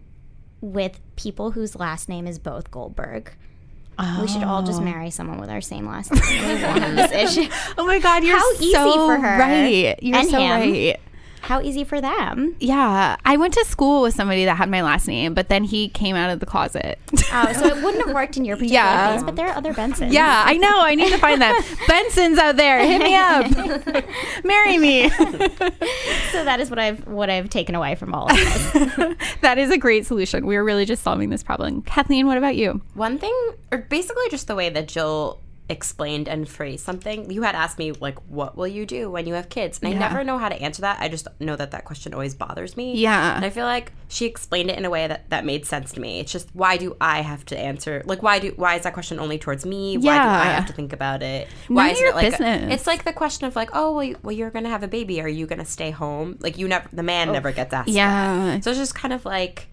with 0.61 0.99
people 1.15 1.51
whose 1.51 1.75
last 1.75 2.07
name 2.07 2.27
is 2.27 2.38
both 2.39 2.69
Goldberg. 2.71 3.34
We 4.19 4.27
should 4.27 4.41
all 4.43 4.63
just 4.63 4.79
Oh. 4.82 4.84
marry 4.84 5.11
someone 5.11 5.38
with 5.39 5.49
our 5.51 5.61
same 5.61 5.86
last 5.86 6.11
name. 6.11 6.21
We 6.23 6.63
won't 6.63 6.82
have 6.84 6.95
this 6.95 7.38
issue. 7.38 7.51
Oh 7.77 7.86
my 7.86 7.99
God, 7.99 8.23
you're 8.23 8.36
How 8.38 8.51
easy 8.53 8.71
so 8.71 8.93
for 9.07 9.17
her. 9.19 9.38
right. 9.39 10.01
You're 10.01 10.17
and 10.17 10.27
so 10.29 10.39
him. 10.39 10.49
right. 10.51 10.99
How 11.41 11.59
easy 11.61 11.83
for 11.83 11.99
them. 11.99 12.55
Yeah, 12.59 13.17
I 13.25 13.35
went 13.37 13.53
to 13.55 13.65
school 13.65 14.03
with 14.03 14.13
somebody 14.13 14.45
that 14.45 14.55
had 14.57 14.69
my 14.69 14.81
last 14.83 15.07
name, 15.07 15.33
but 15.33 15.49
then 15.49 15.63
he 15.63 15.89
came 15.89 16.15
out 16.15 16.29
of 16.29 16.39
the 16.39 16.45
closet. 16.45 16.99
Oh, 17.33 17.51
so 17.53 17.65
it 17.65 17.83
wouldn't 17.83 18.05
have 18.05 18.13
worked 18.15 18.37
in 18.37 18.45
your 18.45 18.55
particular 18.57 18.81
Yeah. 18.83 19.13
case, 19.15 19.23
but 19.23 19.35
there 19.35 19.47
are 19.47 19.55
other 19.57 19.73
Bensons. 19.73 20.13
Yeah, 20.13 20.43
I 20.45 20.57
know. 20.57 20.81
I 20.81 20.95
need 20.95 21.09
to 21.11 21.17
find 21.17 21.41
them. 21.41 21.55
Benson's 21.87 22.37
out 22.37 22.57
there. 22.57 22.79
Hit 22.85 23.01
me 23.01 23.15
up. 23.15 24.05
Marry 24.45 24.77
me. 24.77 25.09
So 25.09 26.43
that 26.45 26.59
is 26.59 26.69
what 26.69 26.79
I've 26.79 27.05
what 27.07 27.29
I've 27.29 27.49
taken 27.49 27.75
away 27.75 27.95
from 27.95 28.13
all 28.13 28.29
of 28.29 28.37
this. 28.37 28.71
that 29.41 29.57
is 29.57 29.71
a 29.71 29.77
great 29.77 30.05
solution. 30.05 30.45
We 30.45 30.55
are 30.55 30.63
really 30.63 30.85
just 30.85 31.03
solving 31.03 31.29
this 31.31 31.43
problem. 31.43 31.81
Kathleen, 31.81 32.27
what 32.27 32.37
about 32.37 32.55
you? 32.55 32.81
One 32.93 33.17
thing, 33.17 33.35
or 33.71 33.79
basically 33.79 34.29
just 34.29 34.47
the 34.47 34.55
way 34.55 34.69
that 34.69 34.87
Jill 34.87 35.39
explained 35.70 36.28
and 36.28 36.47
phrased 36.49 36.84
something. 36.84 37.32
You 37.32 37.43
had 37.43 37.55
asked 37.55 37.78
me 37.80 37.91
like, 37.93 38.18
"What 38.30 38.57
will 38.57 38.68
you 38.68 38.86
do 38.86 39.09
when 39.09 39.26
you 39.26 39.34
have 39.36 39.49
kids?" 39.49 39.80
And 39.82 39.93
I 39.93 39.97
never 39.97 40.24
know 40.24 40.38
how 40.38 40.49
to 40.49 40.62
answer 40.62 40.82
that. 40.82 40.99
I 40.99 41.07
just 41.07 41.28
know 41.39 41.55
that 41.55 41.72
that 41.72 41.86
question 41.86 42.14
always 42.14 42.36
bothers 42.36 42.76
me. 42.76 42.95
Yeah. 42.97 43.36
and 43.36 43.45
I 43.45 43.49
feel 43.49 43.66
like 43.66 43.93
she 44.09 44.26
explained 44.26 44.70
it 44.70 44.78
in 44.78 44.84
a 44.86 44.89
way 44.89 45.07
that 45.07 45.30
that 45.30 45.45
made 45.45 45.66
sense 45.66 45.93
to 45.93 46.01
me. 46.01 46.20
It's 46.20 46.32
just 46.32 46.49
why 46.53 46.78
do 46.78 46.97
I 46.99 47.22
have 47.22 47.45
to 47.45 47.57
answer? 47.57 48.03
Like, 48.05 48.22
why 48.22 48.39
do 48.39 48.53
why 48.57 48.76
is 48.76 48.84
that 48.84 48.93
question 48.93 49.20
only 49.20 49.38
towards 49.39 49.66
me? 49.66 49.97
Why 49.97 50.16
do 50.16 50.30
I 50.30 50.43
have 50.53 50.66
to 50.68 50.74
think 50.74 50.91
about 50.93 51.24
it? 51.24 51.47
Why 51.68 51.89
isn't 51.89 52.01
your 52.03 52.12
it 52.12 52.16
like 52.16 52.39
a- 52.39 52.72
it's 52.74 52.88
like 52.88 53.05
the 53.05 53.14
question 53.14 53.47
of 53.47 53.55
like, 53.55 53.70
oh 53.74 53.93
well, 53.93 54.03
you, 54.03 54.18
well, 54.24 54.34
you're 54.34 54.51
gonna 54.51 54.70
have 54.70 54.84
a 54.84 54.88
baby. 54.88 55.22
Are 55.22 55.28
you 55.30 55.45
gonna 55.47 55.66
stay 55.66 55.91
home? 55.91 56.38
Like 56.41 56.57
you 56.57 56.68
never, 56.68 56.88
the 56.91 57.03
man 57.03 57.32
never 57.32 57.51
gets 57.51 57.74
asked. 57.74 57.89
Yeah. 57.89 58.36
that. 58.55 58.64
So 58.64 58.72
it's 58.72 58.80
just 58.80 58.95
kind 58.95 59.14
of 59.14 59.24
like 59.26 59.68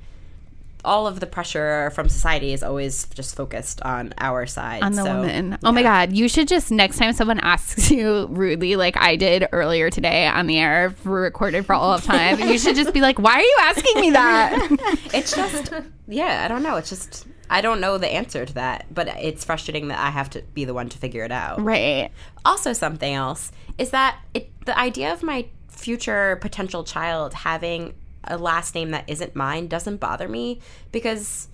all 0.84 1.06
of 1.06 1.20
the 1.20 1.26
pressure 1.26 1.90
from 1.94 2.08
society 2.08 2.52
is 2.52 2.62
always 2.62 3.06
just 3.08 3.34
focused 3.34 3.82
on 3.82 4.14
our 4.18 4.46
side. 4.46 4.82
on 4.82 4.92
the 4.92 5.04
so, 5.04 5.20
woman. 5.20 5.58
Oh 5.64 5.72
my 5.72 5.82
God. 5.82 6.12
You 6.12 6.28
should 6.28 6.48
just, 6.48 6.70
next 6.70 6.98
time 6.98 7.12
someone 7.12 7.40
asks 7.40 7.90
you 7.90 8.26
rudely, 8.26 8.76
like 8.76 8.96
I 8.96 9.16
did 9.16 9.48
earlier 9.52 9.90
today 9.90 10.26
on 10.26 10.46
the 10.46 10.58
air, 10.58 10.94
recorded 11.04 11.66
for 11.66 11.74
all 11.74 11.92
of 11.92 12.04
time, 12.04 12.40
you 12.40 12.58
should 12.58 12.76
just 12.76 12.92
be 12.92 13.00
like, 13.00 13.18
why 13.18 13.32
are 13.34 13.40
you 13.40 13.56
asking 13.60 14.00
me 14.00 14.10
that? 14.12 14.68
It's 15.14 15.34
just, 15.34 15.72
yeah, 16.06 16.42
I 16.44 16.48
don't 16.48 16.62
know. 16.62 16.76
It's 16.76 16.90
just, 16.90 17.26
I 17.50 17.60
don't 17.60 17.80
know 17.80 17.98
the 17.98 18.08
answer 18.08 18.44
to 18.44 18.54
that, 18.54 18.86
but 18.92 19.08
it's 19.08 19.44
frustrating 19.44 19.88
that 19.88 19.98
I 19.98 20.10
have 20.10 20.30
to 20.30 20.42
be 20.54 20.64
the 20.64 20.74
one 20.74 20.88
to 20.90 20.98
figure 20.98 21.24
it 21.24 21.32
out. 21.32 21.62
right. 21.62 22.10
Also, 22.44 22.72
something 22.72 23.12
else 23.12 23.52
is 23.78 23.90
that 23.90 24.18
it, 24.34 24.50
the 24.66 24.78
idea 24.78 25.12
of 25.12 25.22
my 25.22 25.46
future 25.68 26.36
potential 26.36 26.84
child 26.84 27.32
having 27.32 27.94
a 28.30 28.38
last 28.38 28.74
name 28.74 28.90
that 28.90 29.04
isn't 29.06 29.34
mine 29.34 29.66
doesn't 29.68 29.98
bother 29.98 30.28
me 30.28 30.60
because 30.92 31.48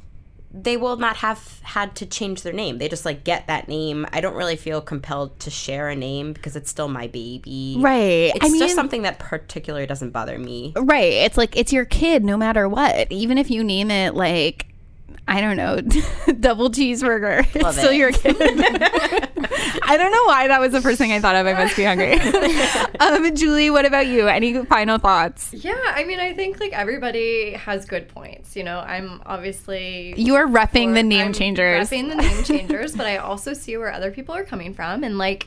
they 0.56 0.76
will 0.76 0.96
not 0.96 1.16
have 1.16 1.60
had 1.64 1.96
to 1.96 2.06
change 2.06 2.42
their 2.42 2.52
name. 2.52 2.78
They 2.78 2.88
just 2.88 3.04
like 3.04 3.24
get 3.24 3.48
that 3.48 3.66
name. 3.66 4.06
I 4.12 4.20
don't 4.20 4.36
really 4.36 4.54
feel 4.54 4.80
compelled 4.80 5.40
to 5.40 5.50
share 5.50 5.88
a 5.88 5.96
name 5.96 6.32
because 6.32 6.54
it's 6.54 6.70
still 6.70 6.86
my 6.86 7.08
baby. 7.08 7.76
Right. 7.78 8.30
It's 8.34 8.44
I 8.44 8.48
mean- 8.48 8.60
just 8.60 8.76
something 8.76 9.02
that 9.02 9.18
particularly 9.18 9.86
doesn't 9.86 10.10
bother 10.10 10.38
me. 10.38 10.72
Right. 10.76 11.12
It's 11.12 11.36
like, 11.36 11.56
it's 11.56 11.72
your 11.72 11.84
kid 11.84 12.24
no 12.24 12.36
matter 12.36 12.68
what. 12.68 13.10
Even 13.10 13.36
if 13.36 13.50
you 13.50 13.64
name 13.64 13.90
it 13.90 14.14
like, 14.14 14.66
I 15.26 15.40
don't 15.40 15.56
know, 15.56 15.80
double 16.40 16.70
cheeseburger. 16.70 17.46
It's 17.54 17.62
Love 17.64 17.74
still 17.74 17.90
it. 17.92 17.96
your 17.96 18.12
kid. 18.12 18.36
I 18.40 19.96
don't 19.96 20.12
know 20.12 20.24
why 20.26 20.48
that 20.48 20.60
was 20.60 20.72
the 20.72 20.80
first 20.82 20.98
thing 20.98 21.12
I 21.12 21.20
thought 21.20 21.34
of. 21.36 21.46
I 21.46 21.54
must 21.54 21.76
be 21.76 21.84
hungry. 21.84 22.12
um, 23.00 23.34
Julie, 23.34 23.70
what 23.70 23.86
about 23.86 24.06
you? 24.06 24.28
Any 24.28 24.64
final 24.66 24.98
thoughts? 24.98 25.52
Yeah, 25.54 25.74
I 25.86 26.04
mean, 26.04 26.20
I 26.20 26.34
think 26.34 26.60
like 26.60 26.72
everybody 26.72 27.52
has 27.54 27.84
good 27.86 28.08
points. 28.08 28.54
You 28.54 28.64
know, 28.64 28.80
I'm 28.80 29.22
obviously 29.24 30.14
You 30.20 30.34
are 30.34 30.46
repping 30.46 30.92
the 30.94 31.00
for- 31.00 31.06
name 31.06 31.26
I'm 31.28 31.32
changers. 31.32 31.88
repping 31.90 32.08
the 32.10 32.16
name 32.16 32.44
changers, 32.44 32.94
but 32.94 33.06
I 33.06 33.16
also 33.16 33.54
see 33.54 33.76
where 33.76 33.92
other 33.92 34.10
people 34.10 34.34
are 34.34 34.44
coming 34.44 34.74
from, 34.74 35.04
and 35.04 35.16
like, 35.18 35.46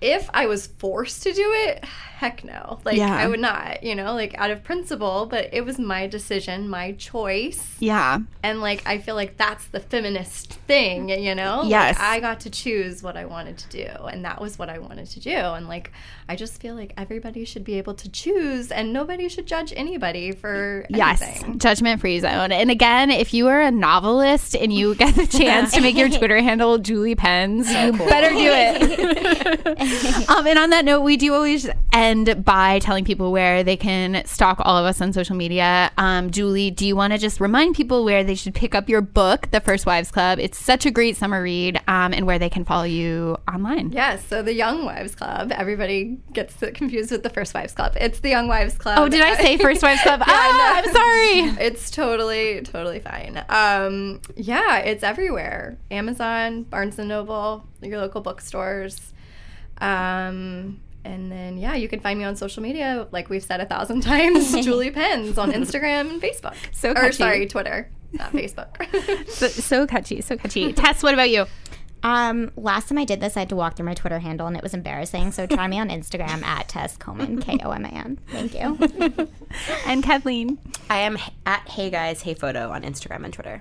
if 0.00 0.28
I 0.34 0.46
was 0.46 0.66
forced 0.66 1.22
to 1.22 1.32
do 1.32 1.52
it, 1.54 1.84
heck 2.16 2.42
no. 2.44 2.78
Like, 2.84 2.96
Yeah. 2.96 3.14
I 3.14 3.26
would 3.28 3.40
not. 3.40 3.82
You 3.82 3.94
know, 3.94 4.14
like 4.14 4.34
out 4.38 4.50
of 4.50 4.64
principle, 4.64 5.26
but 5.26 5.50
it 5.52 5.66
was 5.66 5.78
my 5.78 6.06
decision, 6.06 6.66
my 6.68 6.92
choice. 6.92 7.76
Yeah. 7.78 8.20
And 8.42 8.62
like 8.62 8.82
I 8.86 8.96
feel 8.98 9.14
like 9.14 9.36
that's 9.36 9.66
the 9.66 9.80
feminist 9.80 10.54
thing, 10.66 11.10
you 11.10 11.34
know? 11.34 11.60
Like, 11.60 11.70
Yes. 11.70 11.96
I 12.00 12.20
got 12.20 12.40
to 12.40 12.50
choose 12.50 13.02
what 13.02 13.18
I 13.18 13.26
wanted 13.26 13.58
to 13.58 13.68
do 13.68 13.86
and 14.06 14.24
that 14.24 14.40
was 14.40 14.58
what 14.58 14.70
I 14.70 14.78
wanted 14.78 15.08
to 15.10 15.20
do. 15.20 15.36
And 15.36 15.68
like 15.68 15.92
I 16.28 16.36
just 16.36 16.58
feel 16.60 16.74
like 16.74 16.94
everybody 16.96 17.44
should 17.44 17.64
be 17.64 17.76
able 17.76 17.94
to 17.94 18.08
choose 18.10 18.70
and 18.72 18.92
nobody 18.94 19.28
should 19.28 19.46
judge 19.46 19.72
anybody 19.76 20.32
for 20.32 20.86
Yes, 20.88 21.20
anything. 21.20 21.58
judgment 21.58 22.00
free 22.00 22.18
zone. 22.20 22.50
And 22.50 22.70
again, 22.70 23.10
if 23.10 23.34
you 23.34 23.46
are 23.48 23.60
a 23.60 23.70
novelist 23.70 24.56
and 24.56 24.72
you 24.72 24.94
get 24.94 25.14
the 25.16 25.26
chance 25.26 25.72
to 25.74 25.82
make 25.82 25.96
your 25.96 26.08
Twitter 26.18 26.40
handle 26.40 26.78
Julie 26.78 27.14
Pens, 27.14 27.68
you 27.70 27.92
better 27.92 28.30
do 28.30 28.50
it. 28.50 30.28
um, 30.30 30.46
and 30.46 30.58
on 30.58 30.70
that 30.70 30.84
note, 30.86 31.02
we 31.02 31.16
do 31.18 31.34
always 31.34 31.68
end 31.92 32.05
by 32.44 32.78
telling 32.78 33.04
people 33.04 33.32
where 33.32 33.62
they 33.62 33.76
can 33.76 34.24
stalk 34.26 34.60
all 34.60 34.76
of 34.76 34.84
us 34.84 35.00
on 35.00 35.12
social 35.12 35.36
media. 35.36 35.90
Um, 35.98 36.30
Julie, 36.30 36.70
do 36.70 36.86
you 36.86 36.94
want 36.94 37.12
to 37.12 37.18
just 37.18 37.40
remind 37.40 37.74
people 37.74 38.04
where 38.04 38.22
they 38.22 38.34
should 38.34 38.54
pick 38.54 38.74
up 38.74 38.88
your 38.88 39.00
book, 39.00 39.50
The 39.50 39.60
First 39.60 39.86
Wives 39.86 40.10
Club? 40.10 40.38
It's 40.38 40.58
such 40.58 40.86
a 40.86 40.90
great 40.90 41.16
summer 41.16 41.42
read, 41.42 41.80
um, 41.88 42.12
and 42.12 42.26
where 42.26 42.38
they 42.38 42.48
can 42.48 42.64
follow 42.64 42.84
you 42.84 43.36
online. 43.52 43.92
Yes, 43.92 44.24
so 44.26 44.42
the 44.42 44.54
Young 44.54 44.84
Wives 44.84 45.14
Club, 45.14 45.52
everybody 45.52 46.18
gets 46.32 46.56
confused 46.74 47.10
with 47.10 47.22
the 47.22 47.30
First 47.30 47.54
Wives 47.54 47.72
Club. 47.72 47.94
It's 47.96 48.20
the 48.20 48.30
Young 48.30 48.48
Wives 48.48 48.76
Club. 48.78 48.98
Oh, 48.98 49.08
did 49.08 49.22
I 49.22 49.34
say 49.36 49.56
First 49.56 49.82
Wives 49.82 50.02
Club? 50.02 50.22
Yeah, 50.26 50.34
ah, 50.34 50.80
no. 50.82 50.88
I'm 50.88 50.94
sorry. 50.94 51.66
It's 51.66 51.90
totally, 51.90 52.60
totally 52.62 53.00
fine. 53.00 53.44
Um, 53.48 54.20
yeah, 54.34 54.78
it's 54.78 55.04
everywhere. 55.04 55.78
Amazon, 55.90 56.64
Barnes 56.64 56.98
and 56.98 57.08
Noble, 57.08 57.66
your 57.80 57.98
local 57.98 58.20
bookstores. 58.20 59.12
Um, 59.78 60.80
and 61.06 61.30
then 61.30 61.56
yeah, 61.56 61.74
you 61.74 61.88
can 61.88 62.00
find 62.00 62.18
me 62.18 62.24
on 62.24 62.36
social 62.36 62.62
media, 62.62 63.06
like 63.12 63.30
we've 63.30 63.42
said 63.42 63.60
a 63.60 63.66
thousand 63.66 64.00
times. 64.02 64.52
Julie 64.64 64.90
Pens 64.90 65.38
on 65.38 65.52
Instagram 65.52 66.10
and 66.10 66.22
Facebook. 66.22 66.54
So 66.72 66.92
or 66.92 67.12
sorry, 67.12 67.46
Twitter, 67.46 67.90
not 68.12 68.32
Facebook. 68.32 68.66
So, 69.28 69.48
so 69.48 69.86
catchy, 69.86 70.20
so 70.20 70.36
catchy. 70.36 70.72
Tess, 70.72 71.02
what 71.02 71.14
about 71.14 71.30
you? 71.30 71.46
Um, 72.02 72.52
last 72.56 72.88
time 72.88 72.98
I 72.98 73.04
did 73.04 73.20
this, 73.20 73.36
I 73.36 73.40
had 73.40 73.48
to 73.50 73.56
walk 73.56 73.76
through 73.76 73.86
my 73.86 73.94
Twitter 73.94 74.18
handle, 74.18 74.46
and 74.46 74.56
it 74.56 74.62
was 74.62 74.74
embarrassing. 74.74 75.32
So 75.32 75.46
try 75.46 75.66
me 75.66 75.78
on 75.78 75.88
Instagram 75.88 76.42
at 76.42 76.68
Tess 76.68 76.96
Koman, 76.96 77.40
K 77.42 77.58
O 77.64 77.70
M 77.70 77.84
A 77.84 77.88
N. 77.88 78.18
Thank 78.30 78.54
you. 78.54 79.28
And 79.86 80.02
Kathleen. 80.02 80.58
I 80.88 80.98
am 80.98 81.18
at 81.44 81.68
Hey 81.68 81.90
Guys 81.90 82.22
Hey 82.22 82.34
Photo 82.34 82.70
on 82.70 82.82
Instagram 82.82 83.24
and 83.24 83.32
Twitter. 83.32 83.60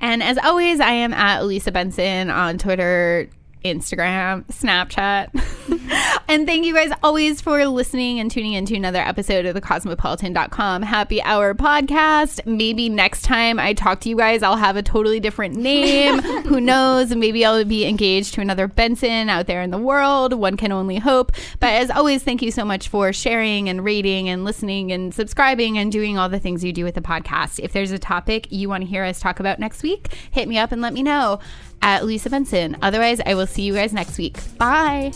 And 0.00 0.22
as 0.22 0.38
always, 0.38 0.80
I 0.80 0.90
am 0.90 1.12
at 1.14 1.42
Elisa 1.42 1.70
Benson 1.72 2.28
on 2.30 2.58
Twitter, 2.58 3.28
Instagram, 3.64 4.44
Snapchat. 4.46 5.30
and 6.28 6.46
thank 6.46 6.64
you 6.64 6.74
guys 6.74 6.90
always 7.02 7.40
for 7.40 7.64
listening 7.66 8.20
and 8.20 8.30
tuning 8.30 8.54
in 8.54 8.66
to 8.66 8.76
another 8.76 9.00
episode 9.00 9.46
of 9.46 9.54
the 9.54 9.60
cosmopolitan.com 9.60 10.82
happy 10.82 11.22
hour 11.22 11.54
podcast. 11.54 12.44
Maybe 12.46 12.88
next 12.88 13.22
time 13.22 13.58
I 13.58 13.72
talk 13.72 14.00
to 14.00 14.08
you 14.08 14.16
guys, 14.16 14.42
I'll 14.42 14.56
have 14.56 14.76
a 14.76 14.82
totally 14.82 15.20
different 15.20 15.56
name. 15.56 16.18
Who 16.44 16.60
knows? 16.60 17.14
Maybe 17.14 17.44
I'll 17.44 17.64
be 17.64 17.86
engaged 17.86 18.34
to 18.34 18.40
another 18.40 18.68
Benson 18.68 19.28
out 19.28 19.46
there 19.46 19.62
in 19.62 19.70
the 19.70 19.78
world. 19.78 20.32
One 20.34 20.56
can 20.56 20.72
only 20.72 20.98
hope. 20.98 21.32
But 21.60 21.72
as 21.72 21.90
always, 21.90 22.22
thank 22.22 22.42
you 22.42 22.50
so 22.50 22.64
much 22.64 22.88
for 22.88 23.12
sharing 23.12 23.68
and 23.68 23.84
rating 23.84 24.28
and 24.28 24.44
listening 24.44 24.92
and 24.92 25.14
subscribing 25.14 25.78
and 25.78 25.90
doing 25.90 26.18
all 26.18 26.28
the 26.28 26.40
things 26.40 26.64
you 26.64 26.72
do 26.72 26.84
with 26.84 26.94
the 26.94 27.00
podcast. 27.00 27.60
If 27.60 27.72
there's 27.72 27.92
a 27.92 27.98
topic 27.98 28.48
you 28.50 28.68
want 28.68 28.82
to 28.82 28.88
hear 28.88 29.04
us 29.04 29.20
talk 29.20 29.40
about 29.40 29.58
next 29.58 29.82
week, 29.82 30.14
hit 30.30 30.48
me 30.48 30.58
up 30.58 30.72
and 30.72 30.82
let 30.82 30.92
me 30.92 31.02
know 31.02 31.40
at 31.82 32.04
Lisa 32.06 32.30
Benson. 32.30 32.76
Otherwise, 32.82 33.20
I 33.26 33.34
will 33.34 33.46
see 33.46 33.62
you 33.62 33.74
guys 33.74 33.92
next 33.92 34.18
week. 34.18 34.38
Bye. 34.58 35.12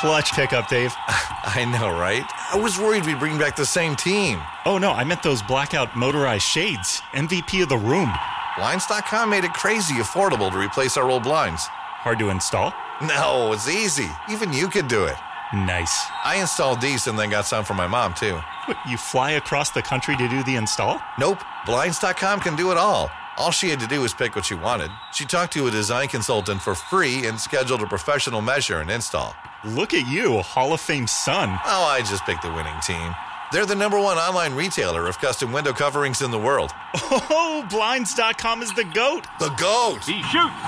Clutch 0.00 0.32
pickup, 0.32 0.68
Dave. 0.68 0.94
I 1.08 1.64
know, 1.64 1.90
right? 1.98 2.24
I 2.52 2.56
was 2.56 2.78
worried 2.78 3.06
we'd 3.06 3.18
bring 3.18 3.38
back 3.38 3.56
the 3.56 3.66
same 3.66 3.96
team. 3.96 4.40
Oh, 4.64 4.78
no, 4.78 4.92
I 4.92 5.04
meant 5.04 5.22
those 5.22 5.42
blackout 5.42 5.96
motorized 5.96 6.44
shades. 6.44 7.02
MVP 7.12 7.62
of 7.62 7.68
the 7.68 7.78
room. 7.78 8.12
Blinds.com 8.56 9.30
made 9.30 9.44
it 9.44 9.54
crazy 9.54 9.94
affordable 9.94 10.50
to 10.50 10.58
replace 10.58 10.96
our 10.96 11.10
old 11.10 11.22
blinds. 11.22 11.66
Hard 11.66 12.18
to 12.20 12.30
install? 12.30 12.72
No, 13.02 13.52
it's 13.52 13.68
easy. 13.68 14.08
Even 14.28 14.52
you 14.52 14.68
could 14.68 14.88
do 14.88 15.04
it. 15.04 15.16
Nice. 15.52 16.06
I 16.24 16.36
installed 16.36 16.80
these 16.80 17.06
and 17.06 17.18
then 17.18 17.30
got 17.30 17.46
some 17.46 17.64
for 17.64 17.74
my 17.74 17.86
mom, 17.86 18.14
too. 18.14 18.40
What, 18.66 18.76
you 18.88 18.96
fly 18.96 19.32
across 19.32 19.70
the 19.70 19.82
country 19.82 20.16
to 20.16 20.28
do 20.28 20.42
the 20.44 20.56
install? 20.56 21.00
Nope. 21.18 21.42
Blinds.com 21.66 22.40
can 22.40 22.56
do 22.56 22.70
it 22.70 22.76
all. 22.76 23.10
All 23.38 23.52
she 23.52 23.70
had 23.70 23.80
to 23.80 23.86
do 23.86 24.00
was 24.00 24.12
pick 24.12 24.34
what 24.34 24.44
she 24.44 24.54
wanted. 24.54 24.90
She 25.12 25.24
talked 25.24 25.52
to 25.52 25.68
a 25.68 25.70
design 25.70 26.08
consultant 26.08 26.60
for 26.60 26.74
free 26.74 27.26
and 27.26 27.38
scheduled 27.40 27.82
a 27.82 27.86
professional 27.86 28.40
measure 28.40 28.80
and 28.80 28.90
install. 28.90 29.34
Look 29.64 29.92
at 29.92 30.06
you, 30.06 30.38
Hall 30.38 30.72
of 30.72 30.80
Fame 30.80 31.08
son. 31.08 31.50
Oh, 31.64 31.84
I 31.84 31.98
just 31.98 32.24
picked 32.24 32.42
the 32.42 32.52
winning 32.52 32.78
team. 32.86 33.14
They're 33.50 33.66
the 33.66 33.74
number 33.74 33.98
one 33.98 34.16
online 34.16 34.54
retailer 34.54 35.08
of 35.08 35.18
custom 35.18 35.50
window 35.52 35.72
coverings 35.72 36.22
in 36.22 36.30
the 36.30 36.38
world. 36.38 36.70
Oh, 36.94 37.66
Blinds.com 37.68 38.62
is 38.62 38.72
the 38.74 38.84
GOAT. 38.84 39.26
The 39.40 39.48
GOAT. 39.58 40.04
He 40.04 40.22
shoots. 40.22 40.62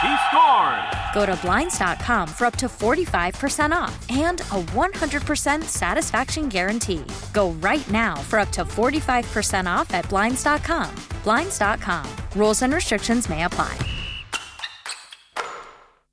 He 0.00 0.16
scored. 0.30 0.84
Go 1.12 1.26
to 1.26 1.36
Blinds.com 1.42 2.28
for 2.28 2.46
up 2.46 2.56
to 2.56 2.66
45% 2.66 3.72
off 3.72 4.06
and 4.10 4.40
a 4.40 4.62
100% 4.72 5.64
satisfaction 5.64 6.48
guarantee. 6.48 7.04
Go 7.34 7.50
right 7.60 7.88
now 7.90 8.16
for 8.16 8.38
up 8.38 8.48
to 8.52 8.64
45% 8.64 9.66
off 9.66 9.92
at 9.92 10.08
Blinds.com. 10.08 10.94
Blinds.com. 11.24 12.06
Rules 12.36 12.62
and 12.62 12.72
restrictions 12.72 13.28
may 13.28 13.44
apply. 13.44 13.76